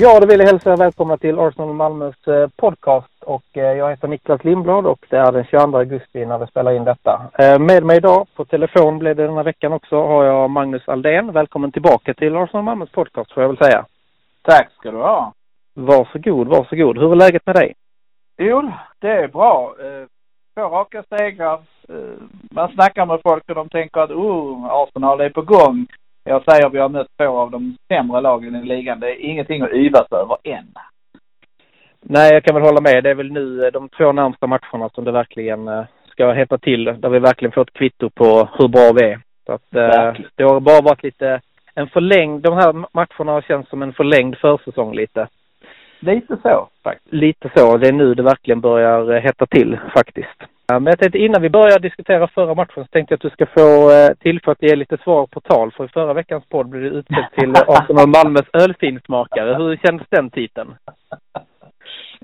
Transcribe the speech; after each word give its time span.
Ja, 0.00 0.20
då 0.20 0.26
vill 0.26 0.40
jag 0.40 0.46
hälsa 0.46 0.72
er 0.72 0.76
välkomna 0.76 1.16
till 1.16 1.38
Arsenal 1.38 1.74
Malmös 1.74 2.26
eh, 2.26 2.48
podcast. 2.56 3.22
Och 3.22 3.56
eh, 3.56 3.62
jag 3.62 3.90
heter 3.90 4.08
Niklas 4.08 4.44
Lindblad 4.44 4.86
och 4.86 5.06
det 5.10 5.16
är 5.16 5.32
den 5.32 5.44
22 5.44 5.78
augusti 5.78 6.26
när 6.26 6.38
vi 6.38 6.46
spelar 6.46 6.72
in 6.72 6.84
detta. 6.84 7.30
Eh, 7.38 7.58
med 7.58 7.84
mig 7.84 7.96
idag 7.96 8.26
på 8.36 8.44
telefon 8.44 8.98
blev 8.98 9.16
det 9.16 9.26
den 9.26 9.36
här 9.36 9.44
veckan 9.44 9.72
också 9.72 9.96
har 9.96 10.24
jag 10.24 10.50
Magnus 10.50 10.88
Aldén. 10.88 11.32
Välkommen 11.32 11.72
tillbaka 11.72 12.14
till 12.14 12.36
Arsenal 12.36 12.64
Malmös 12.64 12.90
podcast 12.90 13.32
får 13.32 13.42
jag 13.42 13.48
väl 13.48 13.58
säga. 13.58 13.86
Tack 14.42 14.72
ska 14.72 14.90
du 14.90 14.96
ha. 14.96 15.32
Varsågod, 15.74 16.48
varsågod. 16.48 16.98
Hur 16.98 17.12
är 17.12 17.16
läget 17.16 17.46
med 17.46 17.56
dig? 17.56 17.74
Jo, 18.36 18.72
det 18.98 19.10
är 19.10 19.28
bra. 19.28 19.74
Två 20.54 20.62
raka 20.62 21.04
segrar. 21.08 21.60
Man 22.50 22.72
snackar 22.72 23.06
med 23.06 23.20
folk 23.22 23.48
och 23.48 23.54
de 23.54 23.68
tänker 23.68 24.00
att 24.00 24.10
oh, 24.10 24.64
Arsenal 24.70 25.20
är 25.20 25.30
på 25.30 25.42
gång. 25.42 25.86
Jag 26.28 26.44
säger 26.44 26.70
vi 26.70 26.78
har 26.78 26.88
mött 26.88 27.16
två 27.16 27.38
av 27.38 27.50
de 27.50 27.76
sämre 27.88 28.20
lagen 28.20 28.56
i 28.56 28.64
ligan. 28.64 29.00
Det 29.00 29.10
är 29.10 29.20
ingenting 29.20 29.62
att 29.62 29.72
yvas 29.72 30.12
över 30.12 30.36
än. 30.44 30.66
Nej, 32.00 32.32
jag 32.32 32.44
kan 32.44 32.54
väl 32.54 32.64
hålla 32.64 32.80
med. 32.80 33.04
Det 33.04 33.10
är 33.10 33.14
väl 33.14 33.32
nu 33.32 33.64
eh, 33.64 33.72
de 33.72 33.88
två 33.88 34.12
närmsta 34.12 34.46
matcherna 34.46 34.88
som 34.88 35.04
det 35.04 35.12
verkligen 35.12 35.68
eh, 35.68 35.84
ska 36.10 36.32
hetta 36.32 36.58
till. 36.58 36.84
Där 36.84 37.08
vi 37.08 37.18
verkligen 37.18 37.52
får 37.52 37.62
ett 37.62 37.72
kvitto 37.72 38.10
på 38.10 38.48
hur 38.58 38.68
bra 38.68 38.92
vi 38.94 39.04
är. 39.04 39.20
Så 39.46 39.52
att 39.52 39.74
eh, 39.74 40.24
det 40.36 40.44
har 40.44 40.60
bara 40.60 40.80
varit 40.80 41.02
lite 41.02 41.40
en 41.74 41.88
förlängd, 41.88 42.42
de 42.42 42.54
här 42.54 42.72
matcherna 42.72 43.32
har 43.32 43.42
känts 43.42 43.70
som 43.70 43.82
en 43.82 43.92
förlängd 43.92 44.36
försäsong 44.38 44.94
lite. 44.94 45.28
Lite 46.00 46.36
så 46.42 46.68
faktiskt. 46.84 47.12
Lite 47.12 47.50
så. 47.54 47.76
Det 47.76 47.88
är 47.88 47.92
nu 47.92 48.14
det 48.14 48.22
verkligen 48.22 48.60
börjar 48.60 49.20
hetta 49.20 49.46
till 49.46 49.78
faktiskt. 49.94 50.42
Men 50.72 50.86
jag 50.86 50.98
tänkte 50.98 51.18
innan 51.18 51.42
vi 51.42 51.50
börjar 51.50 51.78
diskutera 51.78 52.28
förra 52.28 52.54
matchen 52.54 52.84
så 52.84 52.88
tänkte 52.90 53.12
jag 53.12 53.16
att 53.16 53.22
du 53.22 53.30
ska 53.30 53.46
få 53.46 53.90
eh, 53.90 54.08
tillfälle 54.20 54.52
att 54.52 54.62
ge 54.62 54.76
lite 54.76 54.96
svar 54.96 55.26
på 55.26 55.40
tal. 55.40 55.72
För 55.72 55.84
i 55.84 55.88
förra 55.88 56.14
veckans 56.14 56.44
podd 56.48 56.68
blev 56.68 56.82
du 56.82 56.88
utsedd 56.88 57.26
till 57.38 57.50
Arsenal 57.66 58.08
Malmös 58.08 58.46
ölfinsmakare. 58.52 59.54
Hur 59.54 59.76
kändes 59.76 60.06
den 60.10 60.30
titeln? 60.30 60.74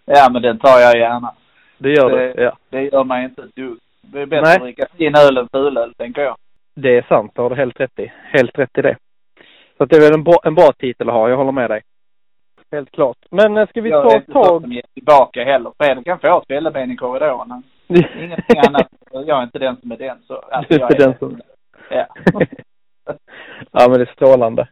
Ja, 0.05 0.29
men 0.33 0.43
den 0.43 0.59
tar 0.59 0.79
jag 0.79 0.97
gärna. 0.97 1.35
Det 1.79 1.91
gör 1.91 2.11
det, 2.11 2.33
du? 2.33 2.43
Ja. 2.43 2.57
Det 2.71 2.83
gör 2.83 3.05
man 3.05 3.23
inte 3.23 3.43
ett 3.43 3.57
dugg. 3.57 3.79
Det 4.03 4.21
är 4.21 4.27
bättre 4.27 4.43
Nej. 4.43 4.57
att 4.57 4.63
dricka 4.63 4.87
sin 4.97 5.15
öl 5.17 5.37
än 5.37 5.49
fulöl, 5.49 5.95
tänker 5.95 6.23
jag. 6.23 6.37
Det 6.75 6.99
är 6.99 7.03
sant, 7.03 7.33
det 7.35 7.43
har 7.43 7.51
du 7.51 7.57
helt 7.57 7.81
rätt 7.81 7.99
i. 7.99 8.13
Helt 8.33 8.59
rätt 8.59 8.79
i 8.79 8.83
det. 8.83 8.97
Så 9.79 9.85
det 9.85 9.97
är 9.97 10.01
väl 10.01 10.15
en 10.15 10.25
bra, 10.25 10.39
en 10.45 10.55
bra 10.55 10.73
titel 10.79 11.09
att 11.09 11.15
ha, 11.15 11.29
jag 11.29 11.37
håller 11.37 11.53
med 11.53 11.71
dig. 11.71 11.83
Helt 12.73 12.91
klart. 12.91 13.17
Men 13.31 13.57
eh, 13.57 13.69
ska 13.69 13.81
vi 13.81 13.91
jag 13.91 14.03
ta 14.03 14.33
tag... 14.33 14.55
Jag 14.55 14.63
som 14.63 14.73
ger 14.73 14.85
tillbaka 14.95 15.45
heller. 15.45 15.73
Fredrik 15.79 16.05
kan 16.05 16.19
få 16.19 16.41
ett 16.41 16.47
fälleben 16.47 16.91
i 16.91 16.97
korridoren. 16.97 17.63
Ingenting 17.89 18.59
annat. 18.69 18.89
Jag 19.11 19.39
är 19.39 19.43
inte 19.43 19.59
den 19.59 19.77
som 19.77 19.93
är 19.93 19.97
den. 19.97 20.19
Så, 20.27 20.35
alltså, 20.35 20.75
du 20.75 20.85
är 20.85 20.93
inte 20.93 21.07
den 21.07 21.19
som... 21.19 21.41
Ja. 21.91 22.07
ja, 23.71 23.89
men 23.89 23.93
det 23.93 24.05
är 24.05 24.13
strålande. 24.15 24.69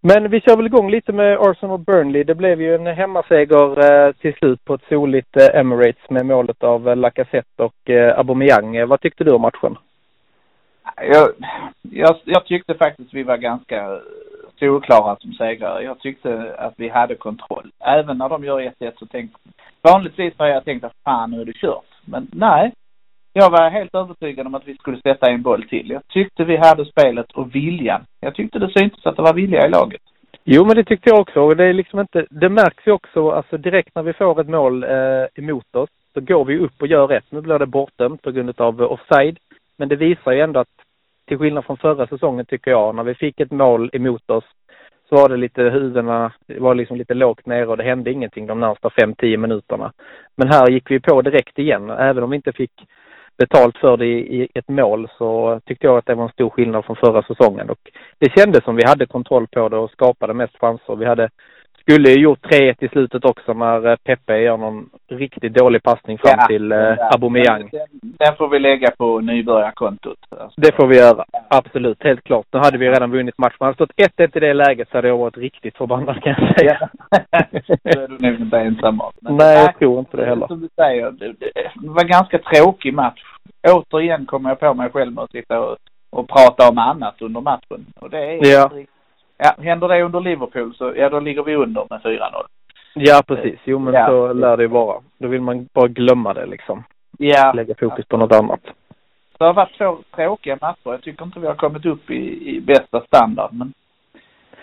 Men 0.00 0.30
vi 0.30 0.40
kör 0.40 0.56
väl 0.56 0.66
igång 0.66 0.90
lite 0.90 1.12
med 1.12 1.38
Arsenal 1.40 1.78
Burnley. 1.78 2.24
Det 2.24 2.34
blev 2.34 2.60
ju 2.60 2.74
en 2.74 2.86
hemmaseger 2.86 3.90
eh, 3.90 4.12
till 4.12 4.34
slut 4.34 4.64
på 4.64 4.74
ett 4.74 4.88
soligt 4.88 5.36
eh, 5.36 5.60
Emirates 5.60 6.10
med 6.10 6.26
målet 6.26 6.62
av 6.62 6.88
eh, 6.88 6.96
Lacazette 6.96 7.62
och 7.62 7.90
eh, 7.90 8.18
Aubameyang. 8.18 8.88
Vad 8.88 9.00
tyckte 9.00 9.24
du 9.24 9.32
om 9.32 9.42
matchen? 9.42 9.76
Jag, 10.96 11.28
jag, 11.82 12.16
jag 12.24 12.46
tyckte 12.46 12.74
faktiskt 12.74 13.14
vi 13.14 13.22
var 13.22 13.36
ganska 13.36 14.00
solklara 14.58 15.16
som 15.16 15.32
segrare. 15.32 15.82
Jag 15.82 15.98
tyckte 15.98 16.54
att 16.58 16.74
vi 16.76 16.88
hade 16.88 17.14
kontroll. 17.14 17.70
Även 17.80 18.18
när 18.18 18.28
de 18.28 18.44
gör 18.44 18.60
1-1 18.60 18.92
så 18.98 19.06
tänkte 19.06 19.38
Vanligtvis 19.82 20.34
har 20.38 20.46
jag 20.46 20.64
tänkt 20.64 20.84
att 20.84 20.92
fan 21.04 21.30
nu 21.30 21.40
är 21.40 21.44
det 21.44 21.52
kört. 21.52 21.87
Men 22.10 22.28
nej. 22.32 22.72
Jag 23.32 23.50
var 23.50 23.70
helt 23.70 23.94
övertygad 23.94 24.46
om 24.46 24.54
att 24.54 24.68
vi 24.68 24.74
skulle 24.74 25.00
sätta 25.00 25.30
en 25.30 25.42
boll 25.42 25.68
till. 25.68 25.90
Jag 25.90 26.02
tyckte 26.08 26.44
vi 26.44 26.56
hade 26.56 26.84
spelet 26.84 27.32
och 27.32 27.54
viljan. 27.54 28.04
Jag 28.20 28.34
tyckte 28.34 28.58
det 28.58 28.72
syntes 28.78 29.06
att 29.06 29.16
det 29.16 29.22
var 29.22 29.34
vilja 29.34 29.66
i 29.66 29.70
laget. 29.70 30.00
Jo, 30.44 30.64
men 30.64 30.76
det 30.76 30.84
tyckte 30.84 31.10
jag 31.10 31.20
också. 31.20 31.40
Och 31.40 31.56
det 31.56 31.64
är 31.64 31.72
liksom 31.72 32.00
inte, 32.00 32.26
det 32.30 32.48
märks 32.48 32.86
ju 32.86 32.92
också, 32.92 33.30
alltså 33.30 33.56
direkt 33.56 33.94
när 33.94 34.02
vi 34.02 34.12
får 34.12 34.40
ett 34.40 34.48
mål 34.48 34.84
eh, 34.84 35.26
emot 35.34 35.76
oss, 35.76 35.90
så 36.14 36.20
går 36.20 36.44
vi 36.44 36.58
upp 36.58 36.82
och 36.82 36.86
gör 36.86 37.06
rätt. 37.06 37.24
Nu 37.30 37.40
blir 37.40 37.58
det 37.58 37.66
bortdömt 37.66 38.22
på 38.22 38.30
grund 38.30 38.60
av 38.60 38.82
eh, 38.82 38.92
offside. 38.92 39.38
Men 39.76 39.88
det 39.88 39.96
visar 39.96 40.32
ju 40.32 40.40
ändå 40.40 40.60
att, 40.60 40.76
till 41.26 41.38
skillnad 41.38 41.64
från 41.64 41.76
förra 41.76 42.06
säsongen 42.06 42.46
tycker 42.46 42.70
jag, 42.70 42.94
när 42.94 43.02
vi 43.02 43.14
fick 43.14 43.40
ett 43.40 43.50
mål 43.50 43.90
emot 43.92 44.30
oss 44.30 44.44
så 45.08 45.14
var 45.14 45.28
det 45.28 45.36
lite 45.36 45.62
huvudena, 45.62 46.32
det 46.46 46.60
var 46.60 46.74
liksom 46.74 46.96
lite 46.96 47.14
lågt 47.14 47.46
nere 47.46 47.66
och 47.66 47.76
det 47.76 47.84
hände 47.84 48.12
ingenting 48.12 48.46
de 48.46 48.60
närmsta 48.60 48.88
5-10 48.88 49.36
minuterna. 49.36 49.92
Men 50.36 50.48
här 50.48 50.70
gick 50.70 50.90
vi 50.90 51.00
på 51.00 51.22
direkt 51.22 51.58
igen. 51.58 51.90
Även 51.90 52.22
om 52.24 52.30
vi 52.30 52.36
inte 52.36 52.52
fick 52.52 52.72
betalt 53.38 53.78
för 53.78 53.96
det 53.96 54.06
i 54.06 54.48
ett 54.54 54.68
mål 54.68 55.08
så 55.18 55.60
tyckte 55.66 55.86
jag 55.86 55.98
att 55.98 56.06
det 56.06 56.14
var 56.14 56.24
en 56.24 56.32
stor 56.32 56.50
skillnad 56.50 56.84
från 56.84 56.96
förra 56.96 57.22
säsongen. 57.22 57.70
Och 57.70 57.90
det 58.18 58.32
kändes 58.38 58.64
som 58.64 58.76
vi 58.76 58.84
hade 58.86 59.06
kontroll 59.06 59.46
på 59.46 59.68
det 59.68 59.76
och 59.76 59.90
skapade 59.90 60.34
mest 60.34 60.58
chanser. 60.58 60.96
Vi 60.96 61.04
hade 61.04 61.30
skulle 61.88 62.10
ju 62.10 62.20
gjort 62.20 62.46
3-1 62.46 62.74
i 62.84 62.88
slutet 62.88 63.24
också 63.24 63.52
när 63.52 63.86
eh, 63.86 63.96
Pepe 63.96 64.38
gör 64.38 64.56
någon 64.56 64.90
riktigt 65.08 65.54
dålig 65.54 65.82
passning 65.82 66.18
fram 66.18 66.36
ja, 66.38 66.46
till 66.46 66.72
eh, 66.72 66.96
Aubameyang. 67.12 67.68
Den, 67.72 67.86
den, 68.18 68.36
får 68.36 68.48
vi 68.48 68.58
lägga 68.58 68.90
på 68.90 69.20
nybörjarkontot. 69.20 70.18
Alltså. 70.28 70.60
Det 70.60 70.76
får 70.76 70.86
vi 70.86 70.96
göra. 70.96 71.24
Absolut, 71.50 72.02
helt 72.02 72.24
klart. 72.24 72.46
Nu 72.52 72.58
hade 72.58 72.78
vi 72.78 72.90
redan 72.90 73.10
vunnit 73.10 73.38
matchen. 73.38 73.56
Hade 73.60 73.74
stått 73.74 73.92
1-1 74.18 74.36
i 74.36 74.40
det 74.40 74.54
läget 74.54 74.88
så 74.90 74.98
hade 74.98 75.08
jag 75.08 75.18
varit 75.18 75.36
riktigt 75.36 75.76
förbannad 75.76 76.22
kan 76.22 76.34
jag 76.38 76.58
säga. 76.58 76.90
det 77.82 77.90
är 77.98 78.08
du 78.08 78.30
nog 78.30 78.40
inte 78.40 78.58
ensam 78.58 79.00
om. 79.00 79.12
Nej, 79.20 79.56
jag 79.56 79.78
tror 79.78 79.98
inte 79.98 80.16
det 80.16 80.26
heller. 80.26 80.46
Som 80.46 80.60
du 80.60 80.68
säger, 80.76 81.10
det, 81.10 81.34
det 81.40 81.88
var 81.88 82.02
en 82.02 82.08
ganska 82.08 82.38
tråkig 82.38 82.94
match. 82.94 83.22
Återigen 83.68 84.26
kommer 84.26 84.50
jag 84.50 84.60
på 84.60 84.74
mig 84.74 84.90
själv 84.90 85.12
med 85.12 85.24
att 85.24 85.30
sitta 85.30 85.60
och, 85.60 85.76
och 86.10 86.28
prata 86.28 86.68
om 86.68 86.78
annat 86.78 87.22
under 87.22 87.40
matchen. 87.40 87.86
Och 88.00 88.10
det 88.10 88.18
är 88.18 88.52
ja. 88.52 88.70
riktigt 88.74 88.97
ja, 89.38 89.54
händer 89.58 89.88
det 89.88 90.02
under 90.02 90.20
Liverpool 90.20 90.74
så, 90.74 90.92
ja 90.96 91.08
då 91.08 91.20
ligger 91.20 91.42
vi 91.42 91.54
under 91.54 91.86
med 91.90 92.00
4-0. 92.00 92.18
Ja, 92.94 93.22
precis. 93.26 93.60
Jo, 93.64 93.78
men 93.78 93.94
ja. 93.94 94.06
så 94.06 94.32
lär 94.32 94.56
det 94.56 94.62
ju 94.62 94.68
vara. 94.68 95.00
Då 95.18 95.28
vill 95.28 95.40
man 95.40 95.68
bara 95.72 95.88
glömma 95.88 96.34
det 96.34 96.46
liksom. 96.46 96.84
Ja. 97.18 97.52
Lägga 97.52 97.74
fokus 97.74 98.06
på 98.06 98.16
något 98.16 98.32
annat. 98.32 98.60
Det 99.38 99.44
har 99.44 99.54
varit 99.54 99.78
två 99.78 99.98
tråkiga 100.16 100.58
matcher. 100.60 100.78
Jag 100.84 101.02
tycker 101.02 101.24
inte 101.24 101.40
vi 101.40 101.46
har 101.46 101.54
kommit 101.54 101.86
upp 101.86 102.10
i, 102.10 102.48
i 102.56 102.60
bästa 102.60 103.00
standard, 103.00 103.52
men 103.52 103.72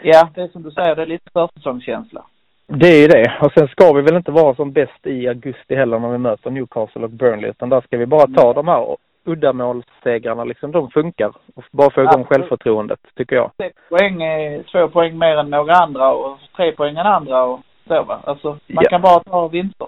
ja, 0.01 0.29
det 0.35 0.41
är 0.41 0.47
som 0.47 0.63
du 0.63 0.71
säger, 0.71 0.95
det 0.95 1.01
är 1.01 1.05
lite 1.05 1.31
försäsongskänsla. 1.33 2.25
Det 2.67 2.87
är 2.87 3.01
ju 3.01 3.07
det. 3.07 3.37
Och 3.41 3.51
sen 3.51 3.67
ska 3.67 3.93
vi 3.93 4.01
väl 4.01 4.15
inte 4.15 4.31
vara 4.31 4.55
som 4.55 4.71
bäst 4.71 5.07
i 5.07 5.27
augusti 5.27 5.75
heller 5.75 5.99
när 5.99 6.09
vi 6.09 6.17
möter 6.17 6.51
Newcastle 6.51 7.03
och 7.03 7.09
Burnley, 7.09 7.49
utan 7.49 7.69
där 7.69 7.81
ska 7.81 7.97
vi 7.97 8.05
bara 8.05 8.27
ta 8.27 8.53
de 8.53 8.67
här 8.67 8.97
uddamålssegrarna 9.25 10.43
liksom, 10.43 10.71
de 10.71 10.91
funkar. 10.91 11.31
Och 11.55 11.63
bara 11.71 11.89
få 11.89 12.01
igång 12.01 12.09
Absolut. 12.09 12.27
självförtroendet, 12.27 12.99
tycker 13.15 13.35
jag. 13.35 13.51
Sex 13.57 13.75
poäng 13.89 14.21
är 14.23 14.63
två 14.63 14.87
poäng 14.87 15.17
mer 15.17 15.37
än 15.37 15.49
några 15.49 15.73
andra 15.73 16.13
och 16.13 16.37
tre 16.55 16.71
poäng 16.71 16.97
än 16.97 17.05
andra 17.05 17.43
och 17.43 17.59
så 17.87 18.03
va. 18.03 18.19
Alltså, 18.23 18.49
man 18.49 18.83
ja. 18.83 18.89
kan 18.89 19.01
bara 19.01 19.19
ta 19.19 19.47
vinster. 19.47 19.87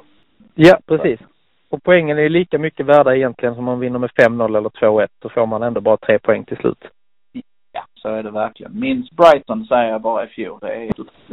Ja, 0.56 0.80
precis. 0.86 1.20
Och 1.70 1.84
poängen 1.84 2.18
är 2.18 2.30
lika 2.30 2.60
mycket 2.60 2.86
värda 2.86 3.16
egentligen 3.16 3.56
som 3.56 3.64
man 3.64 3.80
vinner 3.80 4.00
med 4.00 4.10
5-0 4.10 4.58
eller 4.58 4.70
2-1. 4.70 5.08
Så 5.22 5.30
får 5.30 5.46
man 5.46 5.64
ändå 5.64 5.82
bara 5.82 5.98
tre 5.98 6.20
poäng 6.20 6.46
till 6.46 6.58
slut. 6.58 6.86
Ja, 7.72 7.84
så 7.96 8.10
är 8.10 8.24
det 8.24 8.32
verkligen. 8.32 8.80
Minns 8.80 9.12
Brighton 9.12 9.66
säger 9.66 9.90
jag 9.90 10.02
bara 10.02 10.24
i 10.24 10.28
fjol. 10.28 10.58
Det 10.62 10.68
är 10.68 10.92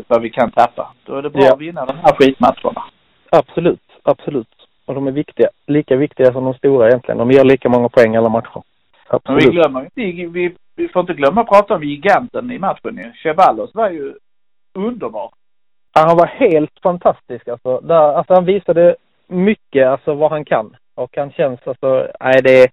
vad 0.09 0.22
vi 0.22 0.31
kan 0.31 0.50
tappa. 0.50 0.93
Då 1.04 1.16
är 1.16 1.22
det 1.22 1.31
bra 1.31 1.43
ja. 1.43 1.53
att 1.53 1.60
vinna 1.60 1.84
de 1.87 1.97
här 1.97 2.14
skitmatcherna. 2.19 2.84
Absolut, 3.31 3.82
absolut. 4.03 4.63
Och 4.86 4.94
de 4.94 5.06
är 5.06 5.12
viktiga. 5.12 5.48
Lika 5.66 5.96
viktiga 5.96 6.32
som 6.32 6.44
de 6.44 6.54
stora 6.54 6.88
egentligen. 6.88 7.19
De 7.19 7.31
ger 7.31 7.44
lika 7.44 7.69
många 7.69 7.88
poäng 7.88 8.16
alla 8.16 8.28
matcher. 8.28 8.62
Absolut. 9.06 9.42
Men 9.44 9.52
vi 9.52 9.58
glömmer 9.58 9.81
inte, 9.81 10.28
vi, 10.32 10.54
vi 10.76 10.88
får 10.88 11.00
inte 11.00 11.14
glömma 11.14 11.40
att 11.40 11.48
prata 11.48 11.75
om 11.75 11.84
giganten 11.84 12.50
i 12.50 12.58
matchen 12.58 12.96
ju. 12.96 13.12
Chevalos 13.12 13.75
var 13.75 13.90
ju 13.90 14.14
underbar. 14.75 15.31
Ja, 15.94 16.04
han 16.06 16.16
var 16.16 16.26
helt 16.26 16.81
fantastisk 16.82 17.48
alltså. 17.48 17.81
Där, 17.81 18.12
alltså 18.14 18.34
han 18.34 18.44
visade 18.44 18.96
mycket, 19.26 19.86
alltså 19.86 20.14
vad 20.14 20.31
han 20.31 20.44
kan. 20.44 20.76
Och 20.94 21.16
han 21.16 21.32
känns 21.32 21.60
alltså, 21.66 22.08
nej 22.20 22.42
det 22.42 22.62
är, 22.62 22.69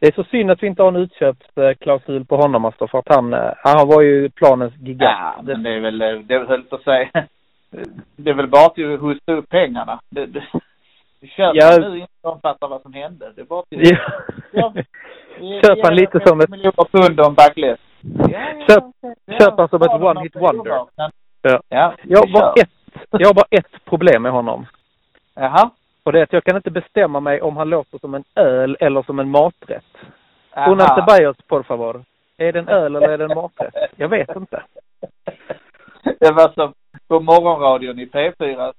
det 0.00 0.06
är 0.06 0.12
så 0.12 0.24
synd 0.24 0.50
att 0.50 0.62
vi 0.62 0.66
inte 0.66 0.82
har 0.82 0.88
en 0.88 0.96
utköpsklausul 0.96 2.24
på 2.24 2.36
honom 2.36 2.64
alltså 2.64 2.88
för 2.88 2.98
att 2.98 3.14
han, 3.14 3.32
han 3.58 3.88
var 3.88 4.02
ju 4.02 4.30
planens 4.30 4.76
gigant. 4.76 5.00
Ja, 5.00 5.42
men 5.42 5.62
det 5.62 5.70
är 5.70 5.80
väl, 5.80 5.98
det 5.98 6.34
är 6.34 6.44
väl 6.44 6.62
att 6.70 6.82
säga, 6.82 7.08
det 8.16 8.30
är 8.30 8.34
väl 8.34 8.48
bara 8.48 8.68
till 8.68 8.94
att 8.94 9.00
hosta 9.00 9.32
upp 9.32 9.48
pengarna. 9.48 10.00
Det, 10.10 10.26
det, 10.26 10.42
Köp 11.26 11.54
ja. 11.54 11.78
nu 11.80 11.98
inte 11.98 12.12
omfattar 12.22 12.68
vad 12.68 12.82
som 12.82 12.92
hände. 12.92 13.32
Det 13.36 13.40
är 13.40 13.44
bara 13.44 13.62
till... 13.68 13.98
Ja. 14.52 14.72
ja. 14.76 14.82
Köp 15.62 15.84
han 15.84 15.94
lite 15.94 16.20
som 16.26 16.40
ett... 16.40 16.50
miljoner 16.50 16.84
pund 16.90 17.20
en 17.20 17.34
backless. 17.34 17.80
Ja, 18.00 18.66
Köp, 18.68 18.84
ja. 19.00 19.38
köp 19.38 19.58
han 19.58 19.68
som 19.68 19.82
ett 19.82 20.02
one 20.02 20.20
hit 20.20 20.36
wonder. 20.36 20.70
Ja. 21.42 21.60
ja 21.68 21.94
jag, 22.02 22.18
har 22.18 22.32
bara 22.32 22.52
ett, 22.52 22.70
jag 23.10 23.28
har 23.28 23.34
bara 23.34 23.46
ett 23.50 23.84
problem 23.84 24.22
med 24.22 24.32
honom. 24.32 24.66
Jaha. 25.34 25.70
Och 26.02 26.12
det 26.12 26.18
är 26.18 26.22
att 26.22 26.32
jag 26.32 26.44
kan 26.44 26.56
inte 26.56 26.70
bestämma 26.70 27.20
mig 27.20 27.42
om 27.42 27.56
han 27.56 27.70
låter 27.70 27.98
som 27.98 28.14
en 28.14 28.24
öl 28.34 28.76
eller 28.80 29.02
som 29.02 29.18
en 29.18 29.30
maträtt. 29.30 29.84
Una 30.56 30.94
Ceballos, 30.94 31.36
por 31.46 31.62
favor. 31.62 32.04
Är 32.38 32.52
det 32.52 32.58
en 32.58 32.68
öl 32.68 32.96
eller 32.96 33.08
är 33.08 33.18
det 33.18 33.24
en 33.24 33.34
maträtt? 33.34 33.74
Jag 33.96 34.08
vet 34.08 34.36
inte. 34.36 34.62
det 36.20 36.32
var 36.32 36.52
som 36.52 36.74
på 37.08 37.20
morgonradion 37.20 37.98
i 37.98 38.06
P4 38.06 38.72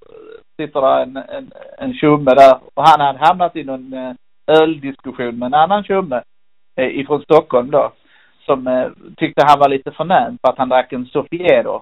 sitter 0.58 0.82
där 0.82 1.02
en, 1.02 1.18
en, 1.18 1.52
en 1.78 1.94
tjomme 1.94 2.34
där 2.34 2.60
och 2.74 2.88
han 2.88 3.02
hade 3.02 3.20
hamnat 3.20 3.56
i 3.56 3.64
någon 3.64 3.94
eh, 3.94 4.14
öldiskussion 4.48 5.40
med 5.40 5.46
en 5.46 5.54
annan 5.54 5.84
tjomme 5.84 6.22
eh, 6.76 7.00
ifrån 7.00 7.22
Stockholm 7.22 7.72
då 7.72 7.92
som 8.46 8.68
eh, 8.68 8.88
tyckte 9.18 9.46
han 9.46 9.60
var 9.60 9.70
lite 9.70 9.92
förnäm 9.92 10.38
för 10.42 10.50
att 10.52 10.58
han 10.58 10.70
drack 10.70 10.94
en 10.94 11.06
Sofiero. 11.06 11.82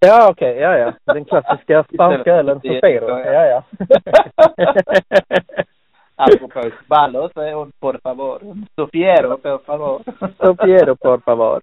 Ja, 0.00 0.28
okej. 0.30 0.50
Okay. 0.50 0.62
Ja, 0.62 0.78
ja. 0.78 1.14
Den 1.14 1.24
klassiska 1.24 1.84
spanska 1.94 2.32
ölen 2.32 2.60
Sofiero. 2.60 3.08
Ja, 3.18 3.46
ja. 3.46 3.62
Apropå 6.16 6.70
ballo 6.86 7.30
så 7.34 7.40
är 7.40 7.54
hon 7.54 7.72
por 7.80 7.98
favor. 8.02 8.38
Sofiero 8.76 9.38
por 9.38 9.58
favor. 9.58 10.02
Sofiero 10.38 10.96
por 10.96 11.18
favor. 11.24 11.60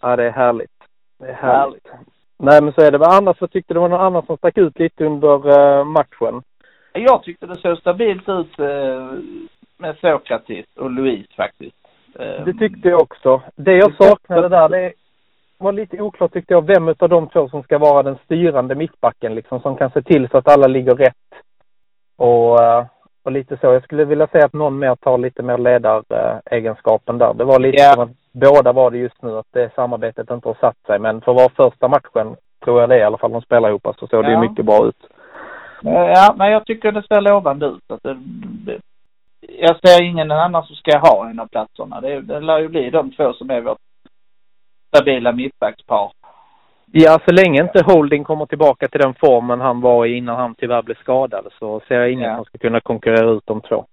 Ja, 0.00 0.16
det 0.16 0.24
är 0.24 0.30
härligt. 0.30 0.70
Det 1.18 1.26
är 1.26 1.34
härligt. 1.34 1.88
Nej, 2.38 2.62
men 2.62 2.72
så 2.72 2.80
är 2.80 2.90
det. 2.90 2.98
Men 2.98 3.10
annars 3.10 3.38
så 3.38 3.46
tyckte 3.46 3.74
det 3.74 3.80
var 3.80 3.88
någon 3.88 4.00
annan 4.00 4.26
som 4.26 4.36
stack 4.36 4.58
ut 4.58 4.78
lite 4.78 5.04
under 5.04 5.58
uh, 5.58 5.84
matchen. 5.84 6.42
Jag 6.92 7.22
tyckte 7.22 7.46
det 7.46 7.56
såg 7.56 7.78
stabilt 7.78 8.28
ut 8.28 8.58
uh, 8.60 9.12
med 9.76 9.96
Sokratis 10.00 10.66
och 10.76 10.90
Louise 10.90 11.34
faktiskt. 11.36 11.76
Det 12.44 12.54
tyckte 12.58 12.88
jag 12.88 13.02
också. 13.02 13.42
Det 13.56 13.76
jag 13.76 13.94
saknade 13.96 14.48
där, 14.48 14.68
det 14.68 14.92
var 15.58 15.72
lite 15.72 16.00
oklart 16.00 16.32
tyckte 16.32 16.54
jag 16.54 16.66
vem 16.66 16.88
av 16.88 17.08
de 17.08 17.28
två 17.28 17.48
som 17.48 17.62
ska 17.62 17.78
vara 17.78 18.02
den 18.02 18.18
styrande 18.24 18.74
mittbacken 18.74 19.34
liksom, 19.34 19.60
som 19.60 19.76
kan 19.76 19.90
se 19.90 20.02
till 20.02 20.28
så 20.28 20.38
att 20.38 20.48
alla 20.48 20.66
ligger 20.66 20.94
rätt. 20.94 21.14
Och 22.16 22.60
och 23.24 23.32
lite 23.32 23.56
så. 23.56 23.66
Jag 23.66 23.82
skulle 23.84 24.04
vilja 24.04 24.26
säga 24.26 24.44
att 24.44 24.52
någon 24.52 24.78
mer 24.78 24.94
tar 24.94 25.18
lite 25.18 25.42
mer 25.42 25.58
ledaregenskapen 25.58 27.18
där. 27.18 27.34
Det 27.34 27.44
var 27.44 27.58
lite 27.58 27.82
yeah. 27.82 27.94
som 27.94 28.02
att 28.02 28.16
båda 28.32 28.72
var 28.72 28.90
det 28.90 28.98
just 28.98 29.22
nu, 29.22 29.38
att 29.38 29.52
det 29.52 29.74
samarbetet 29.74 30.30
inte 30.30 30.48
har 30.48 30.56
satt 30.60 30.86
sig. 30.86 30.98
Men 30.98 31.20
för 31.20 31.32
att 31.32 31.36
vara 31.36 31.70
första 31.70 31.88
matchen, 31.88 32.36
tror 32.64 32.80
jag 32.80 32.88
det 32.88 32.98
i 32.98 33.02
alla 33.02 33.18
fall, 33.18 33.32
de 33.32 33.42
spelar 33.42 33.68
ihop, 33.68 33.86
så 33.98 34.06
såg 34.06 34.24
ja. 34.24 34.28
det 34.28 34.40
mycket 34.40 34.64
bra 34.64 34.86
ut. 34.86 35.06
Ja, 35.82 36.34
men 36.38 36.50
jag 36.50 36.66
tycker 36.66 36.92
det 36.92 37.06
ser 37.06 37.20
lovande 37.20 37.66
ut. 37.66 37.90
Att 37.90 38.02
det, 38.02 38.80
jag 39.40 39.80
ser 39.80 40.02
ingen 40.02 40.30
annan 40.30 40.64
som 40.64 40.76
ska 40.76 40.98
ha 40.98 41.30
en 41.30 41.40
av 41.40 41.46
platserna. 41.46 42.00
Det, 42.00 42.20
det 42.20 42.40
lär 42.40 42.58
ju 42.58 42.68
bli 42.68 42.90
de 42.90 43.10
två 43.10 43.32
som 43.32 43.50
är 43.50 43.60
vårt 43.60 43.78
stabila 44.88 45.32
mittbackspar. 45.32 46.10
Ja, 46.92 47.20
så 47.28 47.32
länge 47.32 47.62
inte 47.62 47.84
Holding 47.84 48.24
kommer 48.24 48.46
tillbaka 48.46 48.88
till 48.88 49.00
den 49.00 49.14
formen 49.14 49.60
han 49.60 49.80
var 49.80 50.06
i 50.06 50.16
innan 50.16 50.36
han 50.36 50.54
tyvärr 50.54 50.82
blev 50.82 50.94
skadad 50.94 51.46
så 51.58 51.80
ser 51.88 51.94
jag 51.94 52.10
ingen 52.10 52.30
ja. 52.30 52.36
som 52.36 52.44
ska 52.44 52.58
kunna 52.58 52.80
konkurrera 52.80 53.30
ut 53.30 53.46
de 53.46 53.60
två. 53.60 53.84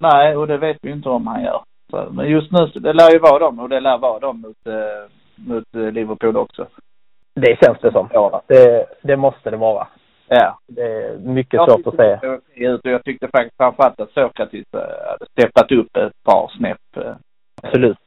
Nej, 0.00 0.36
och 0.36 0.46
det 0.46 0.58
vet 0.58 0.78
vi 0.82 0.90
inte 0.90 1.08
om 1.08 1.26
han 1.26 1.44
gör. 1.44 1.62
Så, 1.90 2.08
men 2.10 2.28
just 2.28 2.52
nu, 2.52 2.66
det 2.66 2.92
lär 2.92 3.12
ju 3.12 3.18
vara 3.18 3.38
dem 3.38 3.60
och 3.60 3.68
det 3.68 3.80
lär 3.80 3.98
vara 3.98 4.18
dem 4.18 4.40
mot, 4.40 4.66
eh, 4.66 5.10
mot 5.34 5.74
eh, 5.74 5.92
Liverpool 5.92 6.36
också. 6.36 6.66
Det 7.34 7.58
känns 7.64 7.78
det 7.80 7.92
som. 7.92 8.08
Ja, 8.12 8.42
det, 8.46 8.86
det 9.02 9.16
måste 9.16 9.50
det 9.50 9.56
vara. 9.56 9.86
Ja. 10.28 10.58
Det 10.68 10.82
är 10.82 11.18
mycket 11.18 11.54
jag 11.54 11.70
svårt 11.70 11.86
att 11.86 11.96
säga. 11.96 12.20
Ut 12.54 12.84
och 12.84 12.90
jag 12.90 13.04
tyckte 13.04 13.28
faktiskt 13.28 13.56
framförallt 13.56 14.00
att 14.00 14.10
Sokratis 14.10 14.66
eh, 14.74 14.80
hade 14.80 15.26
steppat 15.30 15.72
upp 15.72 15.96
ett 15.96 16.22
par 16.24 16.50
snäpp. 16.56 16.96
Eh. 16.96 17.14
Absolut. 17.62 17.98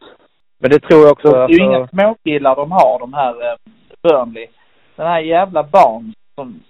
Men 0.59 0.71
det 0.71 0.79
tror 0.79 1.01
jag 1.01 1.11
också. 1.11 1.31
Det 1.31 1.37
är 1.37 1.49
ju 1.49 1.63
alltså... 1.63 1.63
inga 1.63 1.87
småkillar 1.87 2.55
de 2.55 2.71
har, 2.71 2.99
de 2.99 3.13
här 3.13 3.57
Burnley. 4.03 4.47
Den 4.95 5.07
här 5.07 5.19
jävla 5.19 5.63
barn 5.63 6.13
som 6.35 6.63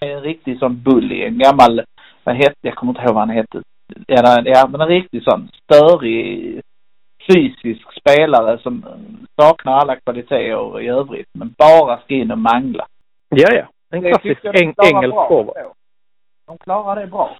är 0.00 0.10
en 0.10 0.22
riktig 0.22 0.58
sån 0.58 0.82
bully. 0.82 1.22
En 1.22 1.38
gammal, 1.38 1.82
vad 2.24 2.36
hette, 2.36 2.56
jag 2.60 2.74
kommer 2.74 2.92
inte 2.92 3.02
ihåg 3.02 3.14
vad 3.14 3.28
han 3.28 3.36
hette. 3.36 3.62
Ja, 4.06 4.68
men 4.70 4.80
en 4.80 4.88
riktig 4.88 5.22
sån 5.22 5.48
störig 5.62 6.60
fysisk 7.32 7.86
spelare 8.00 8.58
som 8.58 8.84
saknar 9.40 9.72
alla 9.72 9.96
kvaliteter 9.96 10.80
i 10.80 10.88
övrigt. 10.88 11.28
Men 11.32 11.54
bara 11.58 12.00
ska 12.00 12.14
in 12.14 12.30
och 12.30 12.38
mangla. 12.38 12.86
Ja, 13.28 13.48
ja. 13.54 13.66
En 13.90 14.02
klassisk 14.02 14.44
eng 14.44 14.74
engelsk 14.84 15.16
forward. 15.28 15.72
De 16.46 16.58
klarar 16.58 17.00
det 17.00 17.06
bra. 17.06 17.36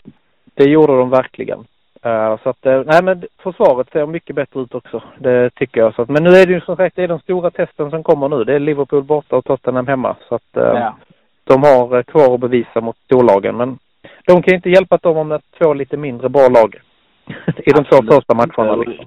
Det 0.54 0.64
gjorde 0.64 0.98
de 0.98 1.10
verkligen. 1.10 1.64
Uh, 2.06 2.36
så 2.42 2.48
att, 2.50 2.66
uh, 2.66 2.82
nej 2.86 3.02
men 3.02 3.22
försvaret 3.38 3.90
ser 3.92 4.06
mycket 4.06 4.36
bättre 4.36 4.60
ut 4.60 4.74
också. 4.74 5.02
Det 5.18 5.50
tycker 5.50 5.80
jag. 5.80 5.94
Så 5.94 6.02
att, 6.02 6.08
men 6.08 6.24
nu 6.24 6.30
är 6.30 6.46
det 6.46 6.52
ju 6.52 6.60
som 6.60 6.76
sagt, 6.76 6.96
det 6.96 7.02
är 7.02 7.08
de 7.08 7.18
stora 7.18 7.50
testen 7.50 7.90
som 7.90 8.02
kommer 8.02 8.28
nu. 8.28 8.44
Det 8.44 8.54
är 8.54 8.58
Liverpool 8.58 9.02
borta 9.02 9.36
och 9.36 9.44
Tottenham 9.44 9.86
hemma. 9.86 10.16
Så 10.28 10.34
att 10.34 10.56
uh, 10.56 10.62
ja. 10.62 10.96
de 11.44 11.62
har 11.62 12.02
kvar 12.02 12.34
att 12.34 12.40
bevisa 12.40 12.80
mot 12.80 12.96
storlagen. 12.96 13.56
Men 13.56 13.78
de 14.26 14.42
kan 14.42 14.54
inte 14.54 14.70
hjälpa 14.70 14.94
att 14.94 15.02
de 15.02 15.16
har 15.16 15.24
mött 15.24 15.44
två 15.58 15.74
lite 15.74 15.96
mindre 15.96 16.28
bra 16.28 16.48
lag. 16.48 16.80
I 17.56 17.70
de 17.70 17.84
två 17.84 17.96
första 18.12 18.34
matcherna 18.34 18.76
liksom. 18.76 19.06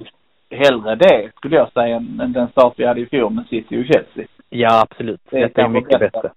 Hellre 0.49 0.95
det 0.95 1.31
skulle 1.35 1.55
jag 1.55 1.71
säga 1.71 1.95
än 1.95 2.33
den 2.33 2.47
start 2.47 2.73
vi 2.77 2.85
hade 2.85 3.01
i 3.01 3.05
fjol 3.05 3.33
med 3.33 3.45
City 3.49 3.81
och 3.81 3.85
Chelsea. 3.85 4.27
Ja 4.49 4.81
absolut. 4.81 5.21
Det 5.29 5.39
Detta 5.39 5.61
är 5.61 5.67
mycket 5.67 5.99
bättre. 5.99 6.31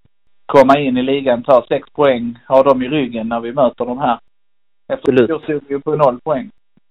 Komma 0.46 0.78
in 0.78 0.96
i 0.96 1.02
ligan, 1.02 1.42
ta 1.42 1.64
sex 1.68 1.90
poäng, 1.90 2.38
ha 2.48 2.62
dem 2.62 2.82
i 2.82 2.88
ryggen 2.88 3.28
när 3.28 3.40
vi 3.40 3.52
möter 3.52 3.84
de 3.84 3.98
här 3.98 4.18
Absolut. 4.92 5.28
Då 5.28 5.38
stod 5.38 5.62
vi 5.68 5.80
på 5.80 5.96
noll 5.96 6.20
poäng. 6.20 6.50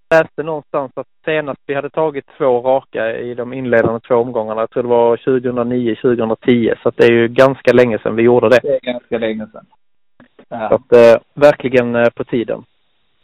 Jag 0.10 0.24
läste 0.24 0.44
någonstans 0.44 0.92
att 0.96 1.08
senast 1.26 1.62
vi 1.66 1.74
hade 1.74 1.90
tagit 1.90 2.26
två 2.38 2.62
raka 2.62 3.18
i 3.18 3.34
de 3.34 3.54
inledande 3.54 4.00
två 4.00 4.16
omgångarna, 4.16 4.62
jag 4.62 4.70
tror 4.70 4.84
det 4.84 4.90
var 4.90 5.18
2009, 5.18 5.96
2010, 5.96 6.74
så 6.84 6.90
att 6.90 6.98
det 6.98 7.06
är 7.06 7.12
ju 7.12 7.28
ganska 7.28 7.74
länge 7.74 8.00
sedan 8.00 8.16
vi 8.16 8.24
gjorde 8.24 8.50
det. 8.50 8.60
Det 8.64 8.76
är 8.76 8.94
ganska 8.94 9.18
länge 9.18 9.48
sedan. 9.48 9.66
Ja. 10.50 10.70
Så 10.70 10.76
att 10.76 10.94
eh, 10.94 11.22
verkligen 11.34 11.96
eh, 11.96 12.10
på 12.10 12.24
tiden. 12.24 12.64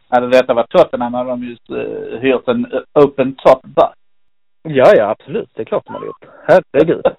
Hade 0.10 0.28
detta 0.28 0.54
varit 0.54 0.70
Tottenham 0.70 1.14
hade 1.14 1.30
de 1.30 1.44
just 1.44 1.70
eh, 1.70 2.20
hyrt 2.20 2.48
en 2.48 2.66
uh, 2.66 2.82
open 2.94 3.36
top 3.36 3.62
bus. 3.64 3.94
Ja, 4.62 4.94
ja, 4.96 5.10
absolut. 5.10 5.50
Det 5.54 5.62
är 5.62 5.66
klart 5.66 5.86
de 5.86 5.94
hade 5.94 6.06
gjort. 6.06 6.26
Herregud. 6.48 7.06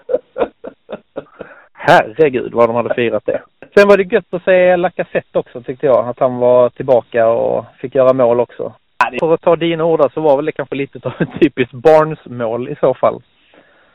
Herregud 1.89 2.55
vad 2.55 2.69
de 2.69 2.77
hade 2.77 2.95
firat 2.95 3.27
det. 3.27 3.43
Sen 3.75 3.89
var 3.89 3.97
det 3.97 4.13
gött 4.13 4.35
att 4.35 4.45
se 4.45 4.77
Lacazette 4.77 5.39
också 5.39 5.63
tyckte 5.63 5.87
jag. 5.87 6.09
Att 6.09 6.19
han 6.19 6.37
var 6.37 6.69
tillbaka 6.69 7.29
och 7.29 7.65
fick 7.79 7.95
göra 7.95 8.13
mål 8.13 8.41
också. 8.41 8.73
För 9.21 9.35
att 9.35 9.41
ta 9.41 9.57
dina 9.57 9.85
ord 9.85 10.13
så 10.15 10.21
var 10.21 10.37
väl 10.37 10.45
det 10.45 10.53
kanske 10.53 10.75
lite 10.75 11.01
av 11.09 11.13
ett 11.19 11.41
typiskt 11.41 11.73
Barnes-mål 11.73 12.69
i 12.69 12.77
så 12.81 12.95
fall. 12.95 13.23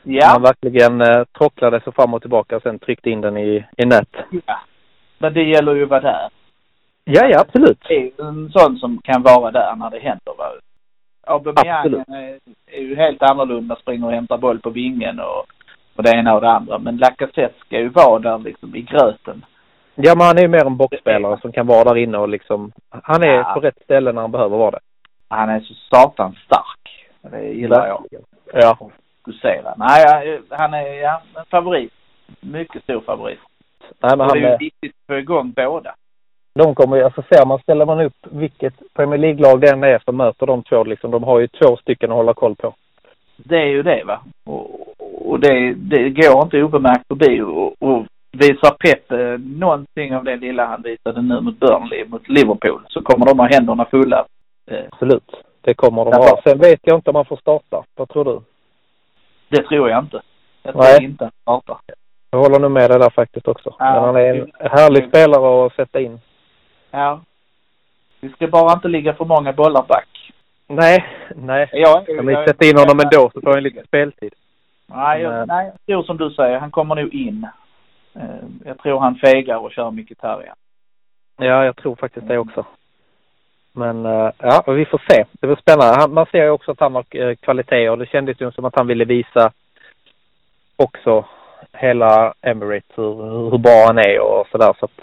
Ja. 0.02 0.26
Han 0.26 0.42
verkligen 0.42 1.00
eh, 1.00 1.24
tråcklade 1.38 1.80
sig 1.80 1.92
fram 1.92 2.14
och 2.14 2.20
tillbaka 2.20 2.56
och 2.56 2.62
sen 2.62 2.78
tryckte 2.78 3.10
in 3.10 3.20
den 3.20 3.36
i, 3.36 3.64
i 3.76 3.86
nät. 3.86 4.16
Ja. 4.46 4.60
Men 5.18 5.34
det 5.34 5.42
gäller 5.42 5.74
ju 5.74 5.82
att 5.82 5.90
vara 5.90 6.00
där. 6.00 6.28
Ja, 7.04 7.26
ja 7.26 7.40
absolut. 7.40 7.84
Det 7.88 7.94
är 7.94 8.24
en 8.28 8.50
sån 8.50 8.78
som 8.78 9.00
kan 9.04 9.22
vara 9.22 9.50
där 9.50 9.76
när 9.76 9.90
det 9.90 9.98
händer. 9.98 10.32
Va? 10.38 10.52
Aubameyang 11.26 12.04
är, 12.08 12.38
är 12.66 12.80
ju 12.80 12.96
helt 12.96 13.22
annorlunda, 13.22 13.76
springer 13.76 14.06
och 14.06 14.12
hämtar 14.12 14.38
boll 14.38 14.60
på 14.60 14.70
vingen 14.70 15.20
och, 15.20 15.46
och 15.96 16.02
det 16.02 16.10
ena 16.10 16.34
och 16.34 16.40
det 16.40 16.50
andra. 16.50 16.78
Men 16.78 16.96
Lacazette 16.96 17.54
ska 17.66 17.78
ju 17.78 17.88
vara 17.88 18.18
där 18.18 18.38
liksom 18.38 18.76
i 18.76 18.82
gröten. 18.82 19.44
Ja, 19.94 20.14
men 20.14 20.26
han 20.26 20.38
är 20.38 20.42
ju 20.42 20.48
mer 20.48 20.66
en 20.66 20.76
boxspelare 20.76 21.40
som 21.40 21.52
kan 21.52 21.66
vara 21.66 21.84
där 21.84 21.96
inne 21.96 22.18
och 22.18 22.28
liksom, 22.28 22.72
han 22.88 23.22
är 23.22 23.34
ja. 23.34 23.52
på 23.54 23.60
rätt 23.60 23.82
ställe 23.84 24.12
när 24.12 24.20
han 24.20 24.32
behöver 24.32 24.56
vara 24.56 24.70
det. 24.70 24.80
Han 25.28 25.48
är 25.48 25.60
så 25.60 25.74
satans 25.74 26.36
stark. 26.38 27.10
Det 27.22 27.42
gillar 27.42 27.86
jag. 27.86 28.04
Ja. 28.52 28.78
Fokusera. 29.24 29.74
Nej, 29.76 30.40
han 30.50 30.74
är, 30.74 31.02
ja, 31.02 31.22
en 31.36 31.44
favorit. 31.44 31.92
Mycket 32.40 32.82
stor 32.82 33.00
favorit. 33.00 33.38
Nej, 34.00 34.16
men 34.16 34.20
och 34.20 34.26
han 34.26 34.38
det 34.38 34.46
är 34.46 34.50
ju 34.50 34.56
viktigt 34.56 34.94
att 35.00 35.06
få 35.06 35.18
igång 35.18 35.52
båda. 35.56 35.94
De 36.54 36.74
kommer 36.74 36.96
ju, 36.96 37.02
alltså 37.02 37.22
ser 37.22 37.46
man, 37.46 37.58
ställer 37.58 37.86
man 37.86 38.00
upp 38.00 38.16
vilket 38.30 38.74
Premier 38.94 39.18
League-lag 39.18 39.60
det 39.60 39.70
än 39.70 39.84
är 39.84 39.98
som 40.04 40.16
möter 40.16 40.46
de 40.46 40.62
två 40.62 40.84
liksom, 40.84 41.10
de 41.10 41.24
har 41.24 41.40
ju 41.40 41.48
två 41.48 41.76
stycken 41.76 42.10
att 42.10 42.16
hålla 42.16 42.34
koll 42.34 42.56
på. 42.56 42.74
Det 43.36 43.56
är 43.56 43.66
ju 43.66 43.82
det 43.82 44.04
va. 44.04 44.20
Och, 44.44 44.91
och 45.32 45.40
det, 45.40 45.74
det 45.74 46.10
går 46.10 46.42
inte 46.42 46.62
obemärkt 46.62 47.08
förbi 47.08 47.40
och, 47.40 47.82
och 47.82 48.06
visar 48.32 48.70
Pep 48.70 49.12
eh, 49.12 49.38
någonting 49.60 50.16
av 50.16 50.24
det 50.24 50.36
lilla 50.36 50.66
han 50.66 50.82
visade 50.82 51.22
nu 51.22 51.40
mot 51.40 51.60
Burnley, 51.60 52.04
mot 52.04 52.28
Liverpool, 52.28 52.82
så 52.88 53.02
kommer 53.02 53.26
de 53.26 53.38
ha 53.38 53.46
händerna 53.46 53.84
fulla. 53.84 54.24
Eh, 54.70 54.84
Absolut. 54.92 55.30
Det 55.60 55.74
kommer 55.74 56.04
de 56.04 56.12
ha. 56.12 56.40
Sen 56.44 56.58
vet 56.58 56.80
jag 56.82 56.98
inte 56.98 57.10
om 57.10 57.14
man 57.14 57.24
får 57.24 57.36
starta. 57.36 57.84
Vad 57.94 58.08
tror 58.08 58.24
du? 58.24 58.40
Det 59.48 59.62
tror 59.62 59.90
jag 59.90 59.98
inte. 60.04 60.22
Jag 60.62 60.72
tror 60.72 60.82
Nej. 60.82 61.04
inte 61.04 61.24
han 61.24 61.32
startar. 61.60 61.78
Jag 62.30 62.38
håller 62.38 62.58
nog 62.58 62.70
med 62.70 62.90
dig 62.90 62.98
där 62.98 63.10
faktiskt 63.10 63.48
också. 63.48 63.74
Ja. 63.78 63.94
Men 63.94 64.04
han 64.04 64.16
är 64.16 64.34
en 64.34 64.50
härlig 64.58 65.08
spelare 65.08 65.66
att 65.66 65.74
sätta 65.74 66.00
in. 66.00 66.20
Ja. 66.90 67.20
Vi 68.20 68.28
ska 68.28 68.46
bara 68.46 68.72
inte 68.72 68.88
ligga 68.88 69.14
för 69.14 69.24
många 69.24 69.52
bollar 69.52 69.84
back. 69.88 70.32
Nej, 70.66 71.04
nej. 71.36 71.68
Ja, 71.72 72.04
kan 72.16 72.26
vi 72.26 72.34
sätta 72.34 72.64
in 72.64 72.78
honom 72.78 73.00
ändå 73.00 73.30
så 73.34 73.40
får 73.40 73.50
han 73.50 73.62
lite 73.62 73.84
speltid. 73.86 74.32
Nej, 74.86 75.22
jag, 75.22 75.48
nej, 75.48 75.72
jag 75.86 75.86
tror 75.86 76.02
som 76.02 76.16
du 76.16 76.30
säger. 76.30 76.58
Han 76.58 76.70
kommer 76.70 76.94
nog 76.94 77.14
in. 77.14 77.48
Eh, 78.14 78.44
jag 78.64 78.78
tror 78.78 79.00
han 79.00 79.14
fegar 79.14 79.56
och 79.56 79.72
kör 79.72 79.90
Mkhitaryan. 79.90 80.56
Ja, 81.36 81.64
jag 81.64 81.76
tror 81.76 81.96
faktiskt 81.96 82.28
det 82.28 82.38
också. 82.38 82.66
Men 83.72 84.06
eh, 84.06 84.30
ja, 84.38 84.64
vi 84.66 84.84
får 84.84 85.02
se. 85.10 85.24
Det 85.40 85.46
blir 85.46 85.56
spännande. 85.56 86.14
Man 86.14 86.26
ser 86.26 86.44
ju 86.44 86.50
också 86.50 86.70
att 86.70 86.80
han 86.80 86.94
har 86.94 87.04
eh, 87.10 87.34
kvalitet 87.34 87.88
och 87.88 87.98
det 87.98 88.06
kändes 88.06 88.40
ju 88.40 88.52
som 88.52 88.64
att 88.64 88.76
han 88.76 88.86
ville 88.86 89.04
visa 89.04 89.52
också 90.76 91.24
hela 91.72 92.34
Emirates 92.42 92.98
hur, 92.98 93.50
hur 93.50 93.58
bra 93.58 93.84
han 93.86 93.98
är 93.98 94.20
och 94.20 94.46
sådär 94.50 94.74
så 94.78 94.84
att 94.84 95.00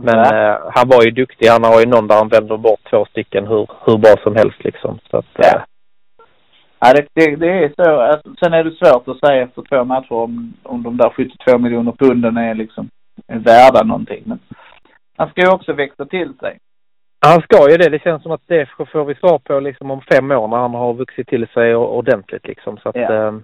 men 0.00 0.18
eh, 0.18 0.56
han 0.74 0.88
var 0.88 1.04
ju 1.04 1.10
duktig. 1.10 1.46
Han 1.48 1.64
har 1.64 1.80
ju 1.80 1.86
någon 1.86 2.08
där 2.08 2.16
han 2.16 2.28
vänder 2.28 2.56
bort 2.56 2.80
två 2.90 3.04
stycken 3.04 3.46
hur, 3.46 3.66
hur 3.86 3.98
bra 3.98 4.14
som 4.22 4.36
helst 4.36 4.64
liksom. 4.64 4.98
Så 5.10 5.16
att, 5.16 5.26
ja. 5.36 5.64
Ja, 6.80 6.92
det, 6.92 7.06
det, 7.14 7.36
det 7.36 7.64
är 7.64 7.72
så. 7.84 8.00
Alltså, 8.00 8.34
sen 8.40 8.52
är 8.52 8.64
det 8.64 8.70
svårt 8.70 9.08
att 9.08 9.18
säga 9.18 9.42
efter 9.42 9.62
två 9.62 9.84
matcher 9.84 10.12
om, 10.12 10.54
om 10.62 10.82
de 10.82 10.96
där 10.96 11.10
72 11.10 11.58
miljoner 11.58 11.92
punden 11.92 12.36
är 12.36 12.54
liksom 12.54 12.88
är 13.26 13.38
värda 13.38 13.82
någonting. 13.82 14.22
Men 14.26 14.38
han 15.16 15.30
ska 15.30 15.40
ju 15.40 15.50
också 15.50 15.72
växa 15.72 16.04
till 16.04 16.34
sig. 16.40 16.58
Han 17.26 17.42
ska 17.42 17.70
ju 17.70 17.76
det. 17.76 17.88
Det 17.88 18.02
känns 18.02 18.22
som 18.22 18.32
att 18.32 18.46
det 18.46 18.68
får 18.92 19.04
vi 19.04 19.14
svar 19.14 19.38
på 19.38 19.60
liksom 19.60 19.90
om 19.90 20.00
fem 20.00 20.30
år 20.30 20.48
när 20.48 20.56
han 20.56 20.74
har 20.74 20.94
vuxit 20.94 21.28
till 21.28 21.46
sig 21.48 21.74
ordentligt 21.76 22.46
liksom. 22.46 22.78
Så 22.78 22.88
att 22.88 22.96
Ja. 22.96 23.12
eh, 23.12 23.34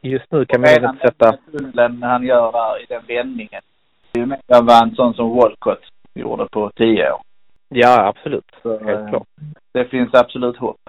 just 0.00 0.32
nu 0.32 0.44
kan 0.44 0.60
man 0.60 0.70
ju 0.70 0.88
inte 0.88 1.06
sätta... 1.06 1.32
Tunneln 1.32 2.02
han 2.02 2.22
gör 2.22 2.52
där 2.52 2.82
i 2.82 2.86
den 2.88 3.02
vändningen. 3.08 3.62
Det 4.12 4.18
är 4.18 4.20
ju 4.20 4.26
mer 4.26 4.40
än 4.48 4.66
vad 4.66 4.82
en 4.82 4.94
sån 4.94 5.14
som 5.14 5.36
Walcott 5.36 5.84
gjorde 6.14 6.46
på 6.46 6.70
tio 6.76 7.12
år. 7.12 7.20
Ja, 7.68 8.06
absolut. 8.06 8.50
Så, 8.62 8.78
Helt 8.84 9.00
eh, 9.00 9.08
klart. 9.08 9.28
Det 9.72 9.84
finns 9.84 10.14
absolut 10.14 10.56
hopp. 10.56 10.80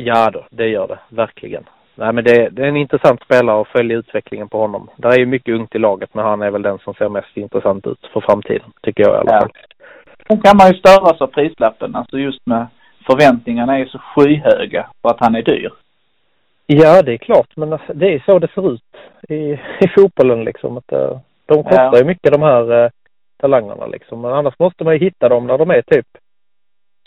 Ja 0.00 0.30
då, 0.30 0.46
det 0.50 0.66
gör 0.68 0.86
det. 0.88 0.98
Verkligen. 1.08 1.64
Nej 1.94 2.12
men 2.12 2.24
det, 2.24 2.48
det 2.48 2.62
är 2.62 2.66
en 2.68 2.76
intressant 2.76 3.22
spelare 3.22 3.60
att 3.60 3.68
följa 3.68 3.96
utvecklingen 3.96 4.48
på 4.48 4.58
honom. 4.60 4.90
Det 4.96 5.08
är 5.08 5.18
ju 5.18 5.26
mycket 5.26 5.54
ungt 5.54 5.74
i 5.74 5.78
laget 5.78 6.14
men 6.14 6.24
han 6.24 6.42
är 6.42 6.50
väl 6.50 6.62
den 6.62 6.78
som 6.78 6.94
ser 6.94 7.08
mest 7.08 7.36
intressant 7.36 7.86
ut 7.86 8.06
för 8.12 8.20
framtiden. 8.20 8.72
Tycker 8.82 9.02
jag 9.02 9.12
i 9.14 9.16
alla 9.18 9.32
Ja. 9.34 9.40
fall. 9.40 9.50
Sen 10.28 10.40
kan 10.40 10.56
man 10.56 10.68
ju 10.68 10.74
störas 10.78 11.20
av 11.20 11.26
prislappen. 11.26 11.94
Alltså 11.94 12.18
just 12.18 12.46
med 12.46 12.66
förväntningarna 13.06 13.78
är 13.78 13.84
så 13.86 13.98
skyhöga 13.98 14.86
för 15.02 15.08
att 15.08 15.20
han 15.20 15.34
är 15.34 15.42
dyr. 15.42 15.72
Ja, 16.66 17.02
det 17.02 17.12
är 17.12 17.16
klart. 17.18 17.56
Men 17.56 17.72
alltså, 17.72 17.92
det 17.94 18.14
är 18.14 18.22
så 18.26 18.38
det 18.38 18.50
ser 18.54 18.72
ut 18.72 18.82
i, 19.28 19.34
i 19.80 19.88
fotbollen 19.96 20.44
liksom. 20.44 20.76
Att, 20.76 20.92
eh, 20.92 21.18
de 21.46 21.62
kostar 21.64 21.84
Ja. 21.92 21.98
ju 21.98 22.04
mycket 22.04 22.32
de 22.32 22.42
här 22.42 22.84
eh, 22.84 22.90
talangerna 23.40 23.86
liksom. 23.86 24.20
Men 24.20 24.32
annars 24.32 24.58
måste 24.58 24.84
man 24.84 24.94
ju 24.94 25.00
hitta 25.00 25.28
dem 25.28 25.46
när 25.46 25.58
de 25.58 25.70
är 25.70 25.82
typ 25.82 26.06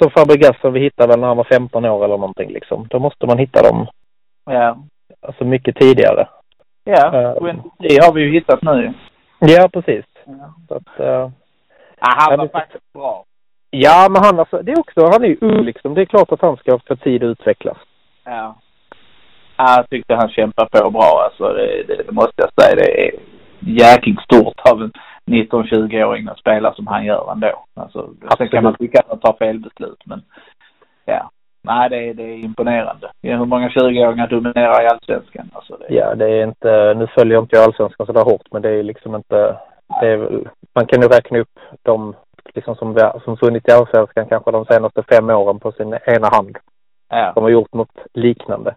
som 0.02 0.12
Fabregas 0.12 0.62
som 0.62 0.74
vi 0.74 0.80
hittade 0.80 1.08
väl 1.08 1.20
när 1.20 1.28
han 1.28 1.38
var 1.38 1.44
15 1.44 1.86
år 1.86 2.06
eller 2.06 2.18
någonting 2.18 2.50
liksom. 2.52 2.88
Då 2.90 3.00
måste 3.00 3.26
man 3.26 3.38
hitta 3.38 3.62
dem 3.70 3.88
Ja. 4.46 4.78
alltså 5.22 5.46
mycket 5.46 5.76
tidigare. 5.76 6.28
Ja, 6.84 7.10
Ja. 7.14 7.36
23 7.80 7.98
har 8.06 8.14
vi 8.14 8.22
ju 8.22 8.32
hittat 8.32 8.62
nu. 8.62 8.94
Ja, 9.40 9.70
precis. 9.74 10.06
Ja. 10.26 10.54
Så 10.68 10.74
att, 10.76 11.00
eh, 11.00 11.30
Ja, 12.04 12.08
han 12.18 12.38
var 12.38 12.46
det- 12.46 12.52
faktiskt 12.52 12.94
bra. 12.94 13.24
ja, 13.70 14.08
men 14.10 14.24
han 14.24 14.40
alltså, 14.40 14.62
det 14.62 14.72
är 14.72 14.80
också, 14.80 15.06
han 15.12 15.24
är 15.24 15.28
ju 15.28 15.38
ung 15.42 15.62
liksom. 15.64 15.94
Det 15.94 16.02
är 16.02 16.06
klart 16.06 16.32
att 16.32 16.42
han 16.42 16.58
ska 16.58 16.80
få 16.88 16.96
tid 16.96 17.24
att 17.24 17.28
utvecklas. 17.28 17.78
Ja. 18.26 18.56
Ja, 19.58 19.76
Jag 19.78 19.90
tyckte 19.90 20.16
han 20.16 20.30
kämpade 20.30 20.82
på 20.82 20.90
bra 20.90 21.24
alltså. 21.30 21.54
Det, 21.54 21.84
det, 21.88 22.04
det 22.08 22.12
måste 22.12 22.34
jag 22.36 22.64
säga. 22.64 22.76
Det 22.76 23.08
är 23.08 23.12
jäkligt 23.60 24.22
stort 24.22 24.60
av 24.72 24.82
en 24.82 24.92
19-20-åring 25.32 26.28
att 26.28 26.40
spela 26.40 26.74
som 26.74 26.88
han 26.88 27.06
gör 27.06 27.32
ändå. 27.32 27.66
Alltså, 27.76 28.10
sen 28.38 28.50
kan 28.50 28.64
man 28.64 28.76
tycka 28.76 29.00
att 29.00 29.10
han 29.10 29.20
tar 29.20 29.34
fel 29.34 29.60
beslut 29.60 30.02
men 30.06 30.22
ja. 31.06 31.30
Nej, 31.64 31.90
det, 31.90 32.10
är- 32.10 32.14
det 32.14 32.24
är 32.24 32.38
imponerande. 32.38 33.12
Hur 33.22 33.46
många 33.46 33.70
20-åringar 33.70 34.28
dominerar 34.28 34.84
i 34.84 34.88
Allsvenskan? 34.88 35.50
Alltså, 35.54 35.78
det, 35.78 35.94
Ja, 35.96 36.16
det 36.16 36.30
är 36.30 36.44
inte, 36.44 36.94
nu 36.94 37.08
följer 37.08 37.40
inte 37.40 37.56
jag 37.56 37.64
allsvenskan 37.66 38.06
så 38.06 38.12
där 38.14 38.24
hårt, 38.24 38.48
men 38.52 38.62
det 38.62 38.70
är 38.70 38.84
liksom 38.84 39.16
inte, 39.16 39.58
det 40.02 40.08
är 40.08 40.18
väl, 40.18 40.48
man 40.76 40.86
kan 40.86 41.02
ju 41.02 41.08
räkna 41.08 41.40
upp 41.40 41.60
de 41.82 42.16
liksom 42.56 42.76
som, 42.76 43.12
som 43.24 43.38
funnits 43.38 43.68
i 43.68 43.72
allsvenskan 43.72 44.26
kanske 44.30 44.52
de 44.52 44.66
senaste 44.66 45.04
fem 45.04 45.30
åren 45.30 45.60
på 45.60 45.72
sin 45.72 45.98
ena 46.06 46.28
hand. 46.32 46.58
ja. 47.10 47.32
De 47.36 47.44
har 47.44 47.50
gjort 47.50 47.74
något 47.74 47.98
liknande. 48.14 48.76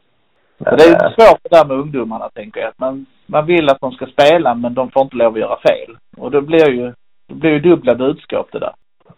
Men, 0.58 0.76
det 0.76 0.84
är 0.84 1.04
eh, 1.04 1.10
svårt 1.10 1.38
det 1.42 1.56
där 1.56 1.64
med 1.64 1.76
ungdomarna 1.76 2.28
tänker 2.28 2.60
jag. 2.60 2.68
Att 2.68 2.78
man, 2.78 3.06
man 3.26 3.46
vill 3.46 3.68
att 3.70 3.80
de 3.80 3.92
ska 3.92 4.06
spela 4.06 4.54
men 4.54 4.74
de 4.74 4.90
får 4.90 5.02
inte 5.02 5.16
lov 5.16 5.32
att 5.34 5.40
göra 5.40 5.58
fel. 5.68 5.96
Och 6.16 6.30
då 6.30 6.40
blir 6.40 6.68
ju, 6.70 6.92
det 7.26 7.34
blir 7.34 7.50
ju 7.50 7.60
dubbla 7.60 7.94
budskap 7.94 8.48
det 8.52 8.58
där. 8.58 8.74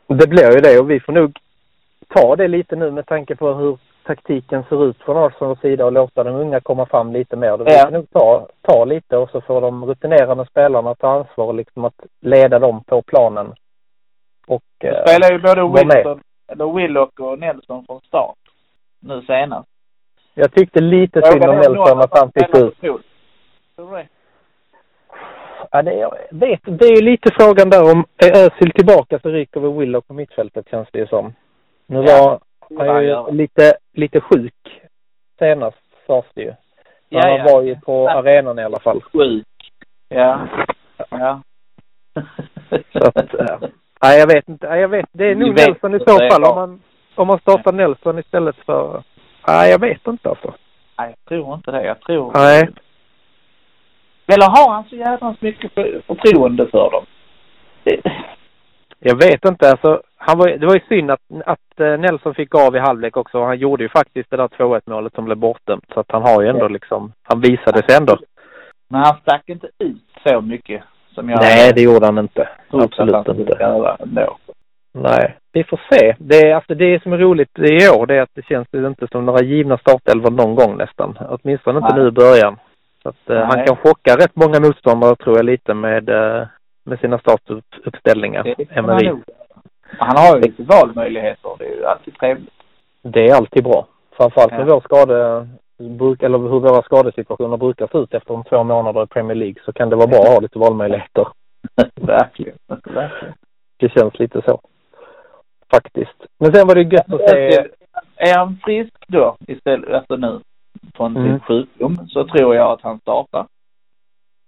det 0.07 0.27
blir 0.29 0.53
ju 0.55 0.61
det 0.61 0.79
och 0.81 0.91
vi 0.91 1.01
får 1.01 1.13
nog 1.13 1.39
ta 2.09 2.37
det 2.37 2.49
lite 2.49 2.77
nu 2.77 2.91
med 2.91 3.07
tanke 3.07 3.37
på 3.37 3.53
hur 3.55 3.79
taktiken 4.07 4.65
ser 4.69 4.85
ut 4.87 4.97
från 5.03 5.17
Arsenals 5.17 5.61
sida 5.61 5.85
och 5.85 5.93
låta 5.93 6.25
de 6.25 6.35
unga 6.35 6.61
komma 6.61 6.87
fram 6.87 7.13
lite 7.13 7.37
mer. 7.37 7.57
Då 7.57 7.65
vi 7.65 7.73
Ja. 7.75 7.85
får 7.85 7.91
nog 7.91 8.11
ta, 8.11 8.47
ta 8.63 8.85
lite 8.85 9.17
och 9.17 9.31
så 9.31 9.41
får 9.41 9.61
de 9.61 9.85
rutinerade 9.85 10.47
spelarna 10.47 10.95
ta 10.95 11.09
ansvar 11.09 11.53
liksom 11.53 11.85
att 11.85 12.01
leda 12.21 12.59
dem 12.59 12.85
på 12.87 13.03
planen. 13.03 13.55
Och 14.47 14.63
Då 14.81 14.87
eh, 14.89 15.03
spelar 15.07 15.33
ju 15.33 15.39
både. 15.39 15.85
Wilson, 15.95 16.21
eller 16.49 16.73
Willock 16.73 17.21
och 17.21 17.39
Nelson 17.39 17.87
från 17.87 18.01
start. 18.01 18.37
Nu 19.01 19.23
senast. 19.23 19.69
jag 20.35 20.53
tyckte 20.53 20.81
lite 20.81 21.23
synd 21.23 21.45
om 21.45 21.57
Nelson 21.57 21.99
att 22.01 22.19
han 22.19 22.33
fick 22.33 22.57
ut. 22.57 22.75
Tror 23.77 23.91
du 23.91 23.97
det? 23.97 24.09
Ja, 25.71 25.83
det, 25.83 25.95
jag 25.95 26.11
vet, 26.31 26.61
det 26.65 26.87
är 26.87 27.03
lite 27.03 27.31
frågan 27.39 27.71
där 27.71 27.93
om 27.93 28.05
är 28.17 28.45
Özil 28.45 28.71
tillbaka 28.71 29.19
så 29.19 29.29
ryker 29.29 29.61
väl 29.61 29.73
Willock 29.79 30.07
på 30.07 30.15
mittfältet 30.15 30.69
känns 30.71 30.89
det 30.93 30.99
ju 30.99 31.07
som. 31.07 31.33
Nu 31.87 32.03
Ja, 32.03 32.41
var 32.69 32.87
han 32.87 33.05
ju 33.05 33.33
lite, 33.33 33.77
lite 33.93 34.21
sjuk 34.21 34.83
senast 35.39 35.77
sades 36.07 36.25
det 36.35 36.43
ju. 36.43 36.55
Ja, 37.09 37.21
han 37.23 37.37
ja. 37.37 37.45
var 37.45 37.63
ju 37.63 37.81
på 37.81 38.05
Ja. 38.05 38.19
arenan 38.19 38.59
i 38.59 38.65
alla 38.65 38.81
fall. 38.81 39.03
Sjuk. 39.03 39.47
Ja. 40.09 40.49
Ja. 41.11 41.41
Så 42.93 43.09
att, 43.15 43.33
nej 44.03 44.19
jag 44.21 44.27
vet 44.27 44.49
inte. 44.49 44.67
Jag 44.67 44.89
vet. 44.89 45.07
Det 45.13 45.25
är 45.25 45.35
Vi 45.35 45.41
nog 45.41 45.55
Nelson 45.55 45.95
i 45.95 45.99
så 45.99 46.19
fall 46.31 46.45
om 46.45 46.55
man, 46.57 46.83
om 47.15 47.27
man 47.27 47.39
startar 47.39 47.73
Nelson 47.73 48.19
istället 48.19 48.57
för... 48.57 49.03
Nej 49.49 49.71
jag 49.71 49.79
vet 49.79 50.07
inte 50.07 50.29
alltså. 50.29 50.55
Nej, 50.99 51.15
jag 51.17 51.29
tror 51.29 51.55
inte 51.55 51.71
det. 51.71 51.85
Jag 51.85 52.01
tror... 52.01 52.33
Nej. 52.35 52.69
Eller 54.29 54.47
har 54.47 54.73
han 54.75 54.85
så 54.85 54.97
jävla 54.97 55.37
mycket 55.41 55.73
för- 55.75 56.03
förtroende 56.07 56.67
för 56.67 56.91
dem? 56.91 57.05
Det- 57.85 58.01
Jag 58.99 59.15
vet 59.17 59.45
inte. 59.45 59.71
Alltså, 59.71 60.03
han 60.17 60.39
var, 60.39 60.49
det 60.49 60.67
var 60.67 60.75
ju 60.75 60.81
synd 60.89 61.11
att, 61.11 61.21
att 61.47 61.81
eh, 61.81 61.99
Nelson 61.99 62.35
fick 62.35 62.55
av 62.55 62.77
i 62.77 62.79
halvlek 62.79 63.17
också. 63.17 63.45
Han 63.45 63.59
gjorde 63.59 63.83
ju 63.83 63.89
faktiskt 63.89 64.31
det 64.31 64.37
där 64.37 64.49
2-1 64.49 64.81
målet 64.87 65.15
som 65.15 65.25
blev 65.25 65.37
bortdömt. 65.39 65.85
Så 65.95 66.01
att 66.01 66.13
han 66.13 66.23
har 66.23 66.43
ju 66.43 66.49
ändå 66.49 66.69
liksom, 66.69 67.13
han 67.23 67.41
visade 67.41 67.83
sig 67.83 67.97
ändå. 67.97 68.17
Men 68.89 69.01
han 69.01 69.17
stack 69.23 69.43
inte 69.49 69.67
ut 69.79 70.03
så 70.27 70.41
mycket 70.41 70.83
som 71.15 71.31
jag 71.31 71.39
Nej, 71.43 71.73
det 71.75 71.83
gjorde 71.83 72.07
han 72.07 72.19
inte. 72.19 72.49
Absolut 72.71 73.29
inte. 73.29 73.65
ändå. 73.65 74.37
Nej, 74.93 75.37
vi 75.53 75.65
får 75.65 75.81
se. 75.91 76.15
Det, 76.19 76.37
är, 76.51 76.55
alltså, 76.55 76.75
det 76.75 77.03
som 77.03 77.13
är 77.13 77.19
roligt 77.19 77.59
i 77.59 77.89
år 77.89 78.07
det 78.07 78.15
är 78.17 78.23
att 78.23 78.35
det 78.35 78.47
känns 78.47 78.69
ju 78.73 78.87
inte 78.87 79.07
som 79.09 79.27
några 79.27 79.43
givna 79.45 79.79
startelvor 79.79 80.31
någon 80.31 80.55
gång 80.55 80.77
nästan. 80.77 81.19
Åtminstone 81.29 81.79
inte 81.79 81.95
Nej. 81.95 82.03
nu 82.03 82.09
i 82.09 82.13
början. 82.13 82.57
Så 83.07 83.11
att 83.11 83.31
eh, 83.31 83.45
han 83.45 83.67
kan 83.67 83.77
chocka 83.77 84.17
rätt 84.17 84.37
många 84.37 84.61
motståndare 84.61 85.17
tror 85.17 85.37
jag 85.37 85.45
lite 85.45 85.75
med, 85.75 86.09
eh, 86.09 86.47
med 86.85 86.99
sina 87.01 87.19
startuppställningar. 87.19 88.55
Emery. 88.71 89.09
nog. 89.09 89.23
Han 89.99 90.17
har 90.17 90.37
ju 90.37 90.43
lite 90.43 90.63
valmöjligheter. 90.63 91.51
Det 91.59 91.65
är 91.65 91.77
ju 91.77 91.85
alltid 91.87 92.19
trevligt. 92.19 92.53
Det 93.03 93.27
är 93.29 93.35
alltid 93.35 93.65
bra. 93.65 93.87
Framförallt 94.17 94.53
med 94.53 94.69
Ja. 94.69 94.75
vår 94.75 94.81
skade, 94.81 95.49
eller 96.27 96.39
hur 96.39 96.61
våra 96.61 96.83
skadesituationer 96.83 97.57
brukar 97.57 97.87
se 97.93 97.99
ut 97.99 98.15
efter 98.15 98.33
de 98.35 98.45
två 98.45 98.63
månader 98.65 99.03
i 99.03 99.07
Premier 99.07 99.35
League 99.35 99.63
så 99.65 99.73
kan 99.73 99.91
det 99.91 99.97
vara 99.97 100.07
bra 100.07 100.19
att 100.19 100.29
ha 100.29 100.41
lite 100.41 100.59
valmöjligheter. 100.59 101.29
Verkligen. 102.01 102.57
Verkligen. 102.85 103.35
Det 103.77 103.89
känns 103.89 104.19
lite 104.19 104.43
så. 104.43 104.61
Faktiskt. 105.71 106.25
Men 106.39 106.55
sen 106.55 106.67
var 106.67 106.75
det 106.75 106.83
gött 106.83 107.13
att 107.13 107.31
se... 107.31 107.67
Är 108.17 108.39
han 108.39 108.59
frisk 108.65 108.95
då 109.09 109.37
istället, 109.47 109.91
alltså 109.95 110.17
nu, 110.17 110.41
från 110.97 111.17
Mm. 111.17 111.29
sin 111.29 111.41
sjukdom, 111.41 112.09
så 112.09 112.25
tror 112.27 112.55
jag 112.55 112.71
att 112.73 112.83
han 112.83 113.01
startar. 113.01 113.47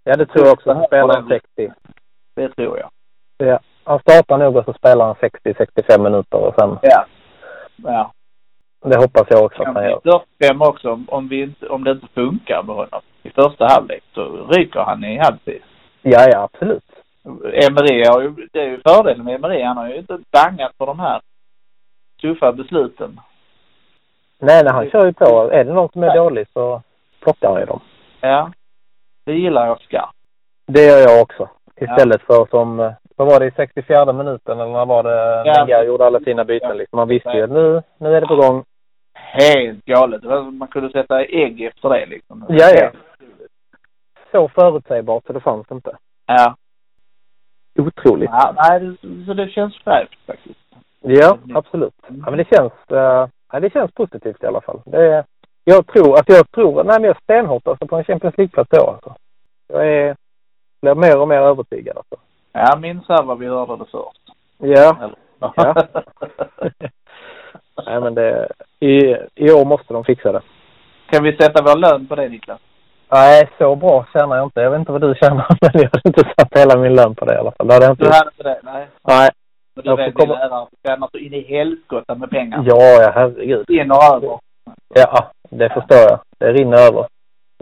Ja, 0.05 0.17
det 0.17 0.27
tror 0.27 0.47
jag 0.47 0.53
också. 0.53 0.73
Han 0.73 0.85
spelar 0.87 1.29
60. 1.29 1.73
Det 2.37 2.49
tror 2.49 2.79
jag. 2.79 2.91
Ja, 3.39 3.59
han 3.85 3.99
startar 3.99 4.39
nog 4.39 4.57
och 4.57 4.65
så 4.65 4.73
spelar 4.73 5.07
han 5.07 5.15
60-65 5.15 6.03
minuter 6.03 6.39
och 6.39 6.55
sen, 6.59 6.79
Ja. 6.83 7.05
Ja. 7.77 8.13
det 8.85 8.97
hoppas 8.97 9.27
jag 9.31 9.45
också 9.45 9.63
att 9.63 9.75
han 9.75 9.85
gör. 9.85 10.01
45 10.39 10.63
också 10.63 10.93
om, 10.93 11.07
om, 11.09 11.29
vi 11.29 11.43
inte, 11.43 11.69
om 11.69 11.85
det 11.85 11.91
inte 11.91 12.07
funkar 12.15 12.63
med 12.63 12.77
honom 12.77 13.01
i 13.23 13.31
första 13.31 13.67
halvlek 13.67 14.03
så 14.15 14.47
ryker 14.47 14.81
han 14.81 15.05
i 15.05 15.19
halvtid. 15.19 15.63
Ja, 16.03 16.27
ja, 16.33 16.43
absolut. 16.53 16.85
Emery 17.53 18.05
har 18.09 18.21
ju, 18.23 18.49
det 18.53 18.61
är 18.61 18.67
ju 18.67 18.81
fördelen 18.87 19.25
med 19.25 19.35
Emery, 19.35 19.63
han 19.63 19.77
har 19.77 19.89
ju 19.89 19.97
inte 19.97 20.19
bangat 20.33 20.73
för 20.79 20.87
de 20.87 20.99
här 21.01 21.21
tuffa 22.21 22.53
besluten. 22.53 23.21
Nej, 24.41 24.65
nej, 24.65 24.73
han 24.73 24.91
kör 24.91 25.05
ju 25.05 25.13
på. 25.13 25.51
Är 25.53 25.65
det 25.65 25.73
någon 25.73 25.89
som 25.93 26.03
är 26.03 26.15
dålig 26.15 26.47
så 26.53 26.83
plockar 27.21 27.49
han 27.49 27.61
ju 27.61 27.67
dem. 27.67 27.81
Ja. 28.21 28.53
Det 29.27 29.33
gillar 29.33 29.67
jag 29.67 29.81
skarpt. 29.81 30.17
Det 30.67 30.87
gör 30.87 30.99
jag 30.99 31.23
också. 31.23 31.49
Istället 31.81 32.23
för 32.23 32.47
som, 32.51 32.81
eh, 32.81 32.93
vad 33.17 33.29
var 33.29 33.41
det 33.41 33.47
i 33.47 33.51
64 33.57 34.13
minuten 34.13 34.61
eller 34.61 34.73
när 34.73 34.87
var 34.87 35.03
det 35.03 35.43
Ja. 35.49 35.55
Wenger 35.57 35.85
gjorde 35.85 36.07
alla 36.07 36.21
sina 36.21 36.45
byten 36.45 36.77
liksom. 36.77 36.97
Man 36.97 37.09
visste 37.09 37.31
ju 37.31 37.43
att 37.43 37.51
nu, 37.51 37.83
nu 37.99 38.17
är 38.17 38.21
det 38.21 38.27
på 38.27 38.37
gång. 38.37 38.65
Helt 39.15 39.85
galet. 39.85 40.23
Man 40.53 40.69
kunde 40.69 40.91
sätta 40.91 41.25
ägg 41.25 41.63
efter 41.63 41.89
det 41.89 42.07
liksom. 42.07 42.47
Ja, 42.49 42.71
ja. 42.75 42.91
Så 44.31 44.49
förutsägbart 44.49 45.27
så 45.27 45.33
det 45.33 45.41
fanns 45.41 45.71
inte. 45.71 45.97
Ja. 46.27 46.57
Otroligt. 47.79 48.31
ja 48.33 48.55
nej, 48.57 48.97
så 49.27 49.35
det 49.35 49.49
känns 49.49 49.77
fräscht 49.77 50.27
faktiskt. 50.27 50.61
Ja, 51.01 51.39
absolut. 51.55 51.95
Ja, 52.09 52.31
men 52.31 52.37
det 52.37 52.57
känns, 52.57 52.73
uh, 52.93 53.27
ja, 53.53 53.61
det 53.61 53.73
känns 53.73 53.93
positivt 53.93 54.43
i 54.43 54.47
alla 54.47 54.61
fall. 54.61 54.81
Det 54.85 55.07
är, 55.07 55.25
jag 55.65 55.87
tror, 55.87 56.19
att 56.19 56.29
jag 56.29 56.51
tror, 56.51 56.85
nej 56.85 57.01
men 57.01 57.05
jag 57.05 57.23
stenhårt 57.23 57.67
alltså 57.67 57.87
på 57.87 57.97
en 57.97 58.05
Champions 58.05 58.37
League-plats 58.39 58.71
då 58.71 58.87
alltså. 58.87 59.15
Jag 59.69 59.89
är, 59.89 60.17
blir 60.83 60.95
mer 60.95 61.21
och 61.21 61.29
mer 61.29 61.41
övertygad 61.41 61.97
alltså. 61.97 62.17
Ja, 62.53 62.77
minns 62.79 63.09
här 63.09 63.23
vad 63.23 63.39
vi 63.39 63.47
hörde 63.47 63.77
det 63.77 63.85
först. 63.91 64.23
Ja. 64.59 64.97
Eller? 65.03 65.17
Ja. 65.41 65.75
nej 67.87 68.01
men 68.01 68.15
det, 68.15 68.49
i, 68.81 69.17
i 69.35 69.53
år 69.53 69.65
måste 69.65 69.93
de 69.93 70.05
fixa 70.05 70.33
det. 70.33 70.43
Kan 71.11 71.25
vi 71.25 71.37
sätta 71.37 71.63
vår 71.63 71.79
lön 71.79 72.07
på 72.07 72.15
det 72.15 72.29
Niklas? 72.29 72.61
Nej, 73.11 73.49
så 73.59 73.77
bra 73.77 74.07
tjänar 74.13 74.37
jag 74.37 74.47
inte. 74.47 74.61
Jag 74.61 74.71
vet 74.71 74.79
inte 74.79 74.93
vad 74.93 75.01
du 75.01 75.15
tjänar, 75.15 75.47
men 75.61 75.71
jag 75.73 75.91
hade 75.93 76.09
inte 76.09 76.25
satt 76.37 76.59
hela 76.59 76.79
min 76.79 76.95
lön 76.95 77.15
på 77.15 77.25
det 77.25 77.35
i 77.35 77.39
alla 77.39 77.53
fall. 77.53 77.67
Det 77.67 77.75
hade 77.75 77.87
jag 77.87 77.93
inte 77.93 78.05
Du 78.05 78.11
hade 78.11 78.31
inte 78.31 78.43
det? 78.43 78.61
Nej. 78.63 78.89
Nej. 79.09 79.31
Vet 79.85 79.97
får 79.97 79.97
vi 79.97 80.13
komma- 80.13 80.35
lärare 80.35 80.67
tjänar 80.87 81.09
så 81.13 81.19
in 81.19 81.35
i 81.35 81.41
helskotta 81.41 82.15
med 82.15 82.31
pengar. 82.31 82.63
Ja, 82.67 83.03
ja, 83.03 83.11
herregud. 83.15 83.71
In 83.71 83.91
och 83.91 84.05
över. 84.15 84.39
Ja, 84.95 85.31
det 85.51 85.69
förstår 85.69 85.99
jag. 85.99 86.19
Det 86.39 86.53
rinner 86.53 86.79
över. 86.79 87.07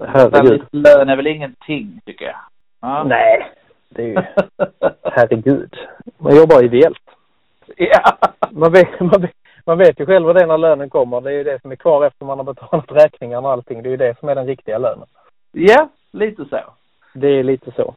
Herregud. 0.07 0.63
lön 0.73 1.09
är 1.09 1.17
väl 1.17 1.27
ingenting 1.27 2.01
tycker 2.07 2.25
jag. 2.25 2.37
Ja. 2.81 3.05
Nej, 3.05 3.47
det 3.89 4.03
är 4.03 4.07
ju... 4.07 4.23
Herregud. 5.03 5.75
Man 6.19 6.37
jobbar 6.37 6.65
ideellt. 6.65 7.03
ja. 7.77 8.17
Man 8.51 8.73
vet, 8.73 9.01
man, 9.01 9.21
vet, 9.21 9.31
man 9.65 9.79
vet 9.79 10.01
ju 10.01 10.07
själv 10.07 10.27
vad 10.27 10.37
det 10.37 10.43
är 10.43 10.47
när 10.47 10.59
lönen 10.59 10.91
kommer. 10.91 11.21
Det 11.21 11.31
är 11.31 11.35
ju 11.35 11.45
det 11.45 11.61
som 11.63 11.73
är 11.73 11.77
kvar 11.77 12.07
efter 12.07 12.27
man 12.27 12.39
har 12.39 12.45
betalat 12.45 12.93
räkningarna 12.93 13.49
och 13.49 13.53
allting. 13.53 13.83
Det 13.83 13.89
är 13.89 13.91
ju 13.91 13.97
det 13.97 14.19
som 14.19 14.29
är 14.29 14.35
den 14.35 14.47
riktiga 14.47 14.79
lönen. 14.79 15.07
ja, 15.53 15.89
lite 16.13 16.45
så. 16.45 16.61
Det 17.15 17.29
är 17.29 17.43
lite 17.43 17.71
så. 17.77 17.95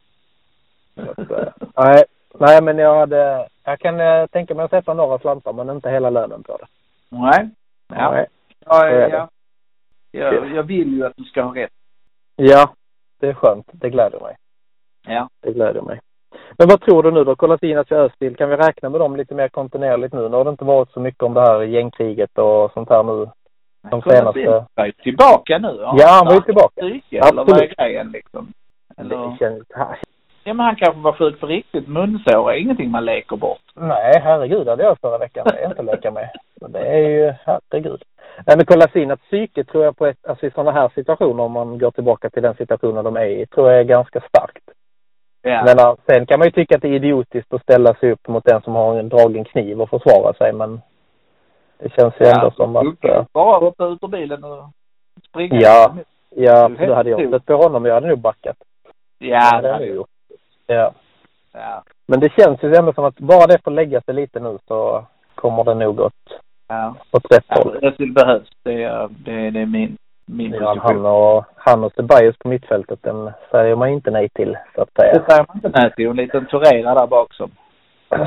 eh, 1.00 1.52
nej, 1.76 2.04
nej, 2.38 2.62
men 2.62 2.78
jag 2.78 2.98
hade... 2.98 3.48
Jag 3.64 3.78
kan 3.78 4.00
eh, 4.00 4.26
tänka 4.26 4.54
mig 4.54 4.64
att 4.64 4.70
sätta 4.70 4.94
några 4.94 5.18
slantar, 5.18 5.52
men 5.52 5.70
inte 5.70 5.90
hela 5.90 6.10
lönen 6.10 6.42
på 6.42 6.56
det. 6.56 6.66
Nej. 7.08 7.48
Ja. 7.88 8.10
Nej. 8.10 8.26
Ja, 8.66 8.86
är 8.86 9.10
ja. 9.10 9.28
Jag, 10.10 10.54
jag 10.54 10.62
vill 10.62 10.96
ju 10.96 11.06
att 11.06 11.16
du 11.16 11.24
ska 11.24 11.42
ha 11.42 11.54
rätt. 11.54 11.72
Ja, 12.36 12.74
det 13.20 13.28
är 13.28 13.34
skönt. 13.34 13.66
Det 13.72 13.90
gläder 13.90 14.20
mig. 14.20 14.36
Ja. 15.06 15.28
Det 15.40 15.52
gläder 15.52 15.82
mig. 15.82 16.00
Men 16.58 16.68
vad 16.68 16.80
tror 16.80 17.02
du 17.02 17.10
nu 17.10 17.24
då? 17.24 17.36
Kolasinac 17.36 17.90
och 17.90 17.96
Özil, 17.96 18.36
kan 18.36 18.50
vi 18.50 18.56
räkna 18.56 18.88
med 18.88 19.00
dem 19.00 19.16
lite 19.16 19.34
mer 19.34 19.48
kontinuerligt 19.48 20.14
nu? 20.14 20.28
Nu 20.28 20.36
har 20.36 20.44
det 20.44 20.50
inte 20.50 20.64
varit 20.64 20.90
så 20.90 21.00
mycket 21.00 21.22
om 21.22 21.34
det 21.34 21.40
här 21.40 21.62
gängkriget 21.62 22.38
och 22.38 22.72
sånt 22.72 22.88
här 22.88 23.02
nu. 23.02 23.26
De 23.90 24.02
senaste... 24.02 24.66
är 24.74 24.86
ju 24.86 24.92
tillbaka 24.92 25.58
nu. 25.58 25.76
Ja, 25.78 26.06
han 26.08 26.26
var 26.26 26.34
ju 26.34 26.40
tillbaka. 26.40 26.80
Psyke, 26.80 27.18
eller 27.18 27.32
vad 27.32 27.48
är 27.48 27.52
Absolut. 27.52 27.76
grejen 27.76 28.10
liksom? 28.10 28.52
Eller... 28.96 29.16
Det 29.16 29.36
känns... 29.38 29.62
Ja, 30.50 30.54
men 30.54 30.66
han 30.66 30.76
kanske 30.76 31.00
var 31.00 31.12
sjuk 31.12 31.40
på 31.40 31.46
riktigt. 31.46 31.88
Munsår 31.88 32.52
är 32.52 32.56
ingenting 32.56 32.90
man 32.90 33.04
leker 33.04 33.36
bort. 33.36 33.62
Nej, 33.74 34.20
herregud, 34.24 34.66
det 34.66 34.70
hade 34.70 34.82
jag 34.82 34.98
förra 35.00 35.18
veckan. 35.18 35.46
Det 35.50 35.58
är 35.62 35.66
inte 35.68 35.80
att 35.80 35.86
leka 35.86 36.10
med. 36.10 36.30
Men 36.60 36.72
det 36.72 36.78
är 36.78 37.08
ju, 37.08 37.32
herregud. 37.44 38.02
Nej, 38.46 38.56
men 38.56 38.66
Kolasinac 38.66 39.20
psyke 39.20 39.64
tror 39.64 39.84
jag 39.84 39.96
på 39.96 40.06
ett, 40.06 40.26
alltså 40.28 40.46
i 40.46 40.50
sådana 40.50 40.70
här 40.70 40.90
situationer, 40.94 41.42
om 41.42 41.52
man 41.52 41.78
går 41.78 41.90
tillbaka 41.90 42.30
till 42.30 42.42
den 42.42 42.54
situationen 42.54 43.04
de 43.04 43.16
är 43.16 43.24
i, 43.26 43.46
tror 43.46 43.70
jag 43.70 43.80
är 43.80 43.84
ganska 43.84 44.20
starkt. 44.20 44.64
Ja. 45.42 45.64
Men 45.66 45.96
sen 46.06 46.26
kan 46.26 46.38
man 46.38 46.46
ju 46.48 46.52
tycka 46.52 46.76
att 46.76 46.82
det 46.82 46.88
är 46.88 46.92
idiotiskt 46.94 47.54
att 47.54 47.62
ställa 47.62 47.94
sig 47.94 48.12
upp 48.12 48.28
mot 48.28 48.44
den 48.44 48.62
som 48.62 48.74
har 48.74 48.98
en 48.98 49.08
dragen 49.08 49.44
kniv 49.44 49.80
och 49.80 49.90
försvara 49.90 50.32
sig, 50.34 50.52
men 50.52 50.80
det 51.78 51.92
känns 51.92 52.14
ju 52.20 52.26
ändå 52.26 52.50
som 52.50 52.76
att... 52.76 53.04
eh, 53.04 53.24
Bara 53.32 53.58
hoppa 53.58 53.86
ut 53.86 54.02
ur 54.02 54.08
bilen 54.08 54.44
och 54.44 54.64
springa. 55.28 55.60
Ja. 55.60 55.94
Ja, 56.36 56.68
Du 56.68 56.86
då 56.86 56.94
hade 56.94 57.10
jag 57.10 57.28
stött 57.28 57.46
på 57.46 57.56
honom. 57.56 57.84
Jag 57.84 57.94
hade 57.94 58.08
nog 58.08 58.18
backat. 58.18 58.56
Ja, 59.18 59.60
det 59.62 59.72
hade 59.72 59.86
jag 59.86 59.96
gjort. 59.96 60.09
Ja. 60.74 60.92
Ja. 61.52 61.82
Men 62.06 62.20
det 62.20 62.32
känns 62.32 62.62
ju 62.62 62.74
ändå 62.74 62.92
som 62.92 63.04
att 63.04 63.18
bara 63.18 63.46
det 63.46 63.64
får 63.64 63.70
lägga 63.70 64.00
sig 64.00 64.14
lite 64.14 64.40
nu 64.40 64.58
så 64.68 65.04
kommer 65.34 65.64
det 65.64 65.74
nog 65.74 66.00
åt, 66.00 66.12
Ja. 66.68 66.94
åt 67.12 67.32
rätt 67.32 67.44
ja 67.48 67.62
håll. 67.62 67.78
Özil 67.82 68.12
behövs. 68.12 68.48
Det 68.62 68.82
är, 68.82 69.08
det 69.08 69.50
det 69.50 69.60
är 69.60 69.66
min, 69.66 69.96
min 70.26 70.52
Ja, 70.54 70.76
han 70.82 71.06
och, 71.06 71.44
han 71.56 71.84
och 71.84 71.92
Ceballos 71.92 72.36
på 72.38 72.48
mittfältet, 72.48 72.98
den 73.02 73.30
säger 73.50 73.76
man 73.76 73.88
inte 73.88 74.10
nej 74.10 74.28
till, 74.28 74.58
så 74.74 74.82
att 74.82 74.88
Det 74.94 75.02
säga. 75.02 75.24
säger 75.28 75.44
man 75.48 75.56
inte 75.64 75.80
nej 75.80 75.92
till. 75.94 76.06
En 76.06 76.16
liten 76.16 76.46
Torreira 76.46 76.94
där 76.94 77.06
bak 77.06 77.34
som. 77.34 77.50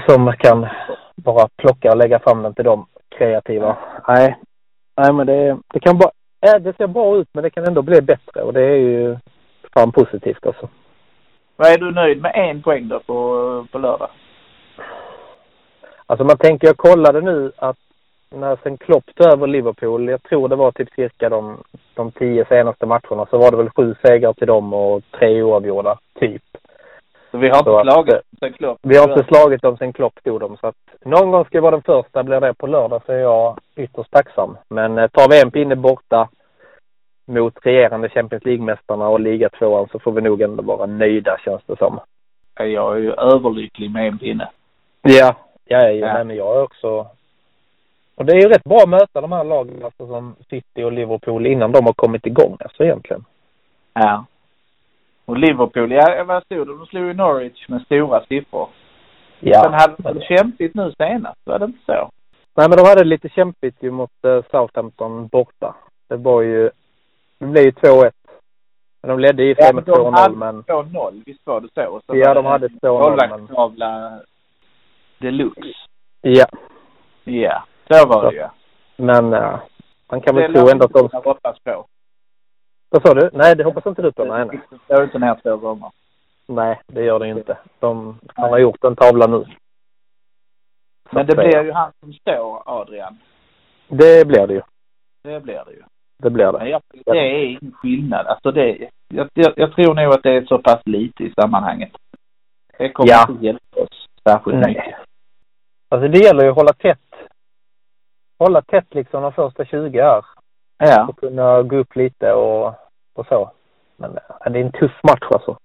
Som 0.07 0.33
kan 0.39 0.67
bara 1.15 1.47
plocka 1.57 1.91
och 1.91 1.97
lägga 1.97 2.19
fram 2.19 2.43
den 2.43 2.53
till 2.53 2.65
de 2.65 2.85
kreativa. 3.17 3.77
Nej. 4.07 4.37
Nej, 4.97 5.13
men 5.13 5.27
det, 5.27 5.57
det 5.73 5.79
kan 5.79 5.97
bara... 5.97 6.11
Ja, 6.39 6.59
det 6.59 6.77
ser 6.77 6.87
bra 6.87 7.15
ut, 7.17 7.27
men 7.33 7.43
det 7.43 7.49
kan 7.49 7.65
ändå 7.65 7.81
bli 7.81 8.01
bättre 8.01 8.41
och 8.41 8.53
det 8.53 8.61
är 8.61 8.75
ju 8.77 9.17
fan 9.73 9.91
positivt 9.91 10.45
alltså. 10.45 10.69
Vad 11.55 11.71
är 11.71 11.77
du 11.77 11.91
nöjd 11.91 12.21
med 12.21 12.31
en 12.35 12.61
poäng 12.61 12.87
då 12.87 12.99
på, 12.99 13.65
på 13.71 13.77
lördag? 13.77 14.09
Alltså 16.05 16.23
man 16.23 16.37
tänker, 16.37 16.67
jag 16.67 16.77
kollade 16.77 17.21
nu 17.21 17.51
att 17.57 17.77
när 18.31 18.57
sen 18.63 18.77
Klopp 18.77 19.15
tog 19.15 19.27
över 19.27 19.47
Liverpool, 19.47 20.09
jag 20.09 20.23
tror 20.23 20.49
det 20.49 20.55
var 20.55 20.71
typ 20.71 20.93
cirka 20.93 21.29
de, 21.29 21.57
de 21.93 22.11
tio 22.11 22.45
senaste 22.45 22.85
matcherna, 22.85 23.25
så 23.29 23.37
var 23.37 23.51
det 23.51 23.57
väl 23.57 23.69
sju 23.69 23.95
segrar 24.01 24.33
till 24.33 24.47
dem 24.47 24.73
och 24.73 25.01
tre 25.19 25.43
oavgjorda, 25.43 25.97
typ. 26.19 26.43
Så 27.31 27.37
vi 27.37 27.47
har 27.47 27.53
Så 27.53 27.59
inte 27.59 27.79
att, 27.79 27.93
slagit 27.93 28.13
eh, 28.13 28.19
sen 28.39 28.53
Klopp. 28.53 28.79
Vi 28.81 28.97
har 28.97 29.09
inte 29.09 29.23
slagit 29.23 29.61
dem 29.61 29.77
sen 29.77 29.93
Klopp 29.93 30.23
tog 30.23 30.39
dem, 30.39 30.57
så 30.57 30.67
att 30.67 30.75
någon 31.05 31.31
gång 31.31 31.45
ska 31.45 31.57
jag 31.57 31.61
vara 31.61 31.71
den 31.71 31.81
första. 31.81 32.23
Blir 32.23 32.39
det 32.39 32.53
på 32.53 32.67
lördag 32.67 33.01
så 33.05 33.11
är 33.11 33.17
jag 33.17 33.59
ytterst 33.75 34.11
tacksam. 34.11 34.57
Men 34.67 34.97
eh, 34.97 35.07
tar 35.07 35.29
vi 35.29 35.41
en 35.41 35.51
pinne 35.51 35.75
borta 35.75 36.29
mot 37.25 37.65
regerande 37.65 38.09
Champions 38.09 38.45
League-mästarna 38.45 39.07
och 39.07 39.19
ligatvåan 39.19 39.87
så 39.91 39.99
får 39.99 40.11
vi 40.11 40.21
nog 40.21 40.41
ändå 40.41 40.63
vara 40.63 40.85
nöjda, 40.85 41.37
känns 41.45 41.61
det 41.65 41.77
som. 41.77 41.99
Jag 42.57 42.95
är 42.95 42.99
ju 42.99 43.13
överlycklig 43.13 43.91
med 43.91 44.07
en 44.07 44.17
pinne. 44.17 44.49
Ja, 45.01 45.35
jag 45.65 45.81
är 45.83 45.91
ju, 45.91 45.99
Ja. 45.99 46.13
men 46.13 46.35
jag 46.35 46.55
är 46.55 46.63
också... 46.63 47.07
Och 48.15 48.25
det 48.25 48.33
är 48.33 48.41
ju 48.41 48.47
rätt 48.47 48.63
bra 48.63 48.77
att 48.77 48.89
möta 48.89 49.21
de 49.21 49.31
här 49.31 49.43
lagen, 49.43 49.83
alltså 49.83 50.07
som 50.07 50.35
City 50.49 50.83
och 50.83 50.91
Liverpool, 50.91 51.47
innan 51.47 51.71
de 51.71 51.85
har 51.85 51.93
kommit 51.93 52.25
igång, 52.25 52.57
alltså 52.59 52.83
egentligen. 52.83 53.25
Ja. 53.93 54.25
Och 55.25 55.37
Liverpool, 55.37 55.91
ja 55.91 56.23
vad 56.23 56.43
stod 56.43 56.67
det? 56.67 56.77
De 56.77 56.85
slog 56.85 57.05
ju 57.05 57.13
Norwich 57.13 57.69
med 57.69 57.81
stora 57.81 58.25
siffror. 58.25 58.67
Ja. 59.39 59.61
Sen 59.63 59.73
hade 59.73 59.93
de 59.97 60.03
väl 60.03 60.21
kämpigt 60.21 60.75
nu 60.75 60.93
senast, 60.97 61.39
var 61.43 61.59
det 61.59 61.65
inte 61.65 61.85
så? 61.85 62.09
nej, 62.55 62.69
men 62.69 62.77
de 62.77 62.83
hade 62.83 63.01
det 63.03 63.09
lite 63.09 63.29
kämpigt 63.29 63.83
ju 63.83 63.91
mot 63.91 64.25
eh, 64.25 64.41
Southampton 64.51 65.27
borta. 65.27 65.75
Det 66.07 66.15
var 66.17 66.41
ju... 66.41 66.69
Det 67.43 67.49
blev 67.49 67.63
ju 67.63 67.71
2-1. 67.71 68.11
Men 69.01 69.09
de 69.09 69.19
ledde 69.19 69.43
i 69.43 69.55
Ja, 69.57 69.65
med 69.73 69.75
men 69.75 69.83
de 69.83 69.91
2-0, 69.91 70.11
hade 70.19 70.35
men... 70.35 70.63
2-0, 70.63 71.23
visst 71.25 71.41
var 71.45 71.61
det 71.61 71.67
så? 71.73 72.01
så 72.05 72.15
Ja, 72.17 72.33
de 72.33 72.43
det 72.43 72.49
hade 72.49 72.65
en 72.65 72.79
2-0, 72.79 73.17
men- 73.17 73.29
Målvaktstavla 73.29 74.21
deluxe. 75.17 75.61
Ja. 76.21 76.45
Ja, 77.23 77.63
så 77.91 78.07
var 78.07 78.31
det 78.31 78.37
ju. 78.37 78.47
Men 78.95 79.33
uh, 79.33 79.59
man 80.11 80.21
kan 80.21 80.35
väl 80.35 80.53
Det 80.53 80.59
tro 80.59 80.69
ändå 80.69 80.85
att 80.85 80.93
de... 80.93 81.09
kunna 81.09 81.23
hoppas 81.23 81.59
på. 81.59 81.85
Vad 82.89 83.01
sa 83.07 83.13
du? 83.13 83.29
Nej, 83.33 83.55
det 83.55 83.63
hoppas 83.63 83.85
inte 83.85 84.01
du 84.01 84.11
på. 84.11 84.25
Nej, 84.25 84.45
nej. 84.45 84.59
Det 84.69 84.77
står 84.85 85.03
inte 85.03 85.19
ner 85.19 85.39
två 85.43 85.57
gånger. 85.57 85.91
Nej, 86.47 86.81
det 86.87 87.03
gör 87.03 87.19
det 87.19 87.27
ju 87.27 87.33
inte. 87.33 87.57
De, 87.79 88.19
han 88.35 88.49
har 88.49 88.59
gjort 88.59 88.83
en 88.83 88.95
tavla 88.95 89.27
nu. 89.27 89.43
Så 91.09 91.15
Men 91.15 91.25
det 91.25 91.35
blir 91.35 91.63
ju 91.63 91.71
han 91.71 91.91
som 91.99 92.13
står, 92.13 92.63
Adrian. 92.65 93.17
Det 93.87 94.27
blir 94.27 94.47
det 94.47 94.53
ju. 94.53 94.61
Det 95.23 95.39
blir 95.39 95.63
det 95.65 95.71
ju. 95.71 95.83
Det 96.23 96.29
blir 96.29 96.51
det. 96.51 96.69
jag, 96.69 96.81
det 97.05 97.11
är 97.19 97.43
ingen 97.45 97.71
skillnad. 97.71 98.27
Alltså 98.27 98.51
det, 98.51 98.89
jag, 99.07 99.29
jag, 99.33 99.53
jag 99.55 99.75
tror 99.75 99.93
nog 99.93 100.13
att 100.13 100.23
det 100.23 100.31
är 100.31 100.45
så 100.45 100.57
pass 100.57 100.81
lite 100.85 101.23
i 101.23 101.33
sammanhanget. 101.41 101.91
Det 102.77 102.89
kommer 102.89 103.09
Ja. 103.11 103.25
inte 103.29 103.45
hjälpa 103.45 103.81
oss 103.81 104.05
särskilt 104.29 104.57
mycket. 104.57 104.83
Nej. 104.85 104.95
Alltså 105.89 106.07
det 106.07 106.19
gäller 106.19 106.43
ju 106.43 106.49
att 106.49 106.55
hålla 106.55 106.73
tätt. 106.73 106.99
Hålla 108.39 108.61
tätt 108.61 108.93
liksom 108.95 109.23
de 109.23 109.33
första 109.33 109.65
20 109.65 110.01
här. 110.01 110.25
Ja. 110.77 111.07
Och 111.07 111.19
kunna 111.19 111.61
gå 111.63 111.75
upp 111.77 111.95
lite 111.95 112.33
och, 112.33 112.67
och 113.15 113.25
så. 113.27 113.51
Men 113.97 114.13
det 114.13 114.59
är 114.59 114.63
en 114.63 114.71
tuff 114.71 114.99
match 115.03 115.27
alltså. 115.31 115.57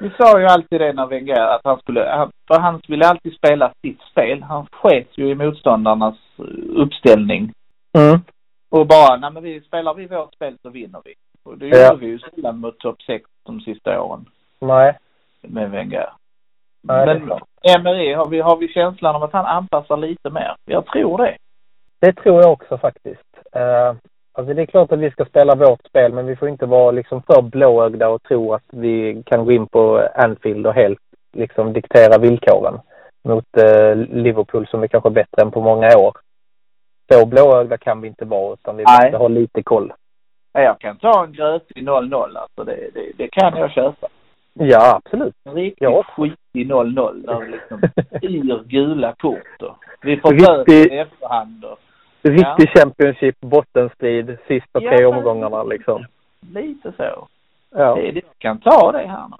Vi 0.00 0.10
sa 0.18 0.40
ju 0.40 0.46
alltid 0.46 0.80
det 0.80 0.92
när 0.92 1.06
Wenger 1.06 1.40
att 1.40 1.60
han 1.64 1.78
skulle, 1.78 2.08
han, 2.10 2.30
för 2.48 2.58
han 2.60 2.80
ville 2.88 3.06
alltid 3.08 3.34
spela 3.34 3.72
sitt 3.82 4.00
spel. 4.00 4.42
Han 4.42 4.66
sket 4.72 5.08
ju 5.18 5.28
i 5.28 5.34
motståndarnas 5.34 6.16
eh, 6.38 6.44
uppställning. 6.82 7.52
Mm. 7.98 8.20
Och 8.78 8.86
bara, 8.86 9.16
nej 9.16 9.30
men 9.30 9.42
vi 9.42 9.60
spelar 9.60 9.94
vi 9.94 10.06
vårt 10.06 10.34
spel 10.34 10.56
så 10.62 10.70
vinner 10.70 11.00
vi. 11.04 11.14
Och 11.44 11.58
det 11.58 11.66
Ja. 11.68 11.88
gjorde 11.88 12.00
vi 12.00 12.06
ju 12.06 12.18
sällan 12.18 12.58
mot 12.58 12.78
topp 12.78 13.02
6 13.02 13.24
de 13.46 13.60
sista 13.60 14.02
åren 14.02 14.24
Nej. 14.60 14.98
med 15.42 15.70
Wenger. 15.70 16.08
Nej, 16.82 17.06
men. 17.20 17.38
Emery, 17.76 18.14
har 18.14 18.26
vi, 18.28 18.40
har 18.40 18.56
vi 18.56 18.68
känslan 18.68 19.14
av 19.16 19.22
att 19.22 19.32
han 19.32 19.46
anpassar 19.46 19.96
lite 19.96 20.30
mer? 20.30 20.54
Jag 20.64 20.86
tror 20.86 21.18
det. 21.18 21.36
Det 22.00 22.12
tror 22.12 22.40
jag 22.42 22.52
också 22.52 22.78
faktiskt. 22.78 23.38
Eh, 23.52 23.94
alltså 24.32 24.54
det 24.54 24.62
är 24.62 24.66
klart 24.66 24.92
att 24.92 24.98
vi 24.98 25.10
ska 25.10 25.24
spela 25.24 25.54
vårt 25.54 25.86
spel 25.86 26.12
men 26.12 26.26
vi 26.26 26.36
får 26.36 26.48
inte 26.48 26.66
vara 26.66 26.90
liksom 26.90 27.22
för 27.22 27.42
blåögda 27.42 28.08
och 28.08 28.22
tro 28.22 28.54
att 28.54 28.64
vi 28.72 29.22
kan 29.26 29.44
gå 29.44 29.52
in 29.52 29.66
på 29.66 30.08
Anfield 30.14 30.66
och 30.66 30.74
helt 30.74 30.98
liksom 31.32 31.72
diktera 31.72 32.18
villkoren 32.18 32.78
mot 33.24 33.56
eh, 33.56 33.94
Liverpool 33.96 34.66
som 34.66 34.82
är 34.82 34.86
kanske 34.88 35.10
bättre 35.10 35.42
än 35.42 35.50
på 35.50 35.60
många 35.60 35.98
år. 35.98 36.16
Så 37.12 37.26
blåögda 37.26 37.76
kan 37.78 38.00
vi 38.00 38.08
inte 38.08 38.24
vara 38.24 38.52
utan 38.54 38.76
vi 38.76 38.84
Nej. 38.84 39.04
måste 39.10 39.16
ha 39.18 39.28
lite 39.28 39.62
koll. 39.62 39.92
Ja, 40.52 40.60
Jag 40.60 40.78
kan 40.78 40.96
ta 40.96 41.24
en 41.24 41.32
grötig 41.32 41.88
0-0 41.88 42.36
alltså. 42.38 42.64
Det, 42.64 42.76
det, 42.94 43.10
det 43.16 43.28
kan 43.28 43.56
jag 43.56 43.70
köpa. 43.70 44.06
Ja, 44.52 44.96
absolut. 45.04 45.34
En 45.44 45.54
riktigt 45.54 45.82
Ja. 45.82 46.02
skitig 46.02 46.70
0-0 46.72 47.26
där 47.26 47.40
det 47.40 47.46
liksom 47.50 47.80
yr 48.22 48.62
gula 48.64 49.14
kort 49.18 49.62
och 49.62 49.76
vi 50.02 50.16
får 50.20 50.30
böter 50.34 50.92
i 50.92 50.98
efterhand 50.98 51.64
och 51.64 51.78
Riktig 52.22 52.70
Championship, 52.78 53.40
bottenstrid, 53.40 54.36
sista 54.48 54.80
tre 54.80 54.96
Ja. 55.00 55.08
omgångarna 55.08 55.62
liksom. 55.62 56.04
lite 56.54 56.92
så. 56.96 57.28
Ja. 57.70 57.94
Det, 57.94 58.10
det 58.12 58.22
kan 58.38 58.58
ta 58.60 58.92
det 58.92 58.98
här 59.08 59.28
nu. 59.30 59.36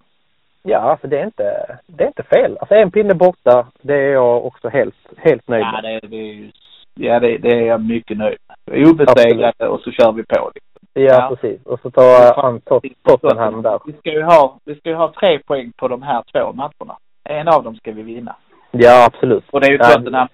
ja, 0.62 0.78
alltså 0.78 1.06
det 1.06 1.18
är 1.20 1.24
inte, 1.24 1.78
det 1.86 2.04
är 2.04 2.08
inte 2.08 2.22
fel. 2.22 2.58
Alltså 2.60 2.74
en 2.74 2.90
pinne 2.90 3.14
borta, 3.14 3.66
det 3.82 3.94
är 3.94 4.12
jag 4.12 4.44
också 4.46 4.68
helt, 4.68 4.94
helt 5.16 5.48
nöjd 5.48 5.62
Ja, 5.64 5.72
med. 5.82 5.84
det, 6.02 6.08
det 6.08 6.16
är 6.16 6.32
ju, 6.34 6.50
ja 6.94 7.20
det, 7.20 7.38
det 7.38 7.48
är 7.48 7.62
jag 7.66 7.84
mycket 7.84 8.18
nöjd 8.18 8.38
med. 8.66 8.86
Obesegrade 8.88 9.68
och 9.68 9.80
så 9.80 9.90
kör 9.90 10.12
vi 10.12 10.22
på. 10.22 10.50
Liksom. 10.54 10.70
Ja, 10.92 11.02
Ja. 11.02 11.36
precis. 11.36 11.66
Och 11.66 11.80
så 11.80 11.90
tar 11.90 12.42
han 12.42 12.60
Tot- 12.60 12.94
Tottenham 13.02 13.62
där. 13.62 13.80
Vi 13.86 13.92
ska 13.92 14.10
ju 14.12 14.22
ha, 14.22 14.58
vi 14.64 14.74
ska 14.74 14.88
ju 14.88 14.94
ha 14.94 15.12
tre 15.20 15.38
poäng 15.38 15.72
på 15.76 15.88
de 15.88 16.02
här 16.02 16.22
två 16.32 16.52
matcherna. 16.52 16.96
En 17.28 17.48
av 17.48 17.62
dem 17.64 17.76
ska 17.76 17.92
vi 17.92 18.02
vinna. 18.02 18.36
Ja, 18.70 19.06
absolut. 19.06 19.44
Och 19.50 19.60
det 19.60 19.66
är 19.66 19.70
ju 19.70 19.76
Ja. 19.78 19.84
Tottenham. 19.84 20.28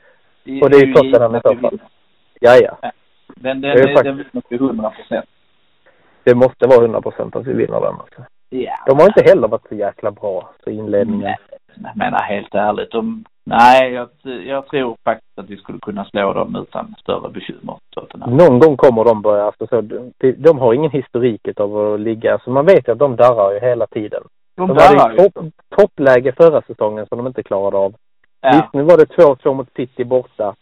Och 0.63 0.71
det 0.71 0.77
är 0.77 0.87
ju 0.87 0.93
Tottenham 0.95 1.35
i 1.37 1.41
så 1.45 1.49
fall. 1.49 1.57
vinner. 1.71 1.81
Ja, 2.41 2.57
ja. 2.63 2.91
Den, 3.37 3.61
den, 3.61 3.61
Det 3.61 3.69
är 3.69 3.87
den, 3.87 3.97
faktiskt- 3.97 4.05
den 4.05 4.17
vinner 4.17 4.43
vi 4.49 4.57
100 4.57 4.91
procent. 4.91 5.25
Det 6.25 6.35
måste 6.35 6.67
vara 6.67 6.81
100 6.83 7.01
procent 7.01 7.37
att 7.37 7.47
vi 7.47 7.53
vinner 7.53 7.81
den. 7.81 7.95
Alltså. 7.95 8.25
Ja. 8.51 8.77
De 8.87 8.97
har 8.99 9.07
inte 9.07 9.23
heller 9.31 9.49
varit 9.49 9.69
så 9.69 9.75
jäkla 9.75 10.11
bra 10.11 10.51
så 10.65 10.71
i 10.71 10.75
inledningen. 10.77 11.21
Nej, 11.23 11.37
jag 11.75 11.97
menar 11.97 12.19
helt 12.23 12.55
ärligt. 12.55 12.91
De, 12.91 13.25
nej, 13.45 13.93
jag, 13.93 14.09
jag 14.47 14.67
tror 14.67 14.97
faktiskt 15.05 15.39
att 15.39 15.51
vi 15.51 15.57
skulle 15.57 15.79
kunna 15.79 16.05
slå 16.05 16.33
dem 16.33 16.57
utan 16.57 16.95
större 16.99 17.29
bekymmer. 17.31 17.77
Någon 18.27 18.59
gång 18.59 18.77
kommer 18.77 19.05
de 19.05 19.23
börja, 19.23 19.45
alltså 19.45 19.67
så, 19.67 19.81
de, 19.81 20.33
de 20.33 20.59
har 20.59 20.75
ingen 20.75 20.91
historik 20.91 21.49
av 21.61 21.77
att 21.79 22.01
ligga, 22.01 22.33
alltså 22.33 22.51
man 22.51 22.67
vet 22.67 22.89
ju 22.89 22.93
att 22.93 22.99
de 22.99 23.17
darrar 23.17 23.53
ju 23.53 23.61
hela 23.61 23.87
tiden. 23.87 24.23
De 24.57 24.69
De 24.69 24.77
hade 24.99 25.15
ju. 25.17 25.23
ju 25.23 25.31
topp, 25.31 25.45
toppläge 25.77 26.33
förra 26.37 26.63
säsongen 26.63 27.07
som 27.07 27.19
de 27.19 27.27
inte 27.27 27.43
klarade 27.43 27.77
av. 27.77 27.95
Ja. 28.41 28.51
Visst, 28.53 28.73
nu 28.75 28.83
var 28.83 28.97
det 28.97 29.05
2-2 29.17 29.55
mot 29.55 29.69
City 29.77 30.05
borta. 30.05 30.55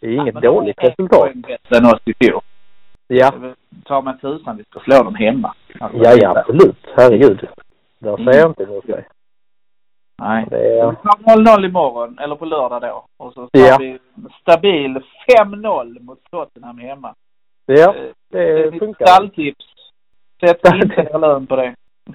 Det 0.00 0.06
är 0.06 0.10
Ja, 0.12 0.22
inget 0.22 0.34
dåligt 0.42 0.84
resultat. 0.84 1.34
bättre 1.34 1.78
än 1.78 1.86
oss 1.86 2.00
i 2.04 2.14
fjol. 2.14 2.40
Ja, 3.08 3.32
Ta 3.84 4.00
mig 4.00 4.14
tusan 4.20 4.56
vi 4.56 4.64
ska 4.64 4.80
slå 4.80 5.02
dem 5.02 5.14
hemma. 5.14 5.54
Alltså, 5.80 5.98
ja, 6.02 6.12
ja 6.20 6.38
absolut. 6.38 6.76
Herregud. 6.96 7.48
Där 7.98 8.12
Mm. 8.14 8.24
säger 8.24 8.40
jag 8.40 8.50
inte 8.50 8.62
emot 8.62 8.86
dig. 8.86 9.04
Nej. 10.18 10.46
Det 10.50 10.78
är, 10.78 10.92
tar 10.92 11.58
0-0 11.58 11.64
imorgon, 11.66 12.18
eller 12.18 12.36
på 12.36 12.44
lördag 12.44 12.82
då. 12.82 13.04
Och 13.16 13.32
så 13.32 13.40
tar 13.48 13.60
Ja. 13.60 13.76
vi 13.80 13.98
stabil 14.40 15.00
5-0 15.38 16.00
mot 16.00 16.18
Tottenham 16.30 16.78
hemma. 16.78 17.14
ja, 17.66 17.94
Eh, 17.94 18.04
det 18.30 18.70
mitt 18.70 18.78
funkar. 18.82 19.06
Stalltips. 19.06 19.64
Sätt 20.40 20.60
inte 20.84 21.00
er 21.00 21.18
lön 21.18 21.46
på 21.46 21.56
det. 21.56 21.74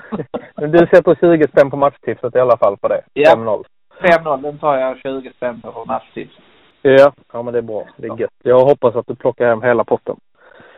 Men 0.56 0.72
du 0.72 0.78
sätter 0.78 1.16
20 1.16 1.48
spänn 1.48 1.70
på 1.72 1.78
matchtipset 1.78 2.36
i 2.36 2.40
alla 2.40 2.58
fall 2.58 2.78
på 2.78 2.88
det. 2.88 3.02
Ja. 3.14 3.36
5-0. 3.36 3.64
5-0, 4.02 4.42
den 4.42 4.58
tar 4.60 4.78
jag 4.78 4.98
20 5.00 5.32
spänn 5.34 5.62
på 5.62 5.72
för 5.72 5.86
matchtips. 5.86 6.34
Ja, 6.82 7.12
ja 7.34 7.42
men 7.42 7.54
det 7.54 7.58
är 7.60 7.62
bra. 7.64 7.86
Det 7.98 8.08
är 8.08 8.20
gött. 8.20 8.32
Jag 8.44 8.60
hoppas 8.60 8.96
att 8.96 9.08
du 9.08 9.16
plockar 9.16 9.48
hem 9.48 9.62
hela 9.62 9.84
potten 9.84 10.16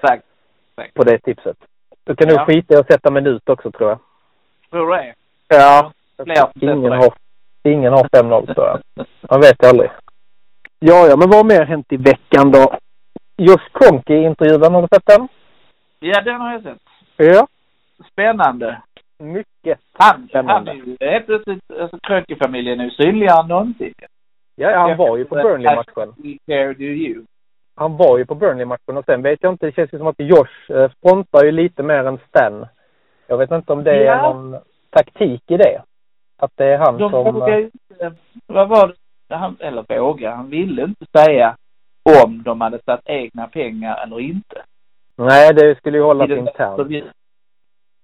Tack. 0.02 0.22
på 0.94 1.04
det 1.04 1.20
tipset. 1.20 1.58
Du 2.04 2.16
kan 2.16 2.28
nog 2.28 2.38
Ja. 2.38 2.46
skita 2.46 2.74
i 2.74 2.78
att 2.78 2.88
sätta 2.92 3.12
minut 3.12 3.50
också 3.50 3.72
tror 3.72 3.90
jag. 3.90 4.00
Tror 4.72 4.88
du 4.88 4.94
det? 4.98 5.14
Ja. 5.48 5.92
Fler 6.24 6.50
Ingen 6.74 6.92
har, 6.92 7.14
ingen 7.64 7.94
har 7.94 8.04
5-0 8.04 8.54
tror 8.54 8.68
jag. 8.68 8.80
Man 9.30 9.40
vet 9.42 9.66
aldrig. 9.66 9.90
Ja, 10.80 11.08
ja, 11.08 11.16
men 11.18 11.30
vad 11.30 11.38
har 11.38 11.44
mer 11.44 11.66
hänt 11.66 11.86
i 11.94 11.98
veckan 11.98 12.52
då? 12.52 12.78
Josh 13.38 13.68
Kroenke 13.74 14.14
i 14.14 14.24
intervjun, 14.24 14.74
har 14.74 14.82
du 14.82 14.88
sett 14.96 15.06
den? 15.06 15.28
Ja, 16.00 16.22
den 16.22 16.42
har 16.42 16.52
jag 16.52 16.64
sett. 16.64 16.78
Ja. 17.18 17.48
Spännande. 18.12 18.82
Mycket. 19.20 19.80
Han, 19.94 20.16
han 20.20 20.28
Spännande. 20.28 20.72
är 20.72 20.76
ju 20.76 20.98
helt 21.02 21.26
plötsligt, 21.26 21.60
alltså 21.82 21.98
Kröke-familjen 22.04 22.80
är 22.80 22.84
ju 22.84 22.90
synligare 22.92 23.42
än 23.42 23.48
någonsin. 23.48 23.94
Ja, 24.56 24.78
han 24.80 24.98
var 24.98 25.18
ju 25.18 25.26
på 25.26 25.36
Burnley-matchen. 25.36 26.14
Han 27.76 27.98
var 27.98 28.18
ju 28.18 28.26
på 28.26 28.36
Burnley-matchen 28.36 28.98
och 28.98 29.06
sen 29.06 29.22
vet 29.22 29.44
jag 29.44 29.54
inte, 29.54 29.66
det 29.66 29.72
känns 29.76 29.94
ju 29.94 29.98
som 29.98 30.08
att 30.08 30.16
Josh 30.20 30.72
eh, 30.78 30.92
frontar 31.02 31.44
ju 31.46 31.52
lite 31.52 31.84
mer 31.84 32.04
än 32.04 32.20
Stan. 32.28 32.66
Jag 33.28 33.38
vet 33.38 33.52
inte 33.52 33.74
om 33.74 33.84
det 33.84 33.92
är 33.92 34.04
Ja. 34.06 34.34
någon 34.34 34.58
taktik 34.90 35.42
i 35.52 35.58
det. 35.58 35.82
Att 36.38 36.52
det 36.56 36.66
är 36.66 36.78
han 36.78 36.98
De 36.98 37.12
som... 37.12 37.34
vågar 37.34 37.58
ju 37.58 37.64
inte, 37.64 38.14
vad 38.48 38.70
var 38.70 38.96
det, 39.30 39.36
han, 39.36 39.58
eller 39.60 40.00
våga, 40.00 40.36
han 40.36 40.50
ville 40.50 40.84
inte 40.84 41.06
säga 41.18 41.56
om 42.24 42.44
de 42.44 42.62
hade 42.62 42.80
satt 42.86 43.02
egna 43.06 43.48
pengar 43.48 44.04
eller 44.04 44.20
inte. 44.20 44.64
Nej, 45.16 45.54
det 45.54 45.78
skulle 45.78 45.98
ju 45.98 46.04
hållas 46.04 46.30
internt. 46.30 47.14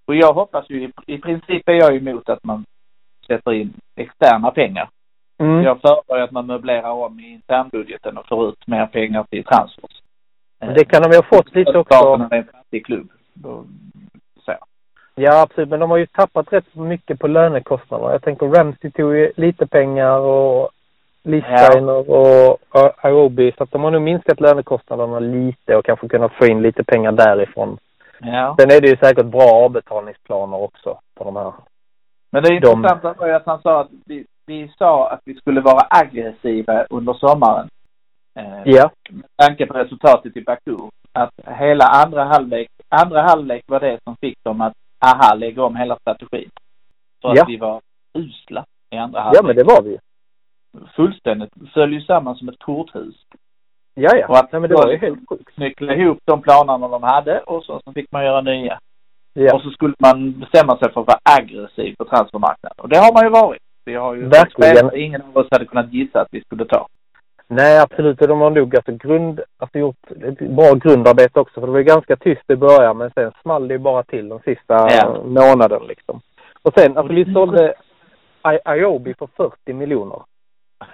Och 0.08 0.16
jag 0.16 0.34
hoppas 0.34 0.70
ju, 0.70 0.92
i, 1.08 1.18
princip 1.18 1.70
är 1.70 1.74
jag 1.74 1.96
emot 1.96 2.30
att 2.30 2.44
man 2.44 2.66
sätter 3.28 3.54
in 3.54 3.74
externa 3.96 4.52
pengar. 4.52 4.90
Mm. 5.40 5.64
Jag 5.64 5.82
föredrar 5.82 6.24
att 6.24 6.32
man 6.32 6.46
möblerar 6.46 6.92
om 6.92 7.20
i 7.20 7.34
internbudgeten 7.34 8.18
och 8.18 8.28
får 8.28 8.50
ut 8.50 8.68
mer 8.68 8.86
pengar 8.86 9.26
till 9.30 9.44
transfers. 9.44 10.02
Det 10.60 10.86
kan 10.86 11.02
de 11.02 11.12
ju 11.12 11.18
ha 11.18 11.24
fått 11.24 11.56
lite 11.56 11.78
också. 11.78 11.94
Staten 11.94 12.32
är 12.32 12.38
en 12.38 12.44
fattig 12.44 12.86
klubb. 12.86 13.10
Då. 13.34 13.66
Ja, 15.20 15.42
absolut. 15.42 15.70
Men 15.70 15.80
de 15.80 15.90
har 15.90 15.98
ju 15.98 16.06
tappat 16.06 16.54
rätt 16.54 16.76
mycket 16.76 17.20
på 17.20 17.28
lönekostnaderna. 17.28 18.12
Jag 18.12 18.22
tänker 18.24 18.46
Ramsey 18.48 18.92
tog 18.92 19.16
ju 19.16 19.32
lite 19.36 19.68
pengar 19.68 20.20
och 20.20 20.70
Listeiner 21.24 22.10
och 22.12 22.60
uh, 22.76 22.92
Arobi. 23.02 23.54
Så 23.58 23.64
att 23.64 23.72
de 23.72 23.84
har 23.84 23.92
nog 23.92 24.02
minskat 24.02 24.40
lönekostnaderna 24.42 25.20
lite 25.20 25.76
och 25.76 25.86
kanske 25.86 26.08
kunnat 26.08 26.34
få 26.34 26.46
in 26.46 26.62
lite 26.62 26.84
pengar 26.84 27.12
därifrån. 27.12 27.78
Ja. 28.20 28.56
Sen 28.60 28.72
är 28.72 28.82
det 28.82 28.88
ju 28.88 28.98
säkert 28.98 29.26
bra 29.26 29.50
avbetalningsplaner 29.66 30.58
också 30.62 31.00
på 31.16 31.24
de 31.24 31.36
här. 31.36 31.54
Men 32.32 32.44
det 32.44 32.50
De- 32.50 32.56
intressanta 32.56 33.14
var 33.14 33.28
ju 33.28 33.34
att 33.34 33.46
han 33.46 33.62
sa 33.62 33.82
att 33.82 33.90
vi, 34.06 34.26
vi 34.46 34.72
sa 34.78 35.10
att 35.10 35.22
vi 35.26 35.36
skulle 35.36 35.62
vara 35.62 35.88
aggressiva 35.90 36.86
under 36.90 37.14
sommaren. 37.14 37.68
Eh, 38.40 38.62
Ja. 38.66 38.90
Med 39.10 39.24
tanke 39.48 39.66
på 39.66 39.74
resultatet 39.74 40.38
i 40.38 40.42
Baku. 40.42 40.78
Att 41.14 41.32
hela 41.46 41.86
andra 41.86 42.24
halvlek, 42.24 42.68
andra 42.90 43.22
halvlek 43.22 43.64
var 43.68 43.80
det 43.80 44.00
som 44.04 44.16
fick 44.22 44.38
dem 44.44 44.62
att, 44.62 44.74
aha, 45.06 45.36
lägga 45.36 45.64
om 45.64 45.76
hela 45.76 45.96
strategin. 45.96 46.50
För 47.22 47.36
Ja. 47.36 47.44
att 47.44 47.50
vi 47.50 47.58
var 47.58 47.82
usla 48.14 48.66
i 48.90 48.98
andra 48.98 49.20
halvlek. 49.22 49.42
Ja, 49.44 49.48
men 49.48 49.56
det 49.56 49.64
var 49.64 49.82
vi. 49.84 49.98
Fullständigt. 50.96 51.50
Föll 51.74 51.94
ju 51.94 52.02
samman 52.02 52.36
som 52.36 52.50
ett 52.50 52.60
korthus. 52.60 53.16
Ja, 53.94 54.10
Och 54.28 54.36
ja. 54.36 54.40
att 54.40 54.52
Nej, 54.52 54.62
men 54.62 54.70
det 54.70 54.76
var 54.76 54.92
ju 54.92 54.98
helt 54.98 55.20
sjukt. 55.30 55.56
Knyckla 55.56 55.96
ihop 55.96 56.18
de 56.26 56.42
planerna 56.42 56.88
de 56.88 57.04
hade 57.04 57.40
och 57.40 57.64
så, 57.64 57.82
så 57.86 57.94
fick 57.94 58.12
man 58.12 58.26
göra 58.26 58.42
nya. 58.42 58.80
Ja. 59.34 59.56
Och 59.56 59.62
så 59.62 59.70
skulle 59.70 59.94
man 60.00 60.40
bestämma 60.40 60.78
sig 60.78 60.92
för 60.94 61.02
att 61.02 61.08
vara 61.08 61.20
aggressiv 61.40 61.96
på 62.00 62.06
transfermarknaden. 62.06 62.76
Och 62.78 62.90
det 62.90 62.98
har 62.98 63.14
man 63.14 63.24
ju 63.24 63.30
varit. 63.30 63.62
Vi 63.86 63.96
har 63.96 64.16
ju 64.16 64.26
Verkligen. 64.26 64.96
ingen 64.96 65.22
av 65.22 65.38
oss 65.38 65.48
hade 65.52 65.66
kunnat 65.66 65.94
gissa 65.94 66.22
att 66.22 66.28
vi 66.32 66.42
skulle 66.42 66.66
ta. 66.66 66.88
Nej, 67.52 67.80
absolut. 67.80 68.20
De 68.20 68.42
har 68.42 68.50
nog 68.50 68.76
alltså 68.76 68.92
grund, 68.92 69.42
alltså 69.58 69.78
gjort 69.80 70.12
ett 70.24 70.40
bra 70.40 70.74
grundarbete 70.74 71.40
också. 71.40 71.60
För 71.60 71.68
det 71.68 71.72
var 71.72 71.80
ju 71.80 71.86
ganska 71.86 72.16
tyst 72.16 72.50
i 72.50 72.56
början, 72.56 72.98
men 72.98 73.12
sen 73.12 73.32
small 73.42 73.68
det 73.68 73.74
ju 73.74 73.78
bara 73.80 74.04
till 74.04 74.30
den 74.30 74.40
sista 74.40 74.88
Ja. 74.90 75.22
månaden 75.26 75.82
liksom. 75.88 76.22
Och 76.62 76.74
sen, 76.78 76.98
alltså 76.98 77.14
vi 77.14 77.34
sålde 77.34 77.74
I- 78.54 78.80
Iobi 78.80 79.14
för 79.20 79.28
40 79.38 79.74
miljoner. 79.74 80.22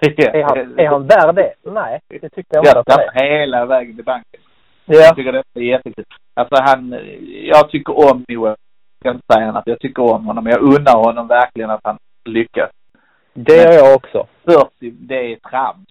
Är 0.16 0.42
han, 0.42 0.78
är 0.78 0.86
han 0.86 1.06
värd 1.06 1.34
det? 1.34 1.52
Nej, 1.62 2.00
det 2.08 2.28
tyckte 2.28 2.56
jag 2.56 2.64
inte 2.64 2.78
att 2.78 2.92
han 2.92 3.00
är. 3.22 3.38
hela 3.38 3.66
vägen 3.66 3.96
till 3.96 4.04
banken. 4.04 4.40
Ja, 4.84 4.98
Jag 5.00 5.16
tycker 5.16 5.32
det 5.32 5.42
är 5.54 5.60
jättekul. 5.60 6.04
Alltså 6.34 6.62
han, 6.62 6.98
jag 7.42 7.70
tycker 7.70 8.10
om 8.12 8.24
Noah. 8.28 8.54
Jag 9.02 9.04
kan 9.04 9.14
inte 9.14 9.34
säga 9.34 9.48
annat. 9.48 9.62
Jag 9.66 9.78
tycker 9.80 10.02
om 10.12 10.26
honom. 10.26 10.46
Jag 10.46 10.62
unnar 10.62 10.96
honom 11.04 11.28
verkligen 11.28 11.70
att 11.70 11.80
han 11.84 11.98
lyckas. 12.24 12.70
det 13.34 13.56
gör 13.56 13.72
jag 13.72 13.96
också. 13.96 14.26
40, 14.44 14.90
det 14.90 15.32
är 15.32 15.36
trams. 15.50 15.86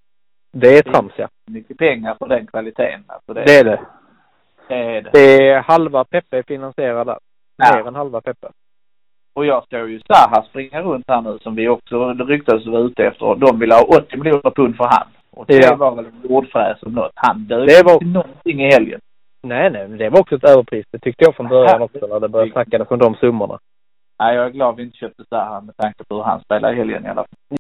Det 0.58 0.78
är 0.78 0.82
trams, 0.82 1.13
ja. 1.15 1.28
Mycket 1.52 1.78
pengar 1.78 2.15
för 2.20 2.28
den 2.28 2.48
kvaliteten. 2.48 3.04
Alltså 3.08 3.34
det, 3.34 3.44
Det 3.46 3.60
är 3.60 3.63
det. 3.63 3.80
det 4.68 4.76
är 4.98 5.02
det. 5.02 5.10
Det 5.13 5.50
är 5.50 5.60
halva 5.62 6.04
Peppe 6.04 6.44
finansierad 6.44 7.08
där. 7.08 7.18
Ja. 7.58 7.76
Mer 7.76 7.88
än 7.88 7.96
halva 7.96 8.22
Peppe. 8.22 8.48
Och 9.36 9.46
jag 9.46 9.63
såg 9.70 9.89
ju 9.89 10.00
Zaha 10.08 10.44
springa 10.50 10.82
runt 10.82 11.06
här 11.08 11.22
nu 11.22 11.39
som 11.41 11.56
vi 11.56 11.68
också 11.68 12.13
ryktades 12.13 12.65
vara 12.68 12.82
ute 12.82 13.04
efter. 13.06 13.36
De 13.36 13.60
vill 13.60 13.72
ha 13.72 13.82
80 13.98 14.18
miljoner 14.18 14.52
pund 14.52 14.76
för 14.78 14.84
han. 14.91 15.08
Och 15.32 15.46
det 15.46 15.63
Ja. 15.65 15.76
var 15.76 15.96
väl 15.96 16.06
en 16.06 16.22
jordfräs 16.30 16.84
om 16.84 16.94
något. 16.94 17.12
Han 17.15 17.44
dög 17.44 17.68
Det 17.68 17.84
var- 17.86 17.94
inte 17.94 18.06
någonting 18.06 18.62
i 18.62 18.72
helgen. 18.74 19.00
Nej, 19.44 19.70
nej, 19.72 19.88
det 19.88 20.10
var 20.10 20.20
också 20.20 20.36
ett 20.36 20.50
överpris. 20.50 20.86
Det 20.91 21.00
tyckte 21.00 21.26
jag 21.26 21.36
från 21.36 21.48
början 21.48 21.82
också 21.82 22.08
när 22.08 22.20
det 22.20 22.30
började 22.30 22.52
snackas 22.52 22.91
om 22.91 23.00
de 23.00 23.15
summorna. 23.15 23.60
Nej, 24.20 24.36
jag 24.36 24.46
är 24.46 24.50
glad 24.50 24.76
vi 24.76 24.84
inte 24.84 24.98
köpte 24.98 25.24
Zaha 25.30 25.62
med 25.62 25.78
tanke 25.78 26.04
på 26.04 26.15
hur 26.15 26.24
han 26.24 26.39
spelar 26.41 26.74
i 26.74 26.76
helgen 26.76 27.06
i 27.06 27.10
alla 27.10 27.15
fall. 27.26 27.58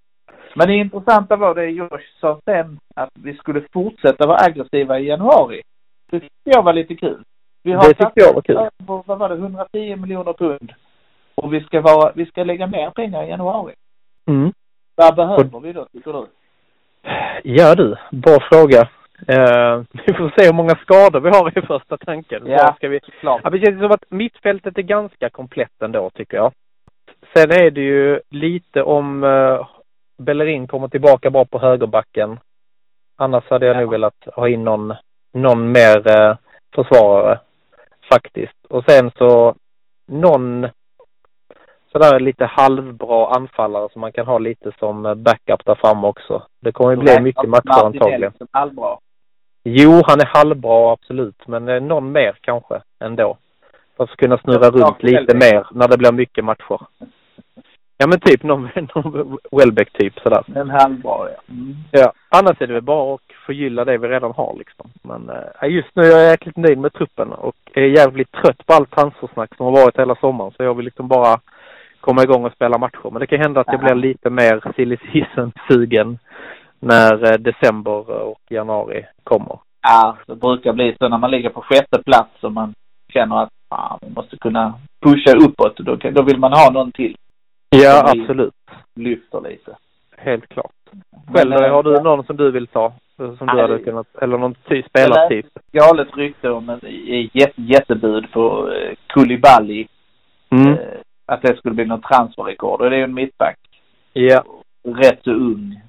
Men 0.57 0.67
det 0.67 0.75
intressanta 0.75 1.35
var 1.35 1.55
det 1.55 1.65
Josh 1.65 2.05
sa 2.21 2.39
sen 2.45 2.79
att 2.95 3.09
vi 3.23 3.33
skulle 3.33 3.61
fortsätta 3.73 4.27
vara 4.27 4.37
aggressiva 4.45 4.99
i 4.99 5.07
januari. 5.07 5.61
Det 6.11 6.19
tyckte 6.19 6.49
jag 6.49 6.63
var 6.63 6.73
lite 6.73 6.95
kul. 6.95 7.23
Vi 7.63 7.71
har 7.71 7.81
Det 7.81 7.87
tyckte 7.93 8.11
jag 8.15 8.33
var 8.33 8.41
kul. 8.41 8.55
över, 8.57 8.71
vad 9.05 9.19
var 9.19 9.29
det, 9.29 9.35
110 9.35 9.95
miljoner 9.95 10.33
pund. 10.33 10.73
Och 11.35 11.53
vi 11.53 11.61
ska 11.63 11.81
vara, 11.81 12.11
vi 12.15 12.25
ska 12.25 12.43
lägga 12.43 12.67
mer 12.67 12.89
pengar 12.89 13.23
i 13.23 13.29
januari. 13.29 13.73
Mm. 14.27 14.51
Vad 14.95 15.15
behöver 15.15 15.59
vi 15.59 15.73
då, 15.73 15.85
tycker 15.85 16.13
du? 16.13 16.25
Ja 17.43 17.75
du, 17.75 17.95
bra 18.11 18.37
fråga. 18.51 18.89
Eh, 19.27 19.81
vi 20.07 20.13
får 20.13 20.33
se 20.37 20.45
hur 20.45 20.53
många 20.53 20.75
skador 20.75 21.19
vi 21.19 21.29
har 21.29 21.57
i 21.57 21.61
första 21.61 21.97
tanken. 21.97 22.43
Ja. 22.45 22.57
Var 22.57 22.73
Ska 22.73 22.87
vi... 22.87 22.99
Klart. 22.99 23.41
ja, 23.43 23.49
det 23.49 23.65
känns 23.65 23.81
som 23.81 23.91
att 23.91 24.03
mittfältet 24.09 24.77
är 24.77 24.81
ganska 24.81 25.29
komplett 25.29 25.81
ändå 25.81 26.09
tycker 26.09 26.37
jag. 26.37 26.51
Sen 27.35 27.51
är 27.51 27.71
det 27.71 27.81
ju 27.81 28.19
lite 28.29 28.83
om 28.83 29.23
uh, 29.23 29.67
Bellerin 30.17 30.67
kommer 30.67 30.87
tillbaka 30.87 31.29
bra 31.29 31.45
på 31.45 31.59
högerbacken. 31.59 32.39
Annars 33.17 33.43
hade 33.49 33.65
jag 33.65 33.75
Ja. 33.75 33.79
nog 33.81 33.91
velat 33.91 34.27
ha 34.35 34.49
in 34.49 34.63
någon, 34.63 34.93
någon 35.33 35.71
mer 35.71 36.07
eh, 36.19 36.35
försvarare 36.75 37.39
faktiskt. 38.13 38.65
Och 38.69 38.83
sen 38.87 39.11
så 39.17 39.55
någon 40.07 40.67
sådär 41.91 42.19
lite 42.19 42.45
halvbra 42.45 43.29
anfallare 43.35 43.89
som 43.91 44.01
man 44.01 44.11
kan 44.11 44.25
ha 44.25 44.37
lite 44.37 44.71
som 44.79 45.05
eh, 45.05 45.13
backup 45.15 45.65
där 45.65 45.75
framme 45.75 46.07
också. 46.07 46.43
Det 46.61 46.71
kommer 46.71 46.91
ju 46.91 46.97
bli 46.97 47.19
mycket 47.21 47.49
matcher 47.49 47.85
antagligen. 47.85 48.33
som 48.37 48.47
halvbra. 48.51 48.97
Jo, 49.63 50.01
han 50.05 50.19
är 50.19 50.25
halvbra 50.25 50.91
absolut, 50.93 51.47
men 51.47 51.69
eh, 51.69 51.81
någon 51.81 52.11
mer 52.11 52.37
kanske 52.41 52.81
ändå. 52.99 53.37
För 53.97 54.03
att 54.03 54.09
kunna 54.17 54.37
snurra 54.37 54.69
runt 54.69 55.03
lite 55.03 55.35
mer 55.35 55.67
när 55.71 55.87
det 55.87 55.97
blir 55.97 56.11
mycket 56.11 56.43
matcher. 56.45 56.79
Ja 57.97 58.07
men 58.07 58.19
typ 58.19 58.43
någon, 58.43 58.69
någon 58.95 59.37
Welbeck 59.51 59.93
typ 59.93 60.19
sådär. 60.19 60.43
En 60.55 60.69
halvbra 60.69 61.29
ja. 61.29 61.53
Mm. 61.53 61.75
Ja, 61.91 62.13
annars 62.29 62.61
är 62.61 62.67
det 62.67 62.73
väl 62.73 62.81
bara 62.81 63.15
att 63.15 63.21
förgylla 63.45 63.85
det 63.85 63.97
vi 63.97 64.07
redan 64.07 64.31
har 64.31 64.55
liksom. 64.57 64.89
Men 65.01 65.29
äh, 65.61 65.69
just 65.69 65.89
nu 65.93 66.03
är 66.03 66.11
jag 66.11 66.29
jäkligt 66.31 66.57
nöjd 66.57 66.77
med 66.77 66.93
truppen 66.93 67.31
och 67.31 67.55
är 67.73 67.81
jävligt 67.81 68.31
trött 68.31 68.65
på 68.65 68.73
allt 68.73 68.91
transfersnack 68.91 69.55
som 69.55 69.65
har 69.65 69.73
varit 69.73 69.99
hela 69.99 70.15
sommaren. 70.15 70.51
Så 70.57 70.63
jag 70.63 70.73
vill 70.73 70.85
liksom 70.85 71.07
bara 71.07 71.39
komma 71.99 72.23
igång 72.23 72.45
och 72.45 72.51
spela 72.51 72.77
matcher. 72.77 73.09
Men 73.11 73.19
det 73.19 73.27
kan 73.27 73.39
hända 73.39 73.61
att 73.61 73.71
jag 73.71 73.79
blir 73.79 73.95
lite 73.95 74.29
mer 74.29 74.73
silly 74.75 74.97
season-sugen 75.11 76.19
när 76.79 77.31
äh, 77.31 77.37
december 77.37 78.09
och 78.09 78.41
januari 78.49 79.05
kommer. 79.23 79.59
Ja, 79.81 80.17
det 80.27 80.35
brukar 80.35 80.73
bli 80.73 80.95
så 80.99 81.09
när 81.09 81.17
man 81.17 81.31
ligger 81.31 81.49
på 81.49 81.61
sjätte 81.61 82.03
plats 82.03 82.43
och 82.43 82.51
man 82.51 82.73
känner 83.13 83.43
att 83.43 83.49
man 83.69 84.13
måste 84.15 84.37
kunna 84.37 84.73
pusha 85.01 85.31
uppåt. 85.31 85.77
Då, 85.77 85.95
då 85.95 86.23
vill 86.23 86.39
man 86.39 86.53
ha 86.53 86.71
någon 86.71 86.91
till. 86.91 87.15
Ja, 87.83 88.03
absolut. 88.07 88.53
Lyfter 88.95 89.41
lite. 89.41 89.77
Helt 90.17 90.47
klart. 90.47 90.71
Själv 91.33 91.49
Men, 91.49 91.71
har 91.71 91.83
du 91.83 92.01
någon 92.01 92.25
som 92.25 92.37
du 92.37 92.51
vill 92.51 92.67
ta? 92.67 92.93
Som 93.15 93.37
nej, 93.41 93.55
du 93.55 93.61
hade 93.61 93.79
kunnat, 93.79 94.15
eller 94.21 94.37
någon 94.37 94.55
ty, 94.67 94.83
spelartyp? 94.83 95.45
Galet 95.71 96.17
rykte 96.17 96.49
om 96.49 96.69
ett 96.69 96.83
jätte, 97.33 97.61
jättebud 97.61 98.31
på 98.31 98.67
uh, 98.67 98.93
Koulibaly. 99.07 99.87
Mm. 100.49 100.67
Uh, 100.67 100.77
att 101.25 101.41
det 101.41 101.57
skulle 101.57 101.75
bli 101.75 101.85
något 101.85 102.03
transferrekord. 102.03 102.81
Och 102.81 102.89
det 102.89 102.95
är 102.95 102.97
ju 102.97 103.03
en 103.03 103.13
mittback. 103.13 103.57
Ja. 104.13 104.43
Rätt 104.87 105.23
så 105.23 105.31
ung. 105.31 105.81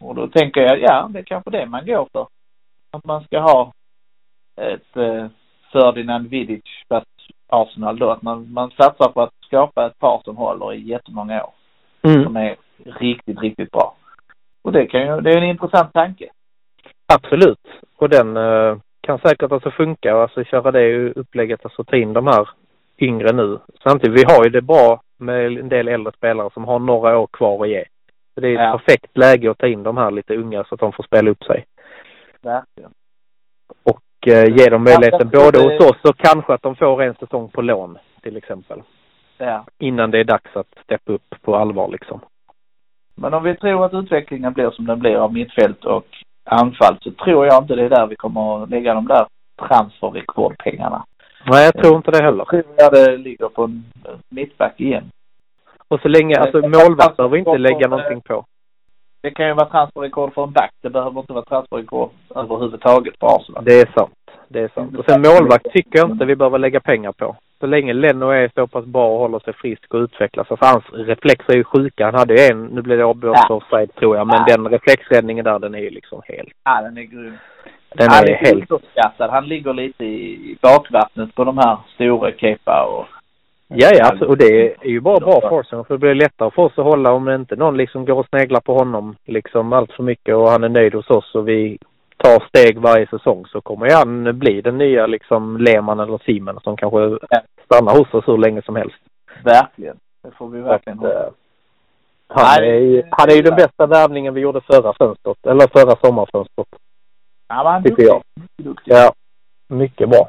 Och 0.00 0.14
då 0.14 0.28
tänker 0.28 0.60
jag, 0.60 0.80
ja, 0.80 1.08
det 1.10 1.18
är 1.18 1.22
kanske 1.22 1.50
det 1.50 1.66
man 1.66 1.86
går 1.86 2.08
för. 2.12 2.26
Att 2.92 3.04
man 3.04 3.24
ska 3.24 3.40
ha 3.40 3.72
ett 4.60 4.96
uh, 4.96 5.26
Ferdinand 5.72 6.28
Vidic 6.28 6.62
fast 6.88 7.06
Arsenal 7.48 7.98
då. 7.98 8.10
Att 8.10 8.22
man, 8.22 8.52
man 8.52 8.70
satsar 8.70 9.12
på 9.12 9.22
att 9.22 9.41
skapa 9.52 9.86
ett 9.86 9.98
par 9.98 10.22
som 10.24 10.36
håller 10.36 10.74
i 10.74 10.80
jättemånga 10.80 11.44
år. 11.44 11.52
Mm. 12.02 12.24
Som 12.24 12.36
är 12.36 12.56
riktigt, 12.84 13.40
riktigt 13.40 13.70
bra. 13.70 13.94
Och 14.62 14.72
det 14.72 14.86
kan 14.86 15.00
ju, 15.00 15.20
det 15.20 15.30
är 15.30 15.36
en 15.36 15.50
intressant 15.50 15.92
tanke. 15.92 16.28
Absolut. 17.14 17.66
Och 17.96 18.08
den 18.08 18.36
uh, 18.36 18.78
kan 19.00 19.18
säkert 19.18 19.52
alltså 19.52 19.70
funka, 19.70 20.14
alltså 20.14 20.44
köra 20.44 20.70
det 20.70 21.12
upplägget, 21.12 21.64
alltså 21.64 21.84
ta 21.84 21.96
in 21.96 22.12
de 22.12 22.26
här 22.26 22.48
yngre 22.98 23.32
nu. 23.32 23.58
Samtidigt, 23.82 24.20
vi 24.20 24.32
har 24.34 24.44
ju 24.44 24.50
det 24.50 24.62
bra 24.62 25.02
med 25.16 25.46
en 25.46 25.68
del 25.68 25.88
äldre 25.88 26.12
spelare 26.12 26.50
som 26.54 26.64
har 26.64 26.78
några 26.78 27.18
år 27.18 27.26
kvar 27.26 27.64
att 27.64 27.70
ge. 27.70 27.84
Så 28.34 28.40
det 28.40 28.48
är 28.48 28.54
ett 28.54 28.60
ja. 28.60 28.78
perfekt 28.78 29.18
läge 29.18 29.50
att 29.50 29.58
ta 29.58 29.66
in 29.66 29.82
de 29.82 29.96
här 29.96 30.10
lite 30.10 30.36
unga 30.36 30.64
så 30.64 30.74
att 30.74 30.80
de 30.80 30.92
får 30.92 31.02
spela 31.02 31.30
upp 31.30 31.44
sig. 31.44 31.64
Verkligen. 32.42 32.90
Och 33.82 34.28
eh, 34.28 34.44
ge 34.56 34.70
dem 34.70 34.84
möjligheten 34.84 35.28
både 35.28 35.58
hos 35.58 35.90
oss 35.90 36.10
och 36.10 36.16
kanske 36.16 36.54
att 36.54 36.62
de 36.62 36.76
får 36.76 37.02
en 37.02 37.14
säsong 37.14 37.48
på 37.48 37.62
lån 37.62 37.98
till 38.22 38.36
exempel. 38.36 38.82
Ja. 39.44 39.64
Innan 39.78 40.10
det 40.10 40.18
är 40.18 40.24
dags 40.24 40.56
att 40.56 40.66
steppa 40.84 41.12
upp 41.12 41.34
på 41.42 41.56
allvar 41.56 41.88
liksom. 41.88 42.20
Men 43.14 43.34
om 43.34 43.42
vi 43.42 43.56
tror 43.56 43.84
att 43.84 43.94
utvecklingen 43.94 44.52
blir 44.52 44.70
som 44.70 44.86
den 44.86 44.98
blir 44.98 45.16
av 45.16 45.32
mittfält 45.32 45.84
och 45.84 46.06
anfall 46.44 46.98
så 47.00 47.10
tror 47.10 47.46
jag 47.46 47.62
inte 47.62 47.74
det 47.74 47.84
är 47.84 47.88
där 47.88 48.06
vi 48.06 48.16
kommer 48.16 48.62
att 48.62 48.70
lägga 48.70 48.94
de 48.94 49.06
där 49.06 49.26
transferrekordpengarna. 49.68 51.04
Nej, 51.46 51.64
jag 51.64 51.82
tror 51.82 51.96
inte 51.96 52.10
det 52.10 52.24
heller. 52.24 52.46
Jag 52.76 52.92
tror 52.92 53.06
det 53.06 53.16
ligger 53.16 53.48
på 53.48 53.64
en 53.64 53.84
mittback 54.28 54.80
igen. 54.80 55.10
Och 55.88 56.00
så 56.00 56.08
länge, 56.08 56.36
alltså 56.36 56.58
målvakt 56.58 57.16
behöver 57.16 57.36
inte 57.36 57.58
lägga 57.58 57.88
någonting 57.88 58.20
på. 58.20 58.44
Det 59.20 59.30
kan 59.30 59.46
ju 59.46 59.54
vara 59.54 59.68
transferrekord 59.68 60.34
för 60.34 60.44
en 60.44 60.52
back. 60.52 60.72
Det 60.80 60.90
behöver 60.90 61.20
inte 61.20 61.32
vara 61.32 61.44
transferrekord 61.44 62.10
överhuvudtaget 62.34 63.18
på 63.18 63.26
Arsenal. 63.26 63.64
Det 63.64 63.80
är 63.80 63.92
sant. 63.98 64.30
Det 64.48 64.60
är 64.60 64.68
sant. 64.68 64.98
Och 64.98 65.04
sen 65.04 65.22
målvakt 65.22 65.72
tycker 65.72 65.98
jag 65.98 66.10
inte 66.10 66.24
vi 66.24 66.36
behöver 66.36 66.58
lägga 66.58 66.80
pengar 66.80 67.12
på. 67.12 67.36
Så 67.62 67.66
länge 67.66 67.92
Leno 67.92 68.30
är 68.30 68.50
så 68.54 68.66
pass 68.66 68.84
bra 68.84 69.06
och 69.06 69.18
håller 69.18 69.38
sig 69.38 69.52
frisk 69.54 69.94
och 69.94 70.00
utvecklas. 70.00 70.50
Alltså 70.50 70.66
hans 70.66 70.84
reflexer 70.92 71.52
är 71.52 71.56
ju 71.56 71.64
sjuka. 71.64 72.04
Han 72.04 72.14
hade 72.14 72.34
ju 72.34 72.46
en, 72.52 72.64
nu 72.64 72.82
blev 72.82 72.98
det 72.98 73.04
avblåst 73.04 73.46
ja. 73.48 73.54
offside 73.54 73.94
tror 73.94 74.16
jag, 74.16 74.26
men 74.26 74.44
ja. 74.46 74.56
den 74.56 74.68
reflexräddningen 74.68 75.44
där 75.44 75.58
den 75.58 75.74
är 75.74 75.78
ju 75.78 75.90
liksom 75.90 76.22
helt... 76.24 76.52
Ja, 76.64 76.82
den 76.82 76.98
är 76.98 77.02
grym. 77.02 77.36
Den 77.94 78.08
han 78.10 78.24
är, 78.24 78.30
är 78.30 78.34
helt... 78.34 78.70
uppskattad. 78.70 79.30
Han 79.30 79.48
ligger 79.48 79.72
lite 79.72 80.04
i 80.04 80.56
bakvattnet 80.62 81.34
på 81.34 81.44
de 81.44 81.58
här 81.58 81.76
stora 81.94 82.32
kepa 82.32 82.84
och... 82.84 83.06
Ja, 83.68 83.90
ja, 83.94 84.26
och 84.26 84.36
det 84.36 84.74
är 84.84 84.88
ju 84.88 85.00
bara 85.00 85.20
bra 85.20 85.40
för 85.40 85.52
oss. 85.52 85.70
För 85.70 85.94
det 85.94 85.98
blir 85.98 86.14
lättare 86.14 86.50
för 86.50 86.62
oss 86.62 86.78
att 86.78 86.84
hålla 86.84 87.12
om 87.12 87.28
inte 87.28 87.56
någon 87.56 87.76
liksom 87.76 88.04
går 88.04 88.18
och 88.18 88.28
sneglar 88.28 88.60
på 88.60 88.74
honom 88.74 89.16
liksom 89.24 89.72
allt 89.72 89.92
för 89.92 90.02
mycket 90.02 90.34
och 90.34 90.48
han 90.48 90.64
är 90.64 90.68
nöjd 90.68 90.94
hos 90.94 91.10
oss 91.10 91.34
och 91.34 91.48
vi 91.48 91.78
tar 92.22 92.48
steg 92.48 92.78
varje 92.78 93.06
säsong 93.06 93.46
så 93.46 93.60
kommer 93.60 93.90
han 93.90 94.38
bli 94.38 94.60
den 94.60 94.78
nya 94.78 95.06
liksom 95.06 95.56
Lehmann 95.56 96.00
eller 96.00 96.18
Simon 96.18 96.60
som 96.64 96.76
kanske 96.76 97.18
stannar 97.64 97.98
hos 97.98 98.14
oss 98.14 98.28
hur 98.28 98.38
länge 98.38 98.62
som 98.62 98.76
helst. 98.76 98.98
Verkligen. 99.44 99.96
Det 100.22 100.30
får 100.30 100.48
vi 100.48 100.60
verkligen 100.60 100.98
att, 100.98 101.34
hoppas. 102.28 102.56
Han 102.56 102.64
är, 102.64 103.08
han 103.10 103.30
är 103.30 103.34
ju 103.34 103.42
den 103.42 103.56
bästa 103.56 103.86
värvningen 103.86 104.34
vi 104.34 104.40
gjorde 104.40 104.60
förra 104.60 104.92
fönstret, 104.98 105.46
eller 105.46 105.80
förra 105.80 105.96
sommarfönstret. 105.96 106.68
Ja, 107.48 107.64
men 107.64 107.82
tycker 107.82 108.02
jag. 108.02 108.22
Duktig. 108.62 108.92
Ja, 108.92 109.12
mycket 109.68 110.08
bra. 110.08 110.28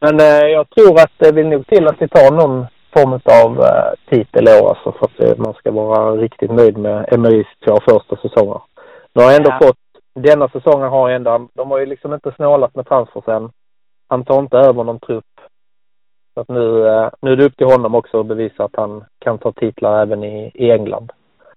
Men 0.00 0.20
eh, 0.20 0.48
jag 0.48 0.70
tror 0.70 1.00
att 1.00 1.12
det 1.18 1.32
vill 1.32 1.48
nog 1.48 1.66
till 1.66 1.86
att 1.86 2.02
vi 2.02 2.08
tar 2.08 2.30
någon 2.30 2.66
form 2.94 3.12
av 3.12 3.60
eh, 3.60 3.92
titel 4.10 4.48
i 4.48 4.60
år 4.60 4.68
alltså 4.68 4.92
för 4.92 5.06
att 5.06 5.20
eh, 5.20 5.44
man 5.44 5.54
ska 5.54 5.70
vara 5.70 6.16
riktigt 6.16 6.50
nöjd 6.50 6.76
med 6.76 7.14
Emerys 7.14 7.46
två 7.66 7.78
första 7.88 8.16
säsonger. 8.16 8.60
Nu 9.12 9.22
har 9.22 9.30
jag 9.30 9.36
ändå 9.36 9.50
ja. 9.50 9.66
fått, 9.66 9.81
denna 10.14 10.48
säsongen 10.48 10.88
har 10.88 11.10
ändå, 11.10 11.48
de 11.54 11.70
har 11.70 11.78
ju 11.78 11.86
liksom 11.86 12.14
inte 12.14 12.32
snålat 12.32 12.74
med 12.74 12.86
transfer 12.86 13.22
sen. 13.24 13.50
Han 14.08 14.24
tar 14.24 14.38
inte 14.38 14.56
över 14.56 14.84
någon 14.84 15.00
trupp. 15.00 15.40
Så 16.34 16.40
att 16.40 16.48
nu, 16.48 16.86
eh, 16.88 17.10
nu 17.20 17.32
är 17.32 17.36
det 17.36 17.44
upp 17.44 17.56
till 17.56 17.66
honom 17.66 17.94
också 17.94 18.20
att 18.20 18.26
bevisa 18.26 18.64
att 18.64 18.76
han 18.76 19.04
kan 19.18 19.38
ta 19.38 19.52
titlar 19.52 20.02
även 20.02 20.24
i, 20.24 20.50
i 20.54 20.70
England. 20.70 21.12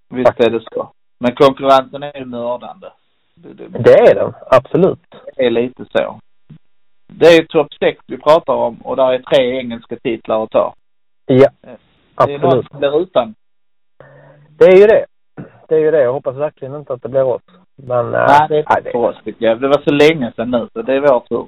Visst 0.09 0.39
är 0.39 0.49
det 0.49 0.63
så. 0.71 0.91
Men 1.19 1.35
konkurrensen 1.35 2.03
är 2.03 2.17
ju 2.17 2.25
mördande. 2.25 2.91
Det, 3.35 3.53
det, 3.53 3.67
det 3.67 3.93
är 3.93 4.15
den, 4.15 4.33
absolut. 4.47 5.15
Det 5.35 5.45
är 5.45 5.49
lite 5.49 5.85
så. 5.91 6.19
Det 7.07 7.25
är 7.25 7.45
topp 7.45 7.67
6 7.79 7.99
vi 8.07 8.17
pratar 8.17 8.53
om 8.53 8.81
och 8.81 8.95
där 8.95 9.13
är 9.13 9.19
tre 9.19 9.59
engelska 9.59 9.95
titlar 9.95 10.43
att 10.43 10.51
ta. 10.51 10.73
Ja, 11.25 11.49
absolut. 12.15 12.41
Det 12.41 12.47
är 12.47 12.51
någon 12.51 12.63
som 12.63 12.79
blir 12.79 13.01
utan. 13.01 13.35
Det 14.57 14.65
är 14.65 14.77
ju 14.77 14.87
det. 14.87 15.05
Det 15.67 15.75
är 15.75 15.79
ju 15.79 15.91
det. 15.91 16.01
Jag 16.01 16.13
hoppas 16.13 16.35
verkligen 16.35 16.75
inte 16.75 16.93
att 16.93 17.01
det 17.01 17.09
blir 17.09 17.23
oss. 17.23 17.41
Men... 17.75 18.05
Eh, 18.05 18.25
nej, 18.27 18.47
det 18.49 18.55
är 18.55 18.77
inte 18.77 18.91
för 18.91 18.99
oss 18.99 19.23
tycker 19.23 19.45
jag. 19.45 19.61
Det 19.61 19.67
var 19.67 19.81
så 19.81 19.91
länge 19.91 20.31
sedan 20.35 20.51
nu 20.51 20.67
så 20.73 20.81
det 20.81 20.93
är 20.93 20.99
vår 20.99 21.19
tur. 21.19 21.47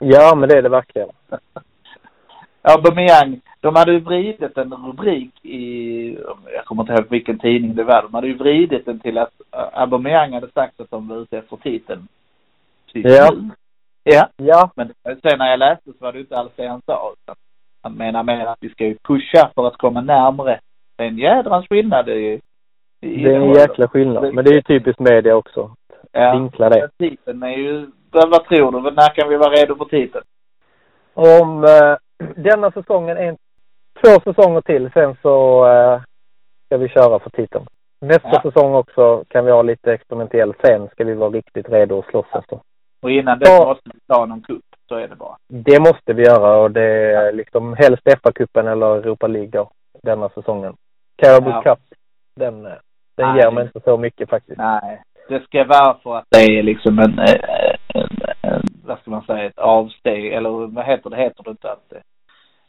Ja, 0.00 0.34
men 0.34 0.48
det 0.48 0.58
är 0.58 0.62
det 0.62 0.68
verkligen. 0.68 1.08
Aubameyang, 2.62 3.40
de 3.60 3.76
hade 3.76 3.92
ju 3.92 4.00
vridit 4.00 4.58
en 4.58 4.74
rubrik 4.74 5.44
i, 5.44 6.18
jag 6.54 6.64
kommer 6.64 6.82
inte 6.82 6.92
ihåg 6.92 7.10
vilken 7.10 7.38
tidning 7.38 7.74
det 7.74 7.84
var, 7.84 8.02
de 8.02 8.14
hade 8.14 8.26
ju 8.26 8.34
vridit 8.34 8.86
den 8.86 9.00
till 9.00 9.18
att 9.18 9.32
Aubameyang 9.50 10.32
hade 10.32 10.50
sagt 10.50 10.80
att 10.80 10.90
de 10.90 11.08
var 11.08 11.16
ute 11.16 11.38
efter 11.38 11.56
titeln. 11.56 12.08
Typ 12.92 13.06
ja. 13.06 13.32
Ja. 14.04 14.28
Ja. 14.36 14.70
Men 14.76 14.92
sen 15.04 15.38
när 15.38 15.50
jag 15.50 15.58
läste 15.58 15.92
så 15.92 16.04
var 16.04 16.12
det 16.12 16.20
inte 16.20 16.38
alls 16.38 16.52
det 16.56 16.66
han 16.66 16.82
sa. 16.86 17.12
Utan 17.22 17.36
han 17.82 17.94
menar 17.94 18.22
mer 18.22 18.46
att 18.46 18.58
vi 18.60 18.68
ska 18.68 18.84
ju 18.84 18.96
pusha 18.98 19.50
för 19.54 19.66
att 19.66 19.76
komma 19.76 20.00
närmre. 20.00 20.60
Det 20.96 21.04
är 21.04 21.08
en 21.08 21.18
jädrans 21.18 21.66
skillnad 21.68 22.08
i, 22.08 22.12
i 22.12 22.40
Det 23.04 23.32
är 23.32 23.40
en 23.40 23.52
jäkla 23.52 23.88
skillnad. 23.88 24.34
Men 24.34 24.44
det 24.44 24.50
är 24.50 24.54
ju 24.54 24.62
typiskt 24.62 25.00
media 25.00 25.36
också. 25.36 25.70
Ja. 26.12 26.32
Vinkla 26.32 26.68
det. 26.68 26.90
Titeln 26.98 27.42
är 27.42 27.56
ju, 27.56 27.86
vad 28.10 28.44
tror 28.44 28.72
du? 28.72 28.80
När 28.80 29.14
kan 29.14 29.28
vi 29.28 29.36
vara 29.36 29.50
redo 29.50 29.76
för 29.76 29.84
titeln? 29.84 30.24
Om 31.14 31.64
eh, 31.64 31.96
denna 32.36 32.70
säsongen 32.70 33.16
är 33.16 33.36
två 34.02 34.20
säsonger 34.20 34.60
till. 34.60 34.90
Sen 34.94 35.16
så 35.22 35.66
eh, 35.66 36.00
ska 36.66 36.76
vi 36.76 36.88
köra 36.88 37.18
för 37.18 37.30
titeln. 37.30 37.66
Nästa 38.00 38.30
ja. 38.32 38.42
säsong 38.42 38.74
också 38.74 39.24
kan 39.28 39.44
vi 39.44 39.50
ha 39.50 39.62
lite 39.62 39.92
experimentell. 39.92 40.54
Sen 40.64 40.88
ska 40.88 41.04
vi 41.04 41.14
vara 41.14 41.30
riktigt 41.30 41.68
redo 41.68 41.98
att 41.98 42.06
slåss 42.06 42.26
efter. 42.34 42.58
Och 43.02 43.10
innan 43.10 43.38
dess 43.38 43.48
ja. 43.48 43.66
måste 43.66 43.90
vi 43.94 44.00
ta 44.06 44.26
någon 44.26 44.42
cup. 44.42 44.64
Så 44.88 44.94
är 44.94 45.08
det 45.08 45.16
bara. 45.16 45.36
Det 45.48 45.80
måste 45.80 46.12
vi 46.12 46.22
göra 46.22 46.56
och 46.56 46.70
det 46.70 47.14
är 47.14 47.32
liksom 47.32 47.74
helst 47.74 48.02
FA-cupen 48.04 48.72
eller 48.72 48.96
Europa 48.96 49.26
League 49.26 49.66
denna 50.02 50.28
säsongen. 50.28 50.74
Carabao 51.16 51.50
ja. 51.50 51.62
Cup, 51.62 51.78
den, 52.36 52.68
den 53.16 53.28
Nej. 53.28 53.38
ger 53.38 53.50
mig 53.50 53.64
inte 53.64 53.80
så 53.80 53.96
mycket 53.96 54.30
faktiskt. 54.30 54.58
Nej, 54.58 55.02
det 55.28 55.42
ska 55.44 55.64
vara 55.64 55.98
för 56.02 56.16
att 56.16 56.24
det 56.30 56.58
är 56.58 56.62
liksom 56.62 56.98
en, 56.98 57.18
en, 57.18 58.08
en, 58.42 58.62
vad 58.84 58.98
ska 58.98 59.10
man 59.10 59.24
säga, 59.24 59.44
ett 59.44 59.58
avsteg 59.58 60.32
eller 60.32 60.50
vad 60.66 60.84
heter 60.84 61.10
det, 61.10 61.16
heter 61.16 61.42
det 61.44 61.50
inte 61.50 61.72
att 61.72 61.92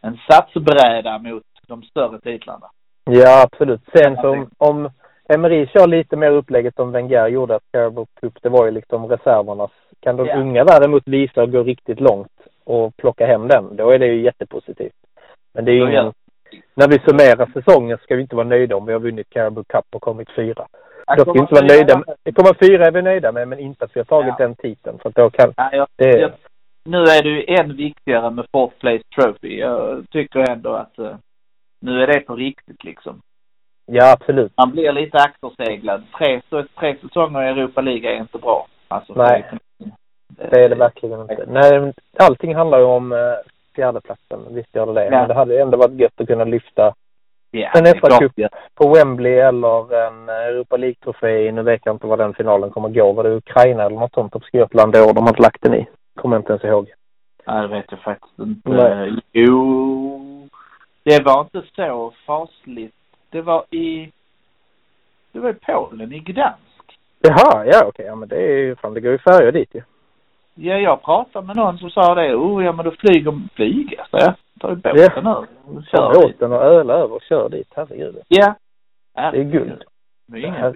en 0.01 0.19
satsbräda 0.29 1.19
mot 1.19 1.43
de 1.67 1.83
större 1.83 2.19
titlarna. 2.19 2.65
Ja, 3.03 3.43
absolut. 3.43 3.81
Sen 3.93 4.15
så 4.15 4.29
om, 4.29 4.49
om 4.57 4.89
Emery 5.29 5.67
kör 5.67 5.87
lite 5.87 6.15
mer 6.15 6.31
upplägget 6.31 6.75
som 6.75 6.91
Wenger 6.91 7.27
gjorde 7.27 7.55
att 7.55 7.71
Carabao 7.71 8.05
Cup, 8.21 8.33
det 8.41 8.49
var 8.49 8.65
ju 8.65 8.71
liksom 8.71 9.07
reservernas. 9.07 9.71
Kan 9.99 10.17
de 10.17 10.27
ja. 10.27 10.37
unga 10.37 10.63
däremot 10.63 11.07
visa 11.07 11.43
och 11.43 11.51
gå 11.51 11.63
riktigt 11.63 11.99
långt 11.99 12.31
och 12.63 12.97
plocka 12.97 13.25
hem 13.25 13.47
den, 13.47 13.75
då 13.75 13.89
är 13.89 13.99
det 13.99 14.05
ju 14.05 14.21
jättepositivt. 14.21 14.95
Men 15.53 15.65
det 15.65 15.71
är 15.71 15.75
ju 15.75 15.89
ingen, 15.89 16.13
när 16.73 16.87
vi 16.87 16.99
summerar 16.99 17.51
säsongen 17.53 17.97
ska 17.97 18.15
vi 18.15 18.21
inte 18.21 18.35
vara 18.35 18.47
nöjda 18.47 18.75
om 18.75 18.85
vi 18.85 18.93
har 18.93 18.99
vunnit 18.99 19.29
Carabao 19.29 19.63
Cup 19.63 19.85
och 19.95 20.01
kommit 20.01 20.29
fyra. 20.35 20.67
Då 21.17 21.21
ska 21.21 21.31
vi 21.31 21.39
inte 21.39 21.53
vara 21.53 21.65
nöjda 21.65 21.97
med, 21.97 22.35
komma 22.35 22.55
fyra 22.59 22.85
är 22.85 22.91
vi 22.91 23.01
nöjda 23.01 23.31
med, 23.31 23.47
men 23.47 23.59
inte 23.59 23.85
att 23.85 23.95
vi 23.95 23.99
har 23.99 24.05
tagit 24.05 24.35
ja. 24.37 24.45
den 24.45 24.55
titeln. 24.55 24.99
För 24.99 25.09
att 25.09 25.15
då 25.15 25.29
kan, 25.29 25.53
ja, 25.57 25.69
jag, 25.71 25.87
det... 25.95 26.19
jag, 26.19 26.31
nu 26.85 26.97
är 26.97 27.23
det 27.23 27.29
ju 27.29 27.45
än 27.55 27.75
viktigare 27.75 28.31
med 28.31 28.45
fourth 28.51 28.75
place 28.79 29.03
trophy. 29.15 29.59
Jag 29.59 30.05
tycker 30.11 30.51
ändå 30.51 30.73
att 30.73 30.99
uh, 30.99 31.15
nu 31.81 32.03
är 32.03 32.07
det 32.07 32.19
på 32.19 32.35
riktigt 32.35 32.83
liksom. 32.83 33.21
Ja, 33.85 34.11
absolut. 34.11 34.53
Man 34.57 34.71
blir 34.71 34.91
lite 34.91 35.17
akterseglad. 35.17 36.03
Tre, 36.17 36.41
tre 36.79 36.95
säsonger 37.01 37.43
i 37.43 37.49
Europa 37.49 37.81
League 37.81 38.09
är 38.09 38.19
inte 38.19 38.37
bra. 38.37 38.67
Alltså, 38.87 39.13
Nej. 39.13 39.45
Det 40.27 40.59
är 40.59 40.69
det 40.69 40.75
verkligen 40.75 41.21
inte. 41.21 41.45
Nej, 41.47 41.93
allting 42.17 42.55
handlar 42.55 42.79
ju 42.79 42.85
om 42.85 43.11
uh, 43.11 43.35
fjärdeplatsen. 43.75 44.39
Visst 44.49 44.75
gör 44.75 44.85
det 44.85 44.93
det. 44.93 45.05
Ja. 45.05 45.11
Men 45.11 45.27
det 45.27 45.33
hade 45.33 45.61
ändå 45.61 45.77
varit 45.77 45.99
gött 45.99 46.21
att 46.21 46.27
kunna 46.27 46.43
lyfta 46.43 46.93
ja, 47.51 47.71
en 47.75 47.85
FA-cup 47.85 48.49
på 48.75 48.93
Wembley 48.93 49.33
eller 49.33 49.95
en 50.07 50.29
Europa 50.29 50.77
League-trofé. 50.77 51.51
Nu 51.51 51.61
vet 51.61 51.81
jag 51.85 51.95
inte 51.95 52.07
vad 52.07 52.19
den 52.19 52.33
finalen 52.33 52.69
kommer 52.69 52.89
gå. 52.89 53.11
Var 53.11 53.23
det 53.23 53.35
Ukraina 53.35 53.83
eller 53.83 53.99
något 53.99 54.13
sånt 54.13 54.35
obskyrt 54.35 54.73
land 54.73 54.93
då 54.93 55.13
de 55.13 55.25
har 55.27 55.41
lagt 55.41 55.61
den 55.61 55.73
i? 55.73 55.87
Kommer 56.15 56.37
inte 56.37 56.53
ens 56.53 56.63
ihåg. 56.63 56.93
Nej, 57.47 57.61
det 57.61 57.67
vet 57.67 57.85
jag 57.89 57.99
faktiskt 57.99 58.39
inte. 58.39 58.69
Nej. 58.69 59.13
Jo, 59.31 60.49
det 61.03 61.23
var 61.23 61.41
inte 61.41 61.63
så 61.75 62.13
fasligt. 62.25 62.95
Det 63.29 63.41
var 63.41 63.65
i, 63.69 64.11
det 65.31 65.39
var 65.39 65.49
i 65.49 65.53
Polen, 65.53 66.13
i 66.13 66.19
Gdansk. 66.19 66.99
Jaha, 67.21 67.65
ja 67.65 67.85
okej. 67.85 68.05
Ja 68.05 68.15
men 68.15 68.29
det 68.29 68.35
är 68.35 68.57
ju 68.57 68.75
fan, 68.75 68.93
det 68.93 69.01
går 69.01 69.11
ju 69.11 69.17
färjor 69.17 69.51
dit 69.51 69.69
ju. 69.75 69.79
Ja, 69.79 69.83
jag 70.55 71.01
pratade 71.03 71.47
med 71.47 71.55
någon 71.55 71.77
som 71.77 71.89
sa 71.89 72.15
det. 72.15 72.35
Oh, 72.35 72.65
ja 72.65 72.71
men 72.71 72.85
då 72.85 72.91
flyger, 72.91 73.33
flyger, 73.55 74.07
jag. 74.11 74.33
Tar 74.59 74.69
ju 74.69 74.75
båten 74.75 75.25
ja. 75.25 75.45
över. 75.67 75.81
Kör 75.81 76.13
båten 76.13 76.51
och 76.51 76.61
öl 76.61 76.89
över 76.89 77.13
och 77.13 77.21
kör 77.21 77.49
dit, 77.49 77.67
herregud. 77.75 78.21
Ja. 78.27 78.55
Det 79.13 79.21
är 79.21 79.43
guld. 79.43 79.83
Det 80.27 80.37
är 80.37 80.45
inga 80.45 80.73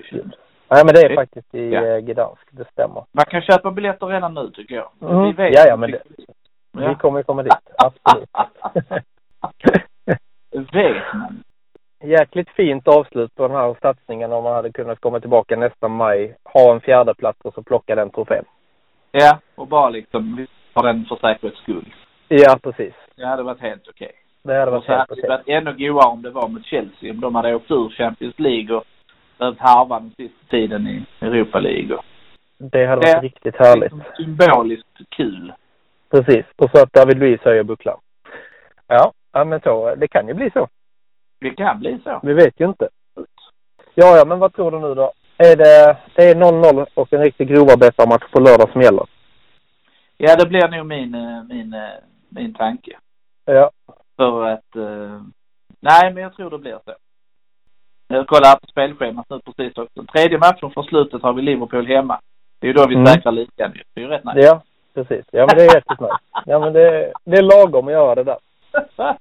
Nej 0.71 0.85
men 0.85 0.93
det 0.93 1.01
är 1.01 1.15
faktiskt 1.15 1.55
i 1.55 1.69
ja. 1.69 1.85
Eh, 1.85 1.99
Gdansk, 1.99 2.47
det 2.51 2.65
stämmer. 2.71 3.03
Man 3.11 3.25
kan 3.25 3.41
köpa 3.41 3.71
biljetter 3.71 4.07
redan 4.07 4.33
nu 4.33 4.51
tycker 4.51 4.75
jag. 4.75 4.89
Mm. 5.01 5.23
Vi 5.23 5.31
vet 5.31 5.55
ja, 5.55 5.63
ja 5.67 5.77
men 5.77 5.91
det, 5.91 6.01
ja. 6.71 6.89
vi 6.89 6.95
kommer 6.95 7.19
ju 7.19 7.23
komma 7.23 7.43
dit, 7.43 7.53
absolut. 7.77 8.29
vet 10.73 11.13
man. 11.13 11.43
Jäkligt 12.03 12.49
fint 12.49 12.87
avslut 12.87 13.35
på 13.35 13.47
den 13.47 13.57
här 13.57 13.75
satsningen 13.81 14.31
om 14.31 14.43
man 14.43 14.53
hade 14.53 14.71
kunnat 14.71 14.99
komma 14.99 15.19
tillbaka 15.19 15.55
nästa 15.55 15.87
maj, 15.87 16.35
ha 16.43 16.73
en 16.73 16.81
fjärde 16.81 17.13
plats 17.13 17.39
och 17.43 17.53
så 17.53 17.63
plocka 17.63 17.95
den 17.95 18.09
trofén. 18.09 18.45
Ja, 19.11 19.39
och 19.55 19.67
bara 19.67 19.89
liksom 19.89 20.47
ha 20.73 20.81
den 20.81 21.05
för 21.05 21.15
säkerhets 21.15 21.61
skull. 21.61 21.93
Ja, 22.27 22.59
precis. 22.63 22.93
Det 23.15 23.25
hade 23.25 23.43
varit 23.43 23.61
helt 23.61 23.87
okej. 23.87 24.05
Okay. 24.05 24.19
Det 24.43 24.59
hade 24.59 24.71
varit 24.71 24.87
helt 24.87 25.11
okej. 25.11 25.21
Det 25.21 25.31
hade 25.31 25.43
varit 25.43 25.47
ännu 25.47 25.87
godare 25.87 26.09
om 26.09 26.21
det 26.21 26.29
var 26.29 26.47
mot 26.47 26.65
Chelsea, 26.65 27.11
om 27.11 27.19
de 27.21 27.35
hade 27.35 27.55
åkt 27.55 27.71
ur 27.71 27.89
Champions 27.89 28.39
League 28.39 28.75
och 28.75 28.83
behövt 29.37 29.59
harva 29.59 29.99
den 29.99 30.11
sista 30.17 30.45
tiden 30.49 30.87
i 30.87 31.05
Europa 31.21 31.59
League. 31.59 31.97
Det 32.57 32.85
hade 32.85 33.01
varit 33.01 33.21
det, 33.21 33.27
riktigt 33.27 33.55
härligt. 33.55 33.91
Liksom 33.91 34.03
symboliskt 34.17 35.09
kul. 35.09 35.53
Precis. 36.11 36.45
Och 36.55 36.69
så 36.73 36.83
att 36.83 36.93
David 36.93 37.17
Luiz 37.17 37.41
höjer 37.41 37.63
bucklan. 37.63 37.99
Ja, 38.87 39.11
ja 39.31 39.45
men 39.45 39.61
så. 39.61 39.95
Det 39.95 40.07
kan 40.07 40.27
ju 40.27 40.33
bli 40.33 40.49
så. 40.53 40.67
Det 41.39 41.49
kan 41.49 41.79
bli 41.79 41.99
så. 42.03 42.19
Vi 42.23 42.33
vet 42.33 42.59
ju 42.59 42.65
inte. 42.65 42.89
Ja, 43.95 44.17
ja, 44.17 44.25
men 44.25 44.39
vad 44.39 44.53
tror 44.53 44.71
du 44.71 44.79
nu 44.79 44.95
då? 44.95 45.11
Är 45.43 45.55
det, 45.55 45.97
det 46.15 46.29
är 46.29 46.35
0-0 46.35 46.85
och 46.93 47.13
en 47.13 47.21
riktig 47.21 47.47
grovarbetarmatch 47.47 48.31
på 48.31 48.39
lördag 48.39 48.69
som 48.71 48.81
gäller? 48.81 49.05
Ja, 50.17 50.35
det 50.35 50.45
blir 50.45 50.67
nog 50.67 50.85
min, 50.85 51.15
eh, 51.15 51.43
min, 51.49 51.73
eh, 51.73 51.79
min 52.29 52.53
tanke. 52.53 52.97
Ja. 53.45 53.71
För 54.17 54.45
att, 54.45 54.75
uh, 54.75 55.21
nej 55.79 56.13
men 56.13 56.23
jag 56.23 56.35
tror 56.35 56.49
det 56.49 56.57
blir 56.57 56.79
så. 56.85 56.93
Jag 58.07 58.27
kollar 58.27 58.55
på 58.55 58.67
spelschemat 58.67 59.25
nu 59.29 59.39
precis 59.39 59.77
också. 59.77 60.03
Tredje 60.03 60.37
matchen 60.37 60.71
från 60.71 60.83
slutet 60.83 61.21
har 61.21 61.33
vi 61.33 61.41
Liverpool 61.41 61.87
hemma. 61.87 62.19
Det 62.59 62.67
är 62.67 62.69
ju 62.69 62.73
då 62.73 62.87
vi 62.87 62.95
mm. 62.95 63.05
säkrar 63.05 63.31
ligan 63.31 63.71
ju. 63.75 63.83
Det 63.93 64.01
är 64.01 64.05
ju 64.05 64.09
rätt 64.09 64.25
nice. 64.25 64.39
Ja, 64.39 64.61
precis. 64.93 65.25
Ja 65.31 65.47
men 65.47 65.57
det 65.57 65.63
är 65.63 65.75
jäkligt 65.75 65.99
nice. 65.99 66.19
Ja 66.45 66.59
men 66.59 66.73
det, 66.73 67.13
det 67.25 67.37
är 67.37 67.41
lagom 67.41 67.87
att 67.87 67.93
göra 67.93 68.15
det 68.15 68.23
där. 68.23 68.37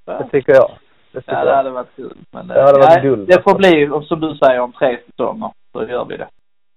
Det 0.05 0.29
tycker 0.31 0.53
jag. 0.55 0.71
Det 1.13 1.21
tycker 1.21 1.33
ja, 1.33 1.45
det 1.45 1.57
hade 1.57 1.71
varit 1.71 1.97
kul. 1.97 2.17
Men 2.31 2.49
det 2.49 2.63
hade 2.63 2.79
varit 2.79 3.03
guld. 3.03 3.29
Det 3.29 3.43
får 3.43 3.55
bli, 3.55 4.07
som 4.09 4.21
du 4.21 4.35
säger, 4.35 4.61
om 4.61 4.73
tre 4.73 4.99
säsonger. 5.07 5.51
Så 5.73 5.85
gör 5.85 6.05
vi 6.05 6.17
det. 6.17 6.29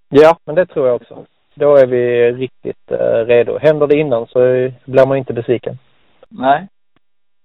Ja, 0.09 0.37
men 0.45 0.55
det 0.55 0.65
tror 0.65 0.87
jag 0.87 0.95
också. 0.95 1.25
Då 1.55 1.75
är 1.75 1.85
vi 1.85 2.31
riktigt 2.31 2.91
uh, 2.91 3.25
redo. 3.25 3.57
Händer 3.57 3.87
det 3.87 3.95
innan 3.95 4.27
så 4.27 4.39
blir 4.85 5.07
man 5.07 5.17
inte 5.17 5.33
besviken. 5.33 5.77
Nej, 6.29 6.67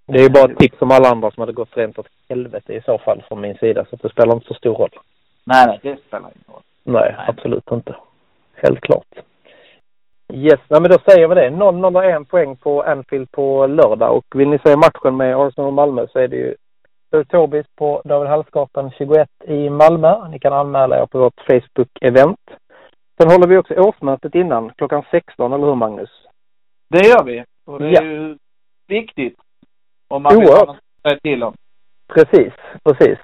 det 0.07 0.19
är 0.19 0.23
ju 0.23 0.31
bara 0.31 0.53
ett 0.53 0.59
tips 0.59 0.79
som 0.79 0.91
alla 0.91 1.09
andra 1.09 1.31
som 1.31 1.41
hade 1.41 1.53
gått 1.53 1.77
rent 1.77 1.99
åt 1.99 2.07
helvete 2.29 2.73
i 2.73 2.81
så 2.81 2.99
fall 2.99 3.23
från 3.29 3.41
min 3.41 3.57
sida. 3.57 3.87
Så 3.91 3.97
det 3.97 4.09
spelar 4.09 4.35
inte 4.35 4.47
så 4.47 4.55
stor 4.55 4.75
roll. 4.75 4.91
Nej, 5.45 5.67
nej, 5.67 5.79
det 5.83 5.97
spelar 6.07 6.29
ingen 6.29 6.55
roll. 6.55 6.63
Nej, 6.85 7.15
nej, 7.17 7.27
absolut 7.29 7.71
inte. 7.73 7.97
Helt 8.55 8.81
klart. 8.81 9.07
Yes, 10.33 10.61
nej 10.69 10.81
men 10.81 10.91
då 10.91 10.99
säger 11.09 11.29
vi 11.29 11.35
det. 11.35 11.51
0-0 11.51 11.97
och 11.97 12.05
en 12.05 12.25
poäng 12.25 12.57
på 12.57 12.83
Anfield 12.83 13.31
på 13.31 13.67
lördag. 13.67 14.17
Och 14.17 14.41
vill 14.41 14.49
ni 14.49 14.59
se 14.59 14.77
matchen 14.77 15.17
med 15.17 15.37
Arsenal 15.37 15.67
och 15.67 15.73
Malmö 15.73 16.07
så 16.13 16.19
är 16.19 16.29
det 16.29 16.37
ju 16.37 16.55
Tobis 17.29 17.67
på 17.77 18.03
David 18.05 18.29
Hallsgatan 18.29 18.91
21 18.91 19.29
i 19.45 19.71
Malmö. 19.71 20.29
Ni 20.29 20.39
kan 20.39 20.53
anmäla 20.53 21.03
er 21.03 21.07
på 21.07 21.19
vårt 21.19 21.41
Facebook-event. 21.41 22.51
Sen 23.21 23.31
håller 23.31 23.47
vi 23.47 23.57
också 23.57 23.75
årsmötet 23.75 24.35
innan 24.35 24.71
klockan 24.71 25.03
16, 25.11 25.53
eller 25.53 25.67
hur 25.67 25.75
Magnus? 25.75 26.11
Det 26.89 27.07
gör 27.07 27.25
vi. 27.25 27.45
Och 27.67 27.79
det 27.79 27.87
är 27.87 27.93
ja. 27.93 28.03
ju 28.03 28.39
viktigt. 28.87 29.39
Om 30.09 30.23
man 30.23 30.39
vill 30.39 30.49
något 30.49 30.69
att 30.69 30.77
säga 31.03 31.21
till 31.21 31.43
om. 31.43 31.55
Precis, 32.15 32.53
precis. 32.85 33.19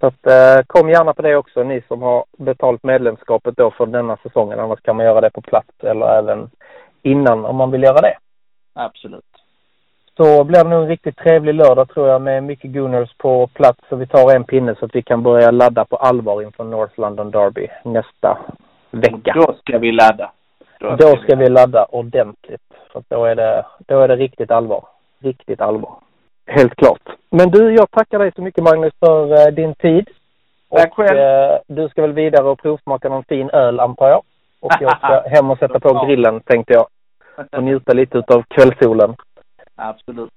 Så 0.00 0.06
att, 0.06 0.26
eh, 0.26 0.64
kom 0.66 0.88
gärna 0.88 1.14
på 1.14 1.22
det 1.22 1.36
också, 1.36 1.62
ni 1.62 1.82
som 1.88 2.02
har 2.02 2.24
betalt 2.38 2.82
medlemskapet 2.82 3.56
då 3.56 3.70
för 3.70 3.86
denna 3.86 4.16
säsongen. 4.16 4.60
Annars 4.60 4.80
kan 4.80 4.96
man 4.96 5.06
göra 5.06 5.20
det 5.20 5.30
på 5.30 5.42
plats 5.42 5.74
eller 5.82 6.18
även 6.18 6.50
innan 7.02 7.44
om 7.44 7.56
man 7.56 7.70
vill 7.70 7.82
göra 7.82 8.00
det. 8.00 8.16
Absolut. 8.74 9.29
Så 10.16 10.44
blir 10.44 10.64
det 10.64 10.70
nog 10.70 10.82
en 10.82 10.88
riktigt 10.88 11.16
trevlig 11.16 11.54
lördag 11.54 11.88
tror 11.88 12.08
jag 12.08 12.22
med 12.22 12.42
mycket 12.42 12.70
Gunners 12.70 13.14
på 13.18 13.46
plats. 13.46 13.80
Så 13.88 13.96
vi 13.96 14.06
tar 14.06 14.34
en 14.34 14.44
pinne 14.44 14.74
så 14.74 14.84
att 14.84 14.94
vi 14.94 15.02
kan 15.02 15.22
börja 15.22 15.50
ladda 15.50 15.84
på 15.84 15.96
allvar 15.96 16.42
inför 16.42 16.64
North 16.64 17.00
London 17.00 17.30
Derby 17.30 17.68
nästa 17.84 18.38
vecka. 18.90 19.32
Då 19.34 19.54
ska 19.60 19.78
vi 19.78 19.92
ladda. 19.92 20.30
Då 20.80 20.86
ska, 20.86 20.96
då 20.96 21.16
ska 21.16 21.36
vi, 21.36 21.48
ladda 21.48 21.84
ordentligt. 21.84 22.60
För 22.92 23.02
då 23.08 23.24
är 23.24 23.34
det, 23.34 23.64
då 23.86 24.00
är 24.00 24.08
det 24.08 24.16
riktigt 24.16 24.50
allvar 24.50 24.84
riktigt 25.20 25.60
allvar. 25.60 25.94
Helt 26.46 26.74
klart. 26.74 27.02
Men 27.30 27.50
du, 27.50 27.74
jag 27.74 27.90
tackar 27.90 28.18
dig 28.18 28.32
så 28.36 28.42
mycket 28.42 28.64
Magnus 28.64 28.92
för 29.00 29.32
uh, 29.32 29.54
din 29.54 29.74
tid. 29.74 30.08
Tack 30.70 30.94
själv. 30.94 31.18
Uh, 31.18 31.58
du 31.66 31.88
ska 31.88 32.02
väl 32.02 32.12
vidare 32.12 32.48
och 32.48 32.62
provsmaka 32.62 33.08
någon 33.08 33.24
fin 33.24 33.50
öl 33.50 33.80
antar 33.80 34.08
jag. 34.08 34.22
Och 34.60 34.72
jag 34.80 34.96
ska 34.98 35.22
hem 35.34 35.50
och 35.50 35.58
sätta 35.58 35.80
på 35.80 36.06
grillen 36.06 36.40
tänkte 36.40 36.72
jag. 36.72 36.86
Och 37.52 37.62
njuta 37.62 37.92
lite 37.92 38.18
utav 38.18 38.42
kvällssolen. 38.48 39.14
Absolut. 39.80 40.30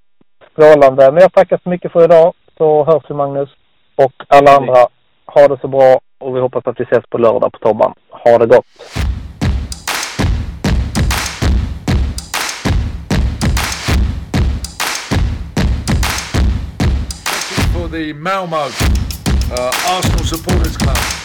Strålande. 0.52 1.12
Men 1.12 1.22
jag 1.22 1.34
tackar 1.34 1.60
så 1.64 1.70
mycket 1.70 1.92
för 1.92 2.04
idag. 2.04 2.34
Så 2.58 2.84
hörs 2.84 3.04
vi 3.10 3.14
Magnus. 3.14 3.50
Och 3.96 4.14
alla 4.28 4.52
andra, 4.58 4.88
ha 5.26 5.48
det 5.48 5.60
så 5.62 5.68
bra. 5.68 6.00
Och 6.20 6.36
vi 6.36 6.40
hoppas 6.40 6.68
att 6.68 6.80
vi 6.80 6.84
ses 6.84 7.06
på 7.10 7.18
lördag 7.18 7.52
på 7.52 7.60
Tobban. 7.60 7.94
Ha 8.10 8.38
det 8.38 8.46
gott. 8.46 8.66
the 17.92 18.12
Malmo 18.12 18.56
uh, 18.56 19.70
Arsenal 19.86 20.26
Supporters 20.26 20.78
Club. 20.78 21.23